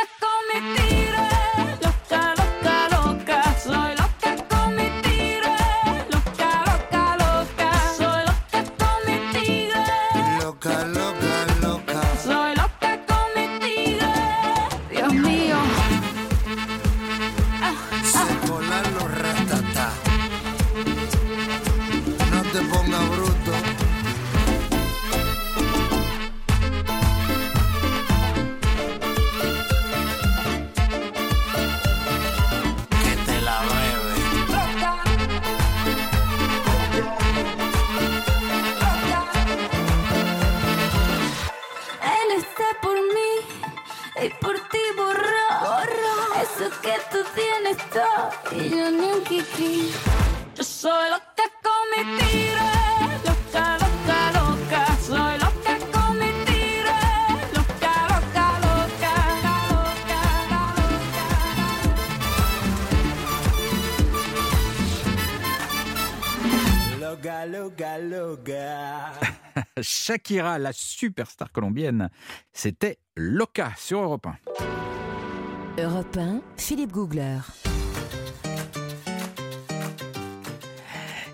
Shakira, 70.15 70.57
la 70.59 70.71
superstar 70.71 71.51
colombienne, 71.51 72.09
c'était 72.53 72.99
Loca 73.17 73.73
sur 73.75 73.99
Europe 73.99 74.27
1. 75.77 75.83
Europe 75.83 76.15
1, 76.15 76.41
Philippe 76.55 76.93
Googler. 76.93 77.39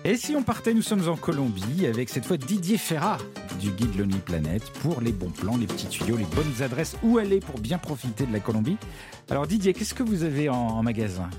Et 0.04 0.16
si 0.16 0.34
on 0.34 0.42
partait, 0.42 0.74
nous 0.74 0.82
sommes 0.82 1.08
en 1.08 1.16
Colombie 1.16 1.86
avec 1.86 2.08
cette 2.08 2.24
fois 2.24 2.36
Didier 2.36 2.76
Ferrat 2.76 3.18
du 3.60 3.70
guide 3.70 3.96
Lonely 3.96 4.18
Planet 4.18 4.68
pour 4.80 5.00
les 5.00 5.12
bons 5.12 5.30
plans, 5.30 5.56
les 5.56 5.68
petits 5.68 5.86
tuyaux, 5.86 6.16
les 6.16 6.24
bonnes 6.24 6.60
adresses, 6.60 6.96
où 7.04 7.18
aller 7.18 7.38
pour 7.38 7.60
bien 7.60 7.78
profiter 7.78 8.26
de 8.26 8.32
la 8.32 8.40
Colombie. 8.40 8.78
Alors 9.30 9.46
Didier, 9.46 9.74
qu'est-ce 9.74 9.94
que 9.94 10.02
vous 10.02 10.24
avez 10.24 10.48
en, 10.48 10.56
en 10.56 10.82
magasin? 10.82 11.30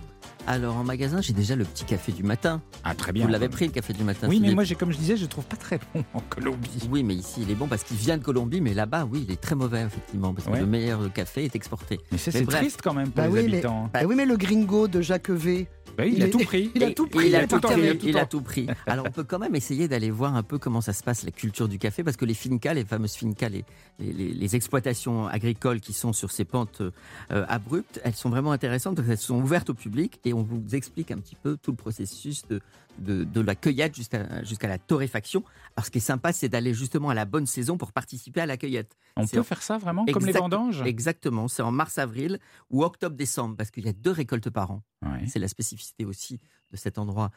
Alors 0.46 0.76
en 0.76 0.84
magasin, 0.84 1.22
j'ai 1.22 1.32
déjà 1.32 1.56
le 1.56 1.64
petit 1.64 1.86
café 1.86 2.12
du 2.12 2.22
matin. 2.24 2.62
Ah 2.84 2.94
très 2.96 3.14
bien. 3.14 3.26
Vous 3.26 3.32
l'avez 3.32 3.48
pris 3.48 3.66
le 3.66 3.72
café 3.72 3.94
du 3.94 4.04
matin 4.04 4.28
Oui, 4.30 4.39
mais 4.41 4.54
moi, 4.54 4.66
j'ai, 4.66 4.76
comme 4.76 4.91
je 4.91 4.98
disais, 4.98 5.16
je 5.16 5.22
le 5.24 5.28
trouve 5.30 5.46
pas 5.46 5.56
très 5.56 5.80
bon 5.94 6.04
en 6.14 6.20
Colombie. 6.20 6.70
Oui, 6.91 7.02
mais 7.04 7.16
ici 7.16 7.41
il 7.44 7.50
est 7.52 7.56
bon 7.56 7.68
parce 7.68 7.84
qu'il 7.84 7.96
vient 7.98 8.18
de 8.18 8.24
Colombie, 8.24 8.60
mais 8.60 8.74
là-bas, 8.74 9.08
oui, 9.10 9.24
il 9.28 9.32
est 9.34 9.39
très 9.39 9.56
mauvais 9.56 9.82
effectivement 9.84 10.34
parce 10.34 10.48
que 10.48 10.52
Ouais. 10.54 10.60
le 10.60 10.66
meilleur 10.66 11.12
café 11.14 11.46
est 11.46 11.56
exporté. 11.56 12.00
Mais 12.12 12.18
c'est 12.18 12.46
triste 12.46 12.82
quand 12.84 12.94
même 12.94 13.08
pour 13.10 13.24
Bah 13.24 13.28
les 13.28 13.34
oui, 13.34 13.48
mais, 13.50 13.54
habitants. 13.60 13.89
bah 13.94 14.02
oui, 14.06 14.16
mais 14.16 14.26
le 14.26 14.36
gringo 14.36 14.88
de 14.89 15.02
Jacques 15.02 15.30
V. 15.30 15.68
Bah 15.98 16.06
il 16.06 16.22
a 16.24 16.28
est- 16.28 16.30
tout 16.30 16.39
pris. 16.46 16.72
Il 16.76 16.84
a 16.84 16.91
tout 16.91 17.08
pris. 17.08 17.28
Il 17.28 17.36
a 17.36 17.48
tout 17.48 17.60
pris. 17.60 17.70
carré, 17.70 18.00
Il 18.04 18.12
tout 18.12 18.18
a 18.18 18.22
en- 18.22 18.26
tout 18.26 18.41
pris. 18.41 18.68
Alors 18.88 19.06
on 19.08 19.12
peut 19.12 19.24
quand 19.24 19.39
même 19.39 19.56
essayer 19.56 19.88
d'aller 19.88 20.10
voir 20.12 20.36
un 20.36 20.44
peu 20.44 20.58
comment 20.58 20.82
ça 20.82 20.94
se 20.94 21.04
passe, 21.04 21.24
la 21.24 21.32
culture 21.32 21.68
du 21.68 21.78
café, 21.80 22.04
parce 22.04 22.18
que 22.18 22.26
les 22.26 22.34
fincas, 22.34 22.74
les 22.74 22.86
fameuses 22.86 23.16
fincas, 23.16 23.50
les, 23.50 23.64
les, 24.00 24.12
les- 24.14 24.34
les 24.34 24.56
exploitations 24.56 25.28
agricoles 25.28 25.80
qui 25.80 25.94
sont 25.94 26.14
sur 26.14 26.32
ces 26.32 26.46
pentes 26.46 26.82
euh, 26.82 27.46
abruptes, 27.48 28.00
elles 28.04 28.16
sont 28.16 28.30
vraiment 28.30 28.52
intéressantes 28.52 28.96
parce 28.96 29.08
qu'elles 29.08 29.18
sont 29.18 29.39
ouvertes 29.41 29.70
au 29.70 29.74
public 29.74 30.20
et 30.26 30.34
on 30.34 30.44
vous 30.44 30.64
explique 30.74 31.12
un 31.12 31.18
petit 31.20 31.36
peu 31.36 31.58
tout 31.62 31.72
le 31.72 31.78
processus 31.78 32.48
de, 32.48 32.60
de, 33.00 33.24
de 33.24 33.41
la 33.41 33.56
cueillette 33.56 33.96
jusqu'à 33.96 34.68
la 34.68 34.78
torréfaction. 34.78 35.44
Alors 35.76 35.86
ce 35.86 35.91
qui 35.91 35.98
est 35.98 36.02
sympa, 36.02 36.32
c'est 36.34 36.50
d'aller 36.50 36.74
justement 36.74 37.10
à 37.10 37.14
la 37.14 37.26
bonne 37.26 37.46
saison 37.46 37.78
pour 37.78 37.91
participer 37.91 38.41
à 38.41 38.46
la 38.46 38.58
cueillette. 38.58 38.96
On 39.16 39.26
peut 39.28 39.39
en- 39.39 39.44
faire 39.44 39.62
ça 39.62 39.78
vraiment, 39.78 40.06
comme 40.06 40.26
les 40.26 40.32
vendanges? 40.34 40.82
Exactement, 40.84 41.48
c'est 41.48 41.64
en 41.64 41.72
mars-avril 41.72 42.39
ou 42.70 42.84
octobre-décembre, 42.84 43.56
parce 43.58 43.72
qu'il 43.72 43.86
y 43.86 43.89
a 43.89 43.94
deux 43.94 44.12
récoltes 44.12 44.50
par 44.50 44.72
an. 44.72 44.84
Ouais. 45.02 45.26
C'est 45.28 45.39
la 45.39 45.48
spécificité 45.48 46.06
aussi 46.06 46.39
de 46.72 46.78
cet 46.78 46.98
endroit 46.98 47.30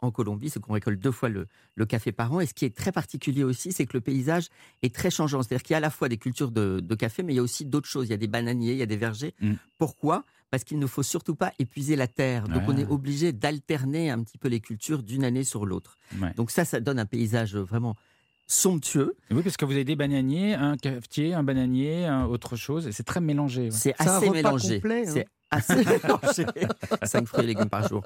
en 0.00 0.10
Colombie, 0.10 0.48
c'est 0.50 0.60
qu'on 0.60 0.72
récolte 0.74 1.00
deux 1.00 1.10
fois 1.10 1.28
le, 1.28 1.46
le 1.74 1.86
café 1.86 2.12
par 2.12 2.32
an. 2.32 2.40
Et 2.40 2.46
ce 2.46 2.54
qui 2.54 2.64
est 2.64 2.74
très 2.76 2.92
particulier 2.92 3.42
aussi, 3.44 3.72
c'est 3.72 3.86
que 3.86 3.96
le 3.96 4.00
paysage 4.00 4.46
est 4.82 4.94
très 4.94 5.10
changeant. 5.10 5.42
C'est-à-dire 5.42 5.62
qu'il 5.62 5.72
y 5.72 5.74
a 5.74 5.78
à 5.78 5.80
la 5.80 5.90
fois 5.90 6.08
des 6.08 6.18
cultures 6.18 6.50
de, 6.50 6.80
de 6.80 6.94
café, 6.94 7.22
mais 7.22 7.32
il 7.32 7.36
y 7.36 7.40
a 7.40 7.42
aussi 7.42 7.64
d'autres 7.64 7.88
choses. 7.88 8.06
Il 8.06 8.10
y 8.10 8.14
a 8.14 8.18
des 8.18 8.28
bananiers, 8.28 8.72
il 8.72 8.78
y 8.78 8.82
a 8.82 8.86
des 8.86 8.96
vergers. 8.96 9.34
Mm. 9.40 9.54
Pourquoi? 9.78 10.24
Parce 10.50 10.64
qu'il 10.64 10.78
ne 10.78 10.86
faut 10.86 11.02
surtout 11.02 11.34
pas 11.34 11.52
épuiser 11.58 11.96
la 11.96 12.06
terre. 12.06 12.46
Donc 12.46 12.62
on 12.68 12.76
est 12.76 12.86
obligé 12.86 13.32
d'alterner 13.32 14.10
un 14.10 14.22
petit 14.22 14.36
peu 14.38 14.48
les 14.48 14.60
cultures 14.60 15.02
d'une 15.02 15.24
année 15.24 15.44
sur 15.44 15.64
l'autre. 15.66 15.96
Ouais. 16.20 16.32
Donc 16.34 16.50
ça, 16.50 16.64
ça 16.66 16.78
donne 16.78 16.98
un 16.98 17.06
paysage 17.06 17.56
vraiment 17.56 17.96
somptueux. 18.46 19.14
Oui, 19.30 19.42
parce 19.42 19.56
que 19.56 19.64
vous 19.64 19.72
avez 19.72 19.84
des 19.84 19.96
bananiers, 19.96 20.54
un 20.54 20.76
cafetier, 20.76 21.32
un 21.34 21.42
bananier, 21.42 22.04
un 22.04 22.26
autre 22.26 22.56
chose. 22.56 22.86
et 22.86 22.92
C'est 22.92 23.02
très 23.02 23.20
mélangé. 23.20 23.62
ouais. 23.64 23.70
C'est 23.70 23.94
assez 23.98 24.28
mélangé. 24.30 24.82
hein. 24.84 25.04
C'est 25.06 25.26
assez. 25.52 25.84
Cinq 27.04 27.26
fruits 27.26 27.44
et 27.44 27.46
légumes 27.46 27.68
par 27.68 27.86
jour. 27.88 28.02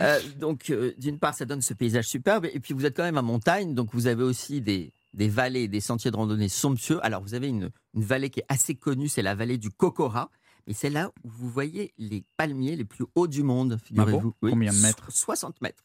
Euh, 0.00 0.20
donc, 0.38 0.70
euh, 0.70 0.92
d'une 0.98 1.18
part, 1.18 1.34
ça 1.34 1.44
donne 1.44 1.62
ce 1.62 1.74
paysage 1.74 2.06
superbe. 2.06 2.46
Et 2.52 2.60
puis, 2.60 2.74
vous 2.74 2.84
êtes 2.84 2.96
quand 2.96 3.04
même 3.04 3.18
en 3.18 3.22
montagne. 3.22 3.74
Donc, 3.74 3.90
vous 3.92 4.06
avez 4.06 4.24
aussi 4.24 4.60
des, 4.60 4.92
des 5.14 5.28
vallées, 5.28 5.68
des 5.68 5.80
sentiers 5.80 6.10
de 6.10 6.16
randonnée 6.16 6.48
somptueux. 6.48 6.98
Alors, 7.04 7.22
vous 7.22 7.34
avez 7.34 7.48
une, 7.48 7.70
une 7.94 8.04
vallée 8.04 8.30
qui 8.30 8.40
est 8.40 8.46
assez 8.48 8.74
connue. 8.74 9.08
C'est 9.08 9.22
la 9.22 9.34
vallée 9.34 9.58
du 9.58 9.70
Cocora. 9.70 10.30
Et 10.66 10.74
c'est 10.74 10.90
là 10.90 11.12
où 11.22 11.28
vous 11.28 11.48
voyez 11.48 11.94
les 11.96 12.24
palmiers 12.36 12.74
les 12.74 12.84
plus 12.84 13.04
hauts 13.14 13.28
du 13.28 13.44
monde, 13.44 13.78
figurez-vous. 13.84 14.34
Ah 14.34 14.38
bon? 14.42 14.50
Combien 14.50 14.72
de 14.72 14.78
mètres? 14.78 15.04
Ah 15.06 15.12
60 15.12 15.60
mètres. 15.62 15.84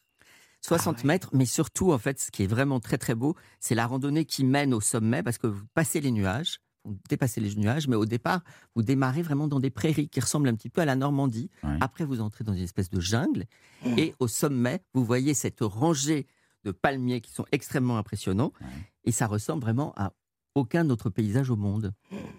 60 0.62 1.04
mètres, 1.04 1.30
mais 1.32 1.44
surtout, 1.44 1.92
en 1.92 1.98
fait, 1.98 2.20
ce 2.20 2.30
qui 2.30 2.44
est 2.44 2.46
vraiment 2.46 2.78
très 2.80 2.98
très 2.98 3.14
beau, 3.14 3.36
c'est 3.58 3.74
la 3.74 3.86
randonnée 3.86 4.24
qui 4.24 4.44
mène 4.44 4.72
au 4.72 4.80
sommet 4.80 5.22
parce 5.22 5.38
que 5.38 5.48
vous 5.48 5.64
passez 5.74 6.00
les 6.00 6.12
nuages, 6.12 6.58
vous 6.84 6.96
dépassez 7.08 7.40
les 7.40 7.54
nuages, 7.54 7.86
mais 7.88 7.96
au 7.96 8.06
départ, 8.06 8.42
vous 8.74 8.82
démarrez 8.82 9.22
vraiment 9.22 9.46
dans 9.48 9.60
des 9.60 9.70
prairies 9.70 10.08
qui 10.08 10.20
ressemblent 10.20 10.48
un 10.48 10.54
petit 10.54 10.68
peu 10.70 10.80
à 10.80 10.84
la 10.84 10.96
Normandie. 10.96 11.48
Après, 11.80 12.04
vous 12.04 12.20
entrez 12.20 12.44
dans 12.44 12.54
une 12.54 12.62
espèce 12.64 12.90
de 12.90 13.00
jungle 13.00 13.44
et 13.96 14.14
au 14.18 14.28
sommet, 14.28 14.82
vous 14.94 15.04
voyez 15.04 15.34
cette 15.34 15.60
rangée 15.60 16.26
de 16.64 16.70
palmiers 16.70 17.20
qui 17.20 17.32
sont 17.32 17.44
extrêmement 17.52 17.98
impressionnants 17.98 18.52
et 19.04 19.12
ça 19.12 19.26
ressemble 19.26 19.62
vraiment 19.62 19.92
à 19.96 20.12
aucun 20.54 20.88
autre 20.90 21.08
paysage 21.10 21.50
au 21.50 21.56
monde. 21.56 21.92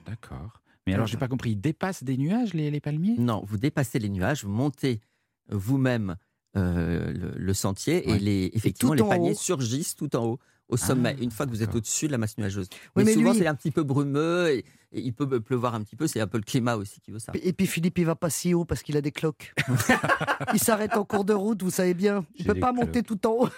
D'accord. 0.05 0.61
Mais 0.85 0.93
alors, 0.93 1.07
j'ai 1.07 1.17
pas 1.17 1.27
compris. 1.29 1.51
Ils 1.51 1.61
dépassent 1.61 2.03
des 2.03 2.17
nuages, 2.17 2.53
les, 2.53 2.69
les 2.69 2.79
palmiers? 2.81 3.15
Non, 3.17 3.43
vous 3.47 3.57
dépassez 3.57 3.99
les 3.99 4.09
nuages, 4.09 4.43
vous 4.43 4.51
montez 4.51 4.99
vous-même 5.49 6.15
euh, 6.55 7.11
le, 7.13 7.31
le 7.37 7.53
sentier 7.53 8.03
Ouais. 8.07 8.17
et 8.17 8.19
les, 8.19 8.51
effectivement 8.53 8.93
les 8.93 9.01
palmiers 9.03 9.31
haut? 9.31 9.35
surgissent 9.35 9.95
tout 9.95 10.15
en 10.15 10.25
haut, 10.25 10.39
au 10.69 10.77
sommet, 10.77 11.15
Ah, 11.17 11.21
une 11.23 11.31
fois 11.31 11.45
que 11.45 11.51
vous 11.51 11.61
êtes 11.63 11.75
au-dessus 11.75 12.07
de 12.07 12.11
la 12.11 12.17
masse 12.17 12.37
nuageuse. 12.37 12.67
Oui, 12.71 13.03
mais, 13.03 13.03
mais 13.05 13.13
souvent 13.13 13.31
lui- 13.33 13.39
c'est 13.39 13.47
un 13.47 13.55
petit 13.55 13.71
peu 13.71 13.83
brumeux 13.83 14.49
et, 14.49 14.57
et 14.91 15.01
il 15.01 15.13
peut 15.13 15.39
pleuvoir 15.39 15.75
un 15.75 15.83
petit 15.83 15.95
peu, 15.95 16.07
c'est 16.07 16.19
un 16.21 16.27
peu 16.27 16.37
le 16.37 16.43
climat 16.43 16.75
aussi 16.75 16.99
qui 17.01 17.11
veut 17.11 17.19
ça. 17.19 17.31
Et 17.35 17.53
puis 17.53 17.67
Philippe, 17.67 17.97
il 17.97 18.05
va 18.05 18.15
pas 18.15 18.29
si 18.29 18.53
haut 18.53 18.65
parce 18.65 18.81
qu'il 18.83 18.95
a 18.97 19.01
des 19.01 19.11
cloques. 19.11 19.53
il 20.53 20.59
s'arrête 20.59 20.95
en 20.95 21.03
cours 21.05 21.25
de 21.25 21.33
route, 21.33 21.61
vous 21.63 21.71
savez 21.71 21.93
bien. 21.93 22.25
Il 22.35 22.45
J'ai 22.45 22.53
peut 22.53 22.59
pas 22.59 22.71
monter 22.71 23.03
tout 23.03 23.25
en 23.27 23.31
haut. 23.31 23.49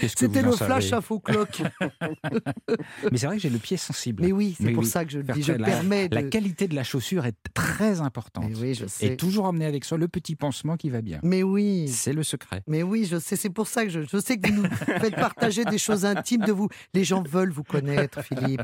Qu'est-ce 0.00 0.14
que 0.14 0.20
C'était 0.20 0.42
le 0.42 0.52
flash 0.52 0.84
savez 0.90 0.94
info 0.98 1.20
cloque. 1.20 1.62
Mais 3.10 3.18
c'est 3.18 3.26
vrai 3.26 3.36
que 3.36 3.42
j'ai 3.42 3.50
le 3.50 3.58
pied 3.58 3.76
sensible. 3.76 4.22
Mais 4.24 4.32
oui, 4.32 4.54
c'est 4.58 4.64
Mais 4.64 4.72
pour 4.72 4.82
oui, 4.82 4.88
ça 4.88 5.04
que 5.04 5.10
je 5.12 5.18
le 5.18 5.24
dis. 5.32 5.42
Je 5.42 5.52
la- 5.52 5.66
permets 5.66 6.08
La 6.10 6.22
qualité 6.22 6.68
de 6.68 6.74
la 6.74 6.84
chaussure 6.84 7.26
est 7.26 7.36
très 7.54 8.00
importante. 8.00 8.44
Mais 8.48 8.56
oui, 8.56 8.74
je 8.74 8.86
sais. 8.86 9.06
Et 9.06 9.16
toujours 9.16 9.44
emmener 9.46 9.66
avec 9.66 9.84
soi 9.84 9.98
le 9.98 10.08
petit 10.08 10.34
pansement 10.36 10.76
qui 10.76 10.90
va 10.90 11.02
bien. 11.02 11.20
Mais 11.22 11.42
oui. 11.42 11.88
C'est 11.88 12.12
le 12.12 12.22
secret. 12.22 12.62
Mais 12.66 12.82
oui, 12.82 13.06
je 13.10 13.18
sais, 13.18 13.36
c'est 13.36 13.50
pour 13.50 13.66
ça 13.68 13.84
que 13.84 13.90
je, 13.90 14.00
je 14.02 14.18
sais 14.18 14.38
que 14.38 14.48
vous 14.50 14.62
nous 14.62 14.68
faites 15.00 15.14
partager 15.14 15.64
des 15.64 15.78
choses 15.78 16.04
intimes 16.04 16.44
de 16.44 16.52
vous. 16.52 16.68
Les 16.94 17.04
gens 17.04 17.22
veulent 17.22 17.52
vous 17.52 17.64
connaître, 17.64 18.22
Philippe. 18.22 18.62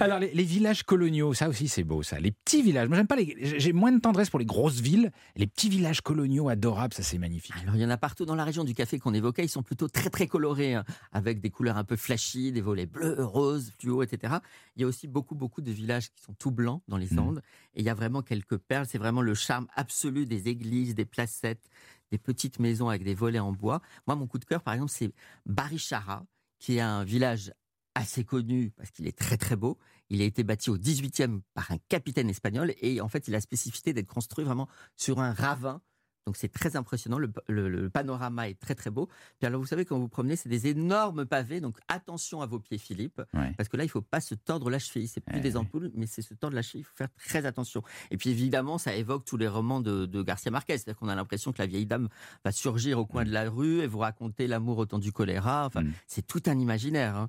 Alors, 0.00 0.18
les, 0.18 0.32
les 0.32 0.44
villages 0.44 0.82
coloniaux, 0.82 1.34
ça 1.34 1.48
aussi, 1.48 1.68
c'est 1.68 1.84
beau, 1.84 2.02
ça. 2.02 2.18
Les 2.20 2.30
petits 2.32 2.62
villages. 2.62 2.88
Moi, 2.88 2.96
j'aime 2.96 3.06
pas 3.06 3.16
les. 3.16 3.36
J'ai 3.58 3.72
moins 3.72 3.92
de 3.92 4.00
tendresse 4.00 4.30
pour 4.30 4.38
les 4.38 4.46
grosses 4.46 4.80
villes. 4.80 5.10
Les 5.36 5.46
petits 5.46 5.68
villages 5.68 6.00
coloniaux 6.00 6.48
adorables, 6.48 6.94
ça, 6.94 7.02
c'est 7.02 7.18
magnifique. 7.18 7.54
Alors 7.62 7.76
il 7.76 7.80
y 7.80 7.84
en 7.84 7.90
a 7.90 7.96
partout 7.96 8.24
dans 8.24 8.34
la 8.34 8.44
région 8.44 8.64
du 8.64 8.74
café 8.74 8.98
qu'on 8.98 9.14
évoquait, 9.14 9.44
ils 9.44 9.48
sont 9.48 9.62
plutôt 9.62 9.88
très 9.88 10.09
très 10.10 10.26
colorés, 10.26 10.74
hein, 10.74 10.84
avec 11.12 11.40
des 11.40 11.50
couleurs 11.50 11.76
un 11.76 11.84
peu 11.84 11.96
flashy, 11.96 12.52
des 12.52 12.60
volets 12.60 12.86
bleus, 12.86 13.16
roses, 13.24 13.72
fluo, 13.78 14.02
etc. 14.02 14.34
Il 14.76 14.82
y 14.82 14.84
a 14.84 14.88
aussi 14.88 15.08
beaucoup 15.08 15.34
beaucoup 15.34 15.60
de 15.62 15.70
villages 15.70 16.10
qui 16.10 16.22
sont 16.22 16.34
tout 16.34 16.50
blancs 16.50 16.82
dans 16.88 16.96
les 16.98 17.08
Mhm. 17.12 17.18
Andes, 17.18 17.42
et 17.74 17.80
il 17.80 17.84
y 17.84 17.88
a 17.90 17.94
vraiment 17.94 18.22
quelques 18.22 18.58
perles, 18.58 18.86
c'est 18.86 18.98
vraiment 18.98 19.22
le 19.22 19.34
charme 19.34 19.66
absolu 19.74 20.26
des 20.26 20.48
églises, 20.48 20.94
des 20.94 21.04
placettes, 21.06 21.68
des 22.10 22.18
petites 22.18 22.58
maisons 22.58 22.88
avec 22.88 23.04
des 23.04 23.14
volets 23.14 23.38
en 23.38 23.52
bois. 23.52 23.80
Moi 24.06 24.16
mon 24.16 24.26
coup 24.26 24.38
de 24.38 24.44
cœur 24.44 24.62
par 24.62 24.74
exemple 24.74 24.92
c'est 24.92 25.12
Barichara, 25.46 26.24
qui 26.58 26.76
est 26.76 26.80
un 26.80 27.04
village 27.04 27.52
assez 27.94 28.24
connu 28.24 28.70
parce 28.76 28.90
qu'il 28.92 29.06
est 29.08 29.16
très 29.18 29.36
très 29.36 29.56
beau. 29.56 29.78
Il 30.10 30.22
a 30.22 30.24
été 30.24 30.44
bâti 30.44 30.70
au 30.70 30.78
18e 30.78 31.42
par 31.54 31.70
un 31.72 31.78
capitaine 31.88 32.30
espagnol 32.30 32.72
et 32.80 33.00
en 33.00 33.08
fait 33.08 33.26
il 33.28 33.34
a 33.34 33.38
la 33.38 33.40
spécificité 33.40 33.92
d'être 33.92 34.06
construit 34.06 34.44
vraiment 34.44 34.68
sur 34.96 35.20
un 35.20 35.32
ravin. 35.32 35.82
Donc 36.30 36.36
c'est 36.36 36.48
très 36.52 36.76
impressionnant, 36.76 37.18
le, 37.18 37.28
le- 37.48 37.68
le 37.68 37.90
panorama 37.90 38.48
est 38.48 38.54
très 38.60 38.76
très 38.76 38.88
beau. 38.90 39.08
Puis 39.40 39.48
alors 39.48 39.60
vous 39.60 39.66
savez 39.66 39.84
quand 39.84 39.98
vous 39.98 40.06
promenez, 40.06 40.36
c'est 40.36 40.48
des 40.48 40.68
énormes 40.68 41.26
pavés, 41.26 41.60
donc 41.60 41.76
attention 41.88 42.40
à 42.40 42.46
vos 42.46 42.60
pieds 42.60 42.78
Philippe, 42.78 43.20
Ouais. 43.34 43.52
parce 43.56 43.68
que 43.68 43.76
là 43.76 43.82
il 43.82 43.88
faut 43.88 44.00
pas 44.00 44.20
se 44.20 44.36
tordre 44.36 44.70
la 44.70 44.78
cheville. 44.78 45.08
C'est 45.08 45.20
plus 45.20 45.40
des 45.40 45.56
ampoules, 45.56 45.90
mais 45.96 46.06
c'est 46.06 46.22
se 46.22 46.34
tordre 46.34 46.54
la 46.54 46.62
cheville. 46.62 46.82
Il 46.82 46.84
faut 46.84 46.94
faire 46.94 47.08
très 47.26 47.46
attention. 47.46 47.82
Et 48.12 48.16
puis 48.16 48.30
évidemment, 48.30 48.78
ça 48.78 48.94
évoque 48.94 49.24
tous 49.24 49.36
les 49.36 49.48
romans 49.48 49.80
de, 49.80 50.06
de 50.06 50.22
Garcia 50.22 50.52
Marquez, 50.52 50.74
c'est-à-dire 50.78 50.96
qu'on 51.00 51.08
a 51.08 51.16
l'impression 51.16 51.50
que 51.52 51.58
la 51.58 51.66
vieille 51.66 51.86
dame 51.86 52.08
va 52.44 52.52
surgir 52.52 53.00
au 53.00 53.06
coin 53.06 53.24
de 53.24 53.32
la 53.32 53.50
rue 53.50 53.80
et 53.80 53.88
vous 53.88 53.98
raconter 53.98 54.46
l'amour 54.46 54.78
au 54.78 54.86
temps 54.86 55.00
du 55.00 55.10
choléra. 55.10 55.66
Enfin, 55.66 55.82
c'est 56.06 56.24
tout 56.24 56.42
un 56.46 56.56
imaginaire. 56.60 57.16
hein. 57.16 57.28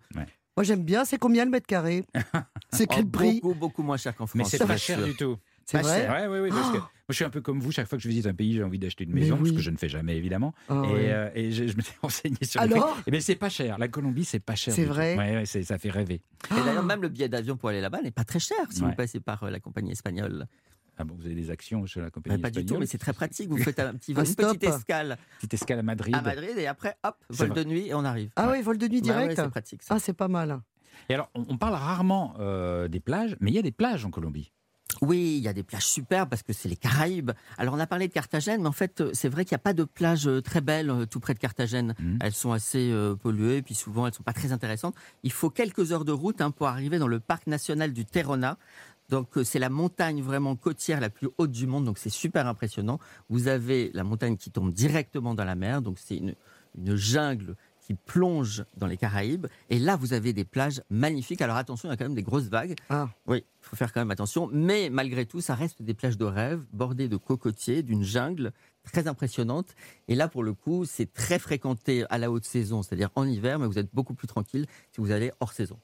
Moi, 0.58 0.64
j'aime 0.64 0.84
bien. 0.84 1.06
C'est 1.06 1.18
combien 1.18 1.44
le 1.46 1.50
mètre 1.50 1.66
carré? 1.66 2.04
C'est 2.74 2.86
Oh, 2.90 2.94
quel 2.94 3.10
prix? 3.10 3.40
Beaucoup 3.42 3.56
beaucoup 3.58 3.84
moins 3.84 3.98
cher 3.98 4.16
qu'en 4.16 4.28
France. 4.28 4.38
Mais 4.38 4.44
c'est 4.46 4.66
pas 4.66 4.78
cher 4.78 4.98
sûr. 5.00 5.08
du 5.08 5.16
tout. 5.16 5.38
C'est 5.66 5.78
Pas 5.78 5.84
vrai 5.88 6.02
cher. 6.02 6.12
Ouais, 6.12 6.28
ouais, 6.28 6.40
ouais, 6.42 6.50
parce 6.50 6.72
que 6.72 6.78
Oh 6.78 6.82
moi, 6.82 6.90
je 7.10 7.16
suis 7.16 7.26
un 7.26 7.30
peu 7.30 7.42
comme 7.42 7.60
vous. 7.60 7.72
Chaque 7.72 7.88
fois 7.88 7.98
que 7.98 8.04
je 8.04 8.08
visite 8.08 8.26
un 8.26 8.34
pays, 8.34 8.54
j'ai 8.54 8.64
envie 8.64 8.80
d'acheter 8.80 9.04
une 9.04 9.12
Mais 9.14 9.22
maison, 9.22 9.36
parce 9.38 9.50
oui. 9.50 9.56
que 9.56 9.62
je 9.62 9.70
ne 9.70 9.78
fais 9.78 9.90
jamais, 9.90 10.16
évidemment. 10.16 10.54
Ah 10.70 10.82
et 10.86 10.94
ouais. 10.94 11.12
euh, 11.12 11.30
et 11.36 11.52
je, 11.52 11.68
je 11.68 11.76
me 11.76 11.82
suis 11.82 11.94
renseigné 12.02 12.38
sur 12.44 12.62
le 12.62 12.74
Alors 12.74 12.94
prix. 12.96 13.04
Et 13.08 13.12
bien, 13.12 13.20
c'est 13.20 13.36
pas 13.36 13.50
cher. 13.50 13.78
La 13.78 13.88
Colombie, 13.90 14.24
c'est 14.26 14.40
pas 14.40 14.56
cher. 14.56 14.74
C'est 14.74 14.86
vrai 14.86 15.18
Ouais, 15.18 15.36
ouais, 15.38 15.46
ça 15.46 15.78
fait 15.78 15.90
rêver. 15.90 16.22
Et 16.52 16.62
d'ailleurs, 16.64 16.84
même 16.84 17.02
le 17.02 17.10
billet 17.10 17.28
d'avion 17.30 17.58
pour 17.58 17.70
aller 17.70 17.82
là-bas 17.82 18.02
n'est 18.02 18.12
pas 18.12 18.24
très 18.24 18.40
cher 18.40 18.58
si 18.70 18.82
Ouais. 18.82 18.90
vous 18.90 18.96
passez 18.96 19.20
par 19.20 19.44
euh, 19.44 19.50
la 19.50 19.60
compagnie 19.60 19.92
espagnole. 19.92 20.48
Ah 20.98 21.04
bon, 21.04 21.16
vous 21.16 21.26
avez 21.26 21.36
des 21.36 21.50
actions 21.50 21.86
chez 21.86 22.00
la 22.02 22.10
compagnie 22.12 22.38
Bah, 22.38 22.50
pas 22.50 22.60
du 22.60 22.66
tout, 22.66 22.78
mais 22.78 22.86
c'est 22.86 22.98
très 22.98 23.14
pratique. 23.14 23.50
Vous 23.50 23.58
faites 23.64 23.80
un 23.80 23.94
petit, 23.96 24.14
Un 24.16 24.20
une 24.20 24.26
stop. 24.26 24.48
petite 24.48 24.64
escale 24.66 25.18
Petite 25.38 25.54
escale 25.56 25.80
à 25.80 25.84
Madrid. 25.84 26.16
à 26.16 26.22
Madrid 26.22 26.52
et 26.58 26.68
après, 26.68 26.96
hop, 27.04 27.16
vol 27.30 27.50
de 27.54 27.64
nuit 27.64 27.88
et 27.88 27.94
on 27.94 28.06
arrive. 28.06 28.30
Ah 28.36 28.50
oui, 28.52 28.62
vol 28.62 28.78
de 28.78 28.88
nuit 28.88 29.02
Bah 29.02 29.08
ouais, 29.16 29.20
direct 29.24 29.36
c'est 29.42 29.50
pratique. 29.50 29.84
ça. 29.84 29.96
Ah, 29.96 30.00
c'est 30.00 30.14
pas 30.14 30.28
mal. 30.28 30.62
Et 31.10 31.14
alors, 31.14 31.30
on, 31.36 31.46
on 31.50 31.58
parle 31.58 31.74
rarement 31.74 32.36
euh, 32.40 32.88
des 32.88 33.00
plages, 33.00 33.36
mais 33.40 33.52
il 33.52 33.56
y 33.56 33.60
a 33.60 33.64
des 33.64 33.72
plages 33.72 34.06
en 34.06 34.12
Colombie. 34.12 34.52
Oui, 35.02 35.36
il 35.38 35.44
y 35.44 35.48
a 35.48 35.54
des 35.54 35.64
plages 35.64 35.86
superbes 35.86 36.30
parce 36.30 36.44
que 36.44 36.54
c'est 36.54 36.70
les 36.70 36.76
Caraïbes. 36.76 37.32
Alors 37.58 37.74
on 37.74 37.80
a 37.80 37.88
parlé 37.88 38.08
de 38.08 38.14
Carthagène, 38.14 38.62
mais 38.62 38.68
en 38.68 38.74
fait 38.74 39.04
c'est 39.14 39.30
vrai 39.30 39.46
qu'il 39.46 39.56
n'y 39.56 39.62
a 39.62 39.64
pas 39.64 39.74
de 39.74 39.84
plages 39.84 40.28
euh, 40.28 40.42
très 40.42 40.62
belles 40.62 40.90
euh, 40.90 41.06
tout 41.06 41.20
près 41.20 41.34
de 41.34 41.40
Carthagène. 41.40 41.96
Mhm. 42.00 42.20
Elles 42.22 42.34
sont 42.34 42.52
assez 42.52 42.92
euh, 42.92 43.16
polluées, 43.16 43.62
puis 43.62 43.74
souvent 43.74 44.08
elles 44.08 44.14
sont 44.14 44.24
pas 44.24 44.34
très 44.34 44.52
intéressantes. 44.52 44.96
Il 45.24 45.32
faut 45.32 45.50
quelques 45.50 45.92
heures 45.92 46.06
de 46.06 46.12
route 46.12 46.42
hein, 46.42 46.52
pour 46.52 46.68
arriver 46.68 47.00
dans 47.00 47.08
le 47.08 47.20
parc 47.20 47.48
national 47.48 47.94
du 47.94 48.06
Terrona. 48.06 48.58
Donc 49.10 49.28
c'est 49.44 49.60
la 49.60 49.70
montagne 49.70 50.22
vraiment 50.22 50.56
côtière 50.56 51.02
la 51.02 51.10
plus 51.10 51.28
haute 51.38 51.52
du 51.52 51.68
monde, 51.68 51.84
donc 51.84 51.98
c'est 51.98 52.10
super 52.10 52.48
impressionnant. 52.48 52.98
Vous 53.30 53.50
avez 53.50 53.92
la 53.94 54.06
montagne 54.06 54.38
qui 54.38 54.52
tombe 54.52 54.72
directement 54.72 55.34
dans 55.36 55.44
la 55.44 55.56
mer, 55.56 55.82
donc 55.82 55.98
c'est 56.00 56.16
une, 56.16 56.34
une 56.78 56.96
jungle 56.96 57.58
qui 57.92 57.98
plonge 58.06 58.64
dans 58.78 58.88
les 58.88 58.96
Caraïbes. 58.98 59.48
Et 59.70 59.78
là, 59.80 59.96
vous 59.98 60.14
avez 60.14 60.32
des 60.34 60.46
plages 60.46 60.82
magnifiques. 60.90 61.42
Alors 61.42 61.58
attention, 61.58 61.90
il 61.90 61.92
y 61.92 61.94
a 61.94 61.98
quand 61.98 62.06
même 62.06 62.16
des 62.16 62.22
grosses 62.24 62.48
vagues. 62.48 62.76
Ah. 62.90 63.10
Oui, 63.28 63.40
il 63.40 63.66
faut 63.68 63.76
faire 63.76 63.92
quand 63.92 64.00
même 64.00 64.12
attention. 64.12 64.50
Mais 64.52 64.90
malgré 64.90 65.26
tout, 65.26 65.42
ça 65.42 65.56
reste 65.56 65.82
des 65.82 65.94
plages 65.94 66.18
de 66.18 66.26
rêve, 66.26 66.62
bordées 66.72 67.10
de 67.10 67.18
cocotiers, 67.18 67.84
d'une 67.84 68.04
jungle 68.04 68.52
très 68.84 69.08
impressionnante. 69.08 69.76
Et 70.08 70.16
là, 70.16 70.28
pour 70.28 70.44
le 70.44 70.54
coup, 70.54 70.86
c'est 70.86 71.12
très 71.14 71.38
fréquenté 71.40 72.06
à 72.10 72.18
la 72.18 72.32
haute 72.32 72.46
saison, 72.46 72.82
c'est-à-dire 72.82 73.10
en 73.16 73.28
hiver, 73.28 73.60
mais 73.60 73.68
vous 73.68 73.78
êtes 73.78 73.94
beaucoup 73.94 74.14
plus 74.14 74.28
tranquille 74.28 74.66
si 74.94 75.02
vous 75.02 75.12
allez 75.12 75.32
hors 75.40 75.52
saison. 75.54 75.78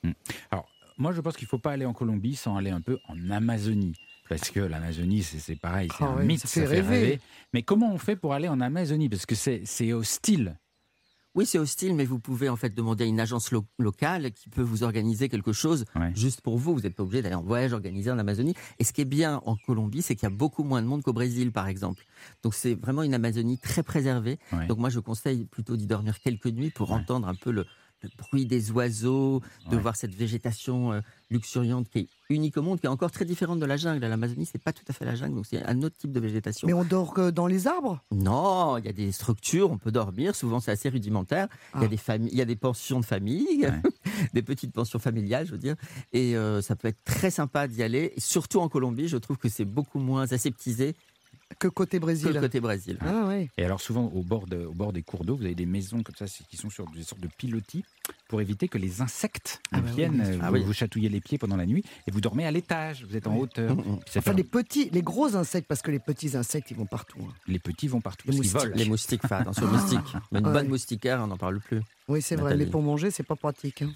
Alors, 0.52 0.68
moi, 0.98 1.12
je 1.12 1.22
pense 1.22 1.36
qu'il 1.36 1.46
ne 1.46 1.50
faut 1.50 1.60
pas 1.60 1.72
aller 1.72 1.86
en 1.86 1.94
Colombie 1.94 2.36
sans 2.36 2.56
aller 2.56 2.72
un 2.72 2.82
peu 2.82 3.00
en 3.10 3.30
Amazonie. 3.30 3.94
Parce 4.30 4.50
que 4.50 4.60
l'Amazonie, 4.60 5.24
c'est 5.24 5.40
c'est 5.40 5.56
pareil, 5.56 5.90
c'est 5.98 6.04
Ah 6.04 6.08
un 6.18 6.24
mythe, 6.24 6.42
ça 6.42 6.48
ça 6.50 6.62
fait 6.62 6.68
fait 6.68 6.76
rêver. 6.82 7.00
rêver. 7.00 7.20
Mais 7.54 7.64
comment 7.64 7.94
on 7.94 7.98
fait 7.98 8.18
pour 8.18 8.34
aller 8.34 8.50
en 8.50 8.60
Amazonie? 8.60 9.08
Parce 9.08 9.26
que 9.26 9.36
c'est 9.36 9.62
c'est 9.64 9.94
hostile. 9.94 10.58
Oui, 11.38 11.46
c'est 11.46 11.60
hostile, 11.60 11.94
mais 11.96 12.04
vous 12.04 12.18
pouvez 12.20 12.50
en 12.50 12.56
fait 12.56 12.74
demander 12.74 13.04
à 13.04 13.08
une 13.08 13.20
agence 13.20 13.52
lo- 13.52 13.66
locale 13.78 14.32
qui 14.32 14.50
peut 14.50 14.64
vous 14.64 14.82
organiser 14.84 15.30
quelque 15.30 15.54
chose 15.54 15.86
juste 16.16 16.42
pour 16.42 16.58
vous. 16.58 16.74
Vous 16.74 16.82
n'êtes 16.82 16.96
pas 16.96 17.04
obligé 17.04 17.22
d'aller 17.22 17.36
en 17.36 17.44
voyage 17.44 17.74
organisé 17.74 18.10
en 18.12 18.18
Amazonie. 18.18 18.56
Et 18.80 18.84
ce 18.84 18.92
qui 18.92 19.02
est 19.02 19.06
bien 19.06 19.42
en 19.46 19.56
Colombie, 19.56 20.02
c'est 20.02 20.16
qu'il 20.16 20.24
y 20.28 20.32
a 20.32 20.36
beaucoup 20.36 20.64
moins 20.64 20.82
de 20.82 20.88
monde 20.88 21.04
qu'au 21.04 21.14
Brésil, 21.14 21.52
par 21.52 21.68
exemple. 21.68 22.04
Donc 22.42 22.56
c'est 22.56 22.74
vraiment 22.74 23.04
une 23.04 23.14
Amazonie 23.14 23.60
très 23.60 23.84
préservée. 23.84 24.40
Ouais. 24.52 24.66
Donc 24.66 24.80
moi, 24.80 24.90
je 24.90 25.00
conseille 25.00 25.46
plutôt 25.46 25.78
d'y 25.78 25.86
dormir 25.86 26.20
quelques 26.20 26.48
nuits 26.48 26.72
pour 26.72 26.92
entendre 26.92 27.28
un 27.28 27.36
peu 27.36 27.52
le, 27.52 27.66
le 28.04 28.10
bruit 28.18 28.46
des 28.46 28.72
oiseaux, 28.72 29.42
de 29.70 29.76
Ouais. 29.76 29.82
voir 29.82 29.96
cette 29.96 30.14
végétation 30.14 30.94
euh, 30.94 31.02
luxuriante 31.30 31.90
qui 31.90 32.00
est 32.00 32.08
unique 32.30 32.58
au 32.58 32.62
monde, 32.62 32.80
qui 32.80 32.86
est 32.86 32.90
encore 32.90 33.12
très 33.12 33.26
différente 33.26 33.60
de 33.60 33.66
la 33.66 33.78
jungle. 33.78 34.06
L'Amazonie, 34.06 34.46
c'est 34.46 34.62
pas 34.64 34.74
tout 34.74 34.84
à 34.88 34.94
fait 34.94 35.06
la 35.06 35.16
jungle, 35.16 35.36
donc 35.36 35.46
c'est 35.46 35.64
un 35.66 35.82
autre 35.82 35.96
type 35.98 36.12
de 36.12 36.20
végétation. 36.20 36.68
Mais 36.68 36.74
on 36.74 36.84
dort 36.84 37.14
que 37.14 37.30
dans 37.32 37.48
les 37.48 37.68
arbres? 37.68 38.04
Non, 38.12 38.78
il 38.78 38.86
y 38.86 38.90
a 38.90 38.94
des 38.94 39.12
structures, 39.12 39.72
on 39.72 39.78
peut 39.78 39.92
dormir. 39.92 40.36
Souvent, 40.36 40.60
c'est 40.60 40.72
assez 40.72 40.90
rudimentaire. 40.90 41.48
Il 41.76 41.80
y 41.80 41.84
Ah. 41.84 41.86
a 41.86 41.88
des 41.88 41.98
familles, 41.98 42.30
il 42.32 42.38
y 42.38 42.42
a 42.42 42.46
des 42.46 42.56
pensions 42.56 43.00
de 43.00 43.06
famille, 43.06 43.68
des 44.34 44.44
petites 44.44 44.74
pensions 44.74 45.00
familiales, 45.00 45.46
je 45.48 45.52
veux 45.54 45.58
dire. 45.58 45.76
Et 46.14 46.36
euh, 46.38 46.62
ça 46.62 46.76
peut 46.76 46.88
être 46.90 47.04
très 47.04 47.32
sympa 47.32 47.68
d'y 47.68 47.82
aller. 47.82 48.14
Et 48.16 48.20
surtout 48.20 48.60
en 48.60 48.70
Colombie, 48.70 49.08
je 49.08 49.18
trouve 49.18 49.38
que 49.38 49.50
c'est 49.50 49.66
beaucoup 49.66 50.00
moins 50.00 50.32
aseptisé 50.32 50.96
Que 51.60 51.68
côté 51.70 52.00
Brésil. 52.00 52.34
que 52.34 52.40
côté 52.40 52.60
Brésil. 52.60 52.98
Ah 53.02 53.26
ouais. 53.28 53.50
Et 53.58 53.64
alors 53.64 53.80
souvent 53.82 54.06
au 54.08 54.22
bord, 54.22 54.46
de- 54.48 54.66
au 54.66 54.74
bord 54.74 54.94
des 54.94 55.02
cours 55.02 55.24
d'eau, 55.26 55.38
vous 55.38 55.46
avez 55.46 55.56
des 55.56 55.66
maisons 55.66 56.04
comme 56.04 56.16
ça 56.16 56.26
qui 56.28 56.58
sont 56.58 56.70
sur 56.70 56.86
des 56.92 57.04
sortes 57.04 57.22
de 57.22 57.30
pilotis 57.38 57.84
pour 58.28 58.42
éviter 58.42 58.68
que 58.68 58.78
les 58.78 59.02
insectes 59.02 59.62
ne 59.72 59.80
bah 59.80 59.84
oui, 59.90 59.96
viennent 59.96 60.22
euh, 60.22 60.26
sûr. 60.26 60.36
vous, 60.36 60.42
Ah 60.44 60.52
oui. 60.52 60.64
vous 60.64 60.74
chatouiller 60.74 61.10
les 61.10 61.22
pieds 61.22 61.38
pendant 61.38 61.56
la 61.58 61.66
nuit 61.66 61.84
et 62.08 62.12
vous 62.12 62.22
dormez 62.22 62.46
à 62.46 62.52
l'étage, 62.52 63.06
vous 63.06 63.16
êtes 63.16 63.28
en 63.28 63.38
hauteur. 63.38 63.76
Puis 63.76 63.86
ça 64.08 64.20
Enfin, 64.20 64.32
fait- 64.32 64.38
les 64.38 64.44
petits, 64.44 64.90
les 64.92 65.02
gros 65.02 65.36
insectes, 65.36 65.68
parce 65.68 65.82
que 65.82 65.92
les 65.92 66.00
petits 66.00 66.36
insectes, 66.36 66.72
ils 66.72 66.78
vont 66.78 66.86
partout. 66.86 67.20
hein. 67.22 67.34
Les 67.48 67.60
petits 67.60 67.88
vont 67.88 68.02
partout. 68.02 68.28
Les 68.28 68.38
parce 68.38 68.42
qu'ils 68.48 68.54
moustiques. 68.54 68.70
volent. 68.72 68.84
Les 68.84 68.90
moustiques, 68.90 69.22
enfin, 69.26 69.38
attention 69.38 69.66
aux 69.66 69.70
moustiques. 69.72 70.16
Mais 70.32 70.40
une 70.40 70.48
Ouais. 70.48 70.54
bonne 70.54 70.68
moustiquaire, 70.68 71.22
on 71.24 71.28
n'en 71.28 71.38
parle 71.38 71.60
plus. 71.60 71.82
Oui, 72.10 72.22
c'est 72.22 72.36
vrai, 72.38 72.56
mais 72.56 72.66
pour 72.66 72.82
manger, 72.82 73.12
c'est 73.12 73.24
pas 73.24 73.36
pratique. 73.36 73.82
hein. 73.82 73.92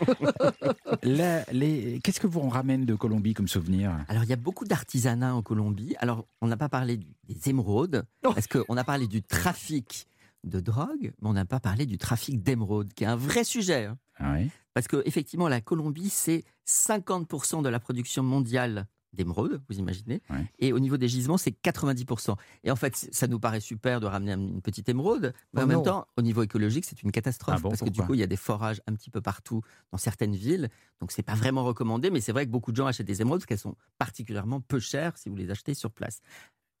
Les- 1.02 2.00
Qu'est-ce 2.02 2.20
que 2.20 2.26
vous 2.26 2.40
en 2.40 2.48
ramène 2.48 2.84
de 2.84 2.94
Colombie 2.94 3.34
comme 3.34 3.48
souvenir? 3.48 3.92
Alors, 4.08 4.24
il 4.24 4.30
y 4.30 4.32
a 4.32 4.36
beaucoup 4.36 4.64
d'artisanat 4.64 5.34
en 5.34 5.42
Colombie. 5.42 5.94
Alors, 5.98 6.26
on 6.40 6.46
n'a 6.48 6.56
pas 6.56 6.68
parlé 6.68 6.98
des 7.28 7.48
émeraudes, 7.50 8.04
parce 8.22 8.46
qu'on 8.46 8.76
a 8.76 8.84
parlé 8.84 9.06
du 9.06 9.22
trafic 9.22 10.06
de 10.44 10.60
drogue, 10.60 11.12
mais 11.20 11.28
on 11.28 11.32
n'a 11.32 11.44
pas 11.44 11.60
parlé 11.60 11.86
du 11.86 11.98
trafic 11.98 12.42
d'émeraudes, 12.42 12.92
qui 12.94 13.04
est 13.04 13.08
un 13.08 13.16
vrai 13.16 13.44
sujet. 13.44 13.86
hein. 13.86 13.98
Oui. 14.20 14.50
Parce 14.74 14.86
que 14.88 15.02
effectivement, 15.04 15.48
la 15.48 15.60
Colombie, 15.60 16.10
c'est 16.10 16.44
50% 16.66 17.62
de 17.62 17.68
la 17.68 17.80
production 17.80 18.22
mondiale 18.22 18.86
d'émeraudes, 19.12 19.60
vous 19.68 19.78
imaginez. 19.78 20.22
Et 20.60 20.72
au 20.72 20.78
niveau 20.78 20.96
des 20.96 21.08
gisements, 21.08 21.36
c'est 21.36 21.50
90%. 21.50 22.36
Et 22.62 22.70
en 22.70 22.76
fait, 22.76 22.94
ça 23.10 23.26
nous 23.26 23.40
paraît 23.40 23.58
super 23.60 23.98
de 23.98 24.06
ramener 24.06 24.32
une 24.34 24.62
petite 24.62 24.88
émeraude, 24.88 25.32
mais 25.52 25.62
Oh 25.62 25.64
en 25.64 25.66
même 25.66 25.82
temps, 25.82 26.06
au 26.16 26.22
niveau 26.22 26.44
écologique, 26.44 26.84
c'est 26.84 27.02
une 27.02 27.10
catastrophe. 27.10 27.56
Ah 27.58 27.60
bon, 27.60 27.70
parce 27.70 27.80
que 27.80 27.88
du 27.90 28.00
coup, 28.02 28.14
il 28.14 28.20
y 28.20 28.22
a 28.22 28.28
des 28.28 28.36
forages 28.36 28.80
un 28.86 28.94
petit 28.94 29.10
peu 29.10 29.20
partout 29.20 29.62
dans 29.90 29.98
certaines 29.98 30.36
villes. 30.36 30.68
Donc, 31.00 31.10
c'est 31.10 31.24
pas 31.24 31.34
vraiment 31.34 31.64
recommandé, 31.64 32.10
mais 32.10 32.20
c'est 32.20 32.30
vrai 32.30 32.46
que 32.46 32.52
beaucoup 32.52 32.70
de 32.70 32.76
gens 32.76 32.86
achètent 32.86 33.06
des 33.08 33.20
émeraudes 33.20 33.40
parce 33.40 33.46
qu'elles 33.46 33.58
sont 33.58 33.74
particulièrement 33.98 34.60
peu 34.60 34.78
chères 34.78 35.18
si 35.18 35.28
vous 35.28 35.34
les 35.36 35.50
achetez 35.50 35.74
sur 35.74 35.90
place. 35.90 36.20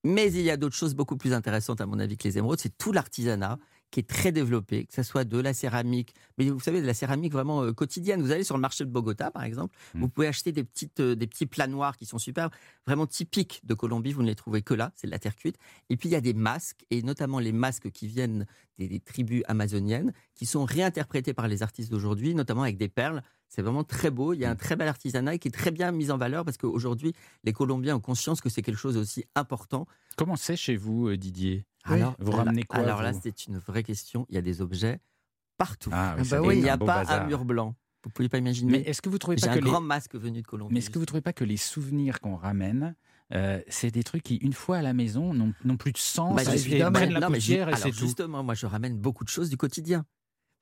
Mais 0.04 0.32
il 0.32 0.42
y 0.42 0.50
a 0.50 0.56
d'autres 0.56 0.76
choses 0.76 0.94
beaucoup 0.94 1.16
plus 1.16 1.32
intéressantes, 1.32 1.80
à 1.80 1.86
mon 1.86 1.98
avis, 1.98 2.16
que 2.16 2.26
les 2.26 2.38
émeraudes. 2.38 2.60
C'est 2.60 2.76
tout 2.76 2.92
l'artisanat 2.92 3.58
qui 3.90 4.00
est 4.00 4.08
très 4.08 4.32
développé, 4.32 4.86
que 4.86 4.94
ce 4.94 5.02
soit 5.02 5.24
de 5.24 5.38
la 5.38 5.52
céramique, 5.52 6.14
mais 6.38 6.48
vous 6.48 6.60
savez, 6.60 6.80
de 6.80 6.86
la 6.86 6.94
céramique 6.94 7.32
vraiment 7.32 7.64
euh, 7.64 7.72
quotidienne. 7.72 8.22
Vous 8.22 8.30
allez 8.30 8.44
sur 8.44 8.56
le 8.56 8.60
marché 8.60 8.84
de 8.84 8.90
Bogota, 8.90 9.30
par 9.30 9.42
exemple, 9.42 9.76
vous 9.94 10.08
pouvez 10.08 10.28
acheter 10.28 10.52
des, 10.52 10.64
petites, 10.64 11.00
euh, 11.00 11.16
des 11.16 11.26
petits 11.26 11.46
plats 11.46 11.66
noirs 11.66 11.96
qui 11.96 12.06
sont 12.06 12.18
superbes, 12.18 12.52
vraiment 12.86 13.06
typiques 13.06 13.60
de 13.64 13.74
Colombie. 13.74 14.12
Vous 14.12 14.22
ne 14.22 14.28
les 14.28 14.36
trouvez 14.36 14.62
que 14.62 14.74
là, 14.74 14.92
c'est 14.94 15.08
de 15.08 15.12
la 15.12 15.18
terre 15.18 15.34
cuite. 15.34 15.56
Et 15.88 15.96
puis, 15.96 16.08
il 16.08 16.12
y 16.12 16.16
a 16.16 16.20
des 16.20 16.34
masques, 16.34 16.84
et 16.90 17.02
notamment 17.02 17.40
les 17.40 17.52
masques 17.52 17.90
qui 17.90 18.06
viennent 18.06 18.46
des, 18.78 18.88
des 18.88 19.00
tribus 19.00 19.42
amazoniennes, 19.48 20.12
qui 20.34 20.46
sont 20.46 20.64
réinterprétés 20.64 21.34
par 21.34 21.48
les 21.48 21.62
artistes 21.62 21.90
d'aujourd'hui, 21.90 22.34
notamment 22.34 22.62
avec 22.62 22.76
des 22.76 22.88
perles. 22.88 23.22
C'est 23.50 23.62
vraiment 23.62 23.82
très 23.84 24.10
beau. 24.10 24.32
Il 24.32 24.38
y 24.38 24.44
a 24.44 24.50
un 24.50 24.54
très 24.56 24.76
bel 24.76 24.86
artisanat 24.88 25.36
qui 25.38 25.48
est 25.48 25.50
très 25.50 25.72
bien 25.72 25.90
mis 25.90 26.10
en 26.12 26.16
valeur 26.16 26.44
parce 26.44 26.56
qu'aujourd'hui, 26.56 27.12
les 27.44 27.52
Colombiens 27.52 27.96
ont 27.96 28.00
conscience 28.00 28.40
que 28.40 28.48
c'est 28.48 28.62
quelque 28.62 28.78
chose 28.78 28.96
aussi 28.96 29.24
important. 29.34 29.86
Comment 30.16 30.36
c'est 30.36 30.54
chez 30.56 30.76
vous, 30.76 31.08
euh, 31.08 31.16
Didier? 31.16 31.66
Alors, 31.84 32.14
Vous 32.20 32.30
alors- 32.30 32.44
ramenez 32.44 32.62
quoi 32.62 32.78
Alors 32.78 33.02
là, 33.02 33.12
c'est 33.12 33.46
une 33.48 33.58
vraie 33.58 33.82
question. 33.82 34.24
Il 34.28 34.36
y 34.36 34.38
a 34.38 34.42
des 34.42 34.60
objets 34.62 35.00
partout. 35.58 35.90
Ah 35.92 36.14
oui, 36.16 36.22
Et 36.22 36.24
ça 36.24 36.40
il 36.52 36.62
n'y 36.62 36.68
a 36.68 36.78
pas 36.78 36.84
bazar. 37.02 37.22
un 37.22 37.26
mur 37.26 37.44
blanc. 37.44 37.74
Vous 38.04 38.10
pouvez 38.10 38.28
pas 38.28 38.38
imaginer. 38.38 38.70
Mais 38.70 38.80
est-ce 38.82 39.02
que 39.02 39.08
vous 39.10 39.18
trouvez 39.18 39.36
pas 39.36 39.48
J'ai 39.48 39.52
que 39.54 39.58
un 39.58 39.64
les- 39.64 39.70
grand 39.70 39.80
masque 39.80 40.14
venu 40.14 40.40
de 40.42 40.46
Colombie. 40.46 40.72
Mais 40.72 40.78
est-ce 40.78 40.88
que 40.88 40.94
vous 40.94 41.00
ne 41.02 41.06
trouvez 41.06 41.20
pas 41.20 41.32
que 41.34 41.44
les 41.44 41.56
souvenirs 41.58 42.20
qu'on 42.20 42.36
ramène, 42.36 42.94
euh, 43.34 43.60
c'est 43.68 43.90
des 43.90 44.02
trucs 44.04 44.22
qui, 44.22 44.36
une 44.36 44.52
fois 44.54 44.78
à 44.78 44.82
la 44.82 44.94
maison, 44.94 45.34
n'ont 45.34 45.76
plus 45.76 45.92
de 45.92 45.98
sens 45.98 46.34
Bah, 46.36 46.42
et 46.44 46.54
évidemment. 46.56 46.92
prennent 46.92 47.12
la 47.12 47.20
Non, 47.20 47.28
mais 47.30 47.38
poussière 47.38 47.68
et 47.68 47.72
alors, 47.72 47.78
c'est 47.78 47.90
tout 47.90 47.98
justement, 47.98 48.42
moi, 48.42 48.54
je 48.54 48.64
ramène 48.66 48.96
beaucoup 48.96 49.24
de 49.24 49.28
choses 49.28 49.50
du 49.50 49.56
quotidien. 49.56 50.06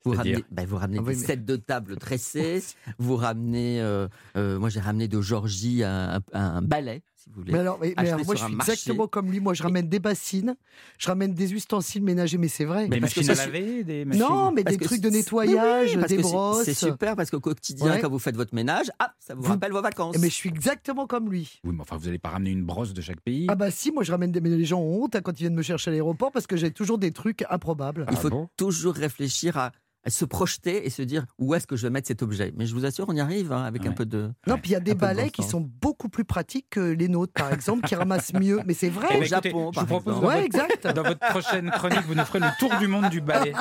Vous 0.05 0.13
C'est-à-dire 0.13 0.35
ramenez, 0.37 0.45
bah, 0.51 0.63
vous 0.65 0.77
ramenez 0.77 0.97
Ah 0.99 1.03
oui, 1.05 1.13
des 1.15 1.21
mais- 1.21 1.27
sets 1.27 1.37
de 1.37 1.55
table 1.57 1.97
tressés, 1.97 2.63
vous 2.99 3.15
ramenez, 3.17 3.81
euh, 3.81 4.07
euh, 4.37 4.57
moi 4.57 4.69
j'ai 4.69 4.79
ramené 4.79 5.07
de 5.09 5.19
Georgie 5.21 5.83
un, 5.83 6.15
un- 6.15 6.21
un 6.33 6.61
balai, 6.61 7.03
si 7.15 7.29
vous 7.29 7.41
voulez. 7.41 7.51
Mais 7.51 7.59
alors, 7.59 7.77
mais- 7.81 7.93
mais 7.97 8.23
moi, 8.23 8.35
je 8.35 8.43
suis 8.45 8.55
marché. 8.55 8.71
exactement 8.71 9.07
comme 9.09 9.29
lui. 9.29 9.41
Moi, 9.41 9.53
je 9.53 9.61
ramène 9.63 9.89
des 9.89 9.99
bassines, 9.99 10.55
je 10.97 11.07
ramène 11.09 11.33
des 11.33 11.53
ustensiles 11.53 12.01
ménagers, 12.01 12.37
mais 12.37 12.47
c'est 12.47 12.63
vrai. 12.63 12.87
Des 12.87 13.01
parce 13.01 13.13
que 13.13 13.29
à 13.29 13.33
laver 13.45 13.83
des 13.83 14.05
Non, 14.05 14.11
machines- 14.45 14.53
mais 14.55 14.63
Parce 14.63 14.77
des 14.77 14.85
trucs 14.85 15.01
de 15.01 15.09
nettoyage, 15.09 15.97
Mais 15.97 16.03
oui, 16.03 16.07
des 16.15 16.17
brosses. 16.21 16.63
C'est 16.63 16.73
super 16.73 17.17
parce 17.17 17.29
qu'au 17.29 17.41
quotidien, 17.41 17.91
Ouais. 17.91 17.99
quand 17.99 18.09
vous 18.09 18.19
faites 18.19 18.37
votre 18.37 18.55
ménage, 18.55 18.89
ah, 18.99 19.13
ça 19.19 19.35
vous, 19.35 19.41
Vous- 19.43 19.49
rappelle 19.49 19.73
vos 19.73 19.81
vacances. 19.81 20.15
Mais 20.17 20.29
je 20.29 20.33
suis 20.33 20.47
exactement 20.49 21.07
comme 21.07 21.29
lui. 21.29 21.59
Oui, 21.65 21.73
mais 21.75 21.81
enfin, 21.81 21.97
vous 21.97 22.05
n'allez 22.05 22.19
pas 22.19 22.29
ramener 22.29 22.51
une 22.51 22.63
brosse 22.63 22.93
de 22.93 23.01
chaque 23.01 23.19
pays 23.19 23.47
Ah 23.49 23.55
bah 23.55 23.69
si, 23.69 23.91
moi 23.91 24.03
je 24.03 24.11
ramène 24.13 24.31
des... 24.31 24.39
mais 24.39 24.49
les 24.49 24.63
gens 24.65 24.79
ont 24.79 25.03
honte 25.03 25.15
hein, 25.17 25.21
quand 25.21 25.33
ils 25.33 25.43
viennent 25.43 25.55
me 25.55 25.61
chercher 25.61 25.89
à 25.89 25.91
l'aéroport 25.91 26.31
parce 26.31 26.47
que 26.47 26.55
j'ai 26.55 26.71
toujours 26.71 26.97
des 26.99 27.11
trucs 27.11 27.43
improbables. 27.49 28.05
Il 28.09 28.15
faut 28.17 28.49
toujours 28.55 28.93
réfléchir 28.93 29.57
à 29.57 29.71
se 30.07 30.23
projeter 30.25 30.85
et 30.85 30.89
se 30.89 31.01
dire 31.01 31.25
où 31.37 31.53
est-ce 31.53 31.67
que 31.67 31.75
je 31.75 31.83
vais 31.83 31.89
mettre 31.89 32.07
cet 32.07 32.23
objet. 32.23 32.53
Mais 32.55 32.65
je 32.65 32.73
vous 32.73 32.85
assure, 32.85 33.05
on 33.09 33.13
y 33.13 33.19
arrive 33.19 33.51
hein, 33.51 33.63
avec 33.63 33.85
un 33.85 33.91
peu 33.91 34.05
de. 34.05 34.31
Non, 34.47 34.57
puis 34.57 34.71
il 34.71 34.73
y 34.73 34.75
a 34.75 34.79
des 34.79 34.93
de 34.93 34.99
balais 34.99 35.23
bon 35.25 35.29
qui 35.29 35.41
sens. 35.43 35.51
sont 35.51 35.69
beaucoup 35.81 36.09
plus 36.09 36.23
pratiques 36.25 36.67
que 36.69 36.79
les 36.79 37.07
nôtres, 37.09 37.33
par 37.33 37.51
exemple, 37.53 37.87
qui 37.87 37.95
ramassent 37.95 38.33
mieux. 38.33 38.61
Mais 38.65 38.73
c'est 38.73 38.87
Eh 38.87 38.89
vrai. 38.91 39.07
ben, 39.09 39.23
écoutez, 39.23 39.49
je 39.51 39.79
vous 39.79 39.85
propose 39.85 40.15
dans, 40.15 40.21
Ouais, 40.27 40.41
votre, 40.43 40.45
exact. 40.45 40.87
dans 40.95 41.03
votre 41.03 41.19
prochaine 41.29 41.69
chronique, 41.71 42.03
vous 42.07 42.15
nous 42.15 42.23
ferez 42.25 42.39
le 42.39 42.57
tour 42.59 42.71
du 42.79 42.87
monde 42.87 43.09
du 43.09 43.21
ballet. 43.21 43.53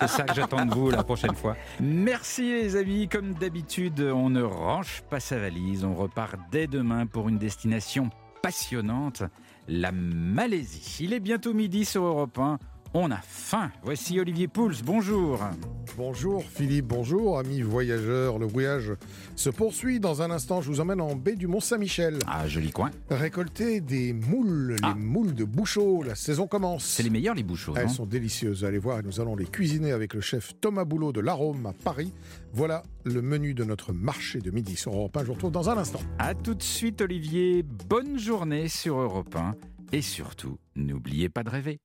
C'est 0.00 0.08
ça 0.08 0.22
que 0.22 0.34
j'attends 0.34 0.64
de 0.66 0.72
vous 0.74 0.90
la 0.90 1.02
prochaine 1.02 1.34
fois. 1.34 1.56
Merci 1.80 2.42
les 2.42 2.76
amis. 2.76 3.08
Comme 3.08 3.34
d'habitude, 3.34 4.00
on 4.00 4.30
ne 4.30 4.42
range 4.42 5.02
pas 5.10 5.20
sa 5.20 5.38
valise. 5.38 5.84
On 5.84 5.94
repart 5.94 6.36
dès 6.52 6.66
demain 6.68 7.06
pour 7.06 7.28
une 7.28 7.38
destination 7.38 8.08
passionnante, 8.42 9.22
la 9.68 9.92
Malaisie. 9.92 10.98
Il 11.00 11.12
est 11.12 11.20
bientôt 11.20 11.54
midi 11.54 11.84
sur 11.84 12.04
Europe 12.04 12.38
1. 12.38 12.58
On 12.94 13.10
a 13.10 13.16
faim. 13.16 13.70
Voici 13.82 14.20
Olivier 14.20 14.48
Pouls. 14.48 14.82
Bonjour. 14.84 15.40
Bonjour 15.96 16.44
Philippe, 16.44 16.86
bonjour 16.86 17.38
amis 17.38 17.62
voyageurs. 17.62 18.38
Le 18.38 18.44
voyage 18.44 18.92
se 19.34 19.48
poursuit. 19.48 19.98
Dans 19.98 20.20
un 20.20 20.30
instant, 20.30 20.60
je 20.60 20.68
vous 20.68 20.80
emmène 20.80 21.00
en 21.00 21.14
baie 21.14 21.34
du 21.34 21.46
Mont-Saint-Michel. 21.46 22.18
Ah, 22.26 22.46
joli 22.46 22.70
coin. 22.70 22.90
Récolter 23.08 23.80
des 23.80 24.12
moules, 24.12 24.76
les 24.82 24.94
moules 24.94 25.34
de 25.34 25.44
Bouchot. 25.44 26.02
La 26.02 26.14
saison 26.14 26.46
commence. 26.46 26.84
C'est 26.84 27.02
les 27.02 27.08
meilleurs 27.08 27.34
les 27.34 27.42
bouchons. 27.42 27.72
Elles 27.76 27.88
sont 27.88 28.04
délicieuses. 28.04 28.62
Allez 28.64 28.78
voir, 28.78 28.98
et 28.98 29.02
nous 29.02 29.20
allons 29.20 29.36
les 29.36 29.46
cuisiner 29.46 29.92
avec 29.92 30.12
le 30.12 30.20
chef 30.20 30.52
Thomas 30.60 30.84
Boulot 30.84 31.12
de 31.12 31.20
l'Arôme 31.20 31.64
à 31.64 31.72
Paris. 31.72 32.12
Voilà 32.52 32.82
le 33.04 33.22
menu 33.22 33.54
de 33.54 33.64
notre 33.64 33.94
marché 33.94 34.40
de 34.40 34.50
midi 34.50 34.76
sur 34.76 34.92
Europe 34.94 35.16
1. 35.16 35.20
Je 35.22 35.26
vous 35.28 35.34
retrouve 35.34 35.52
dans 35.52 35.70
un 35.70 35.78
instant. 35.78 36.00
À 36.18 36.34
tout 36.34 36.54
de 36.54 36.62
suite 36.62 37.00
Olivier. 37.00 37.62
Bonne 37.62 38.18
journée 38.18 38.68
sur 38.68 38.98
Europe 38.98 39.34
1. 39.34 39.54
Et 39.92 40.02
surtout, 40.02 40.58
n'oubliez 40.76 41.30
pas 41.30 41.42
de 41.42 41.50
rêver. 41.50 41.78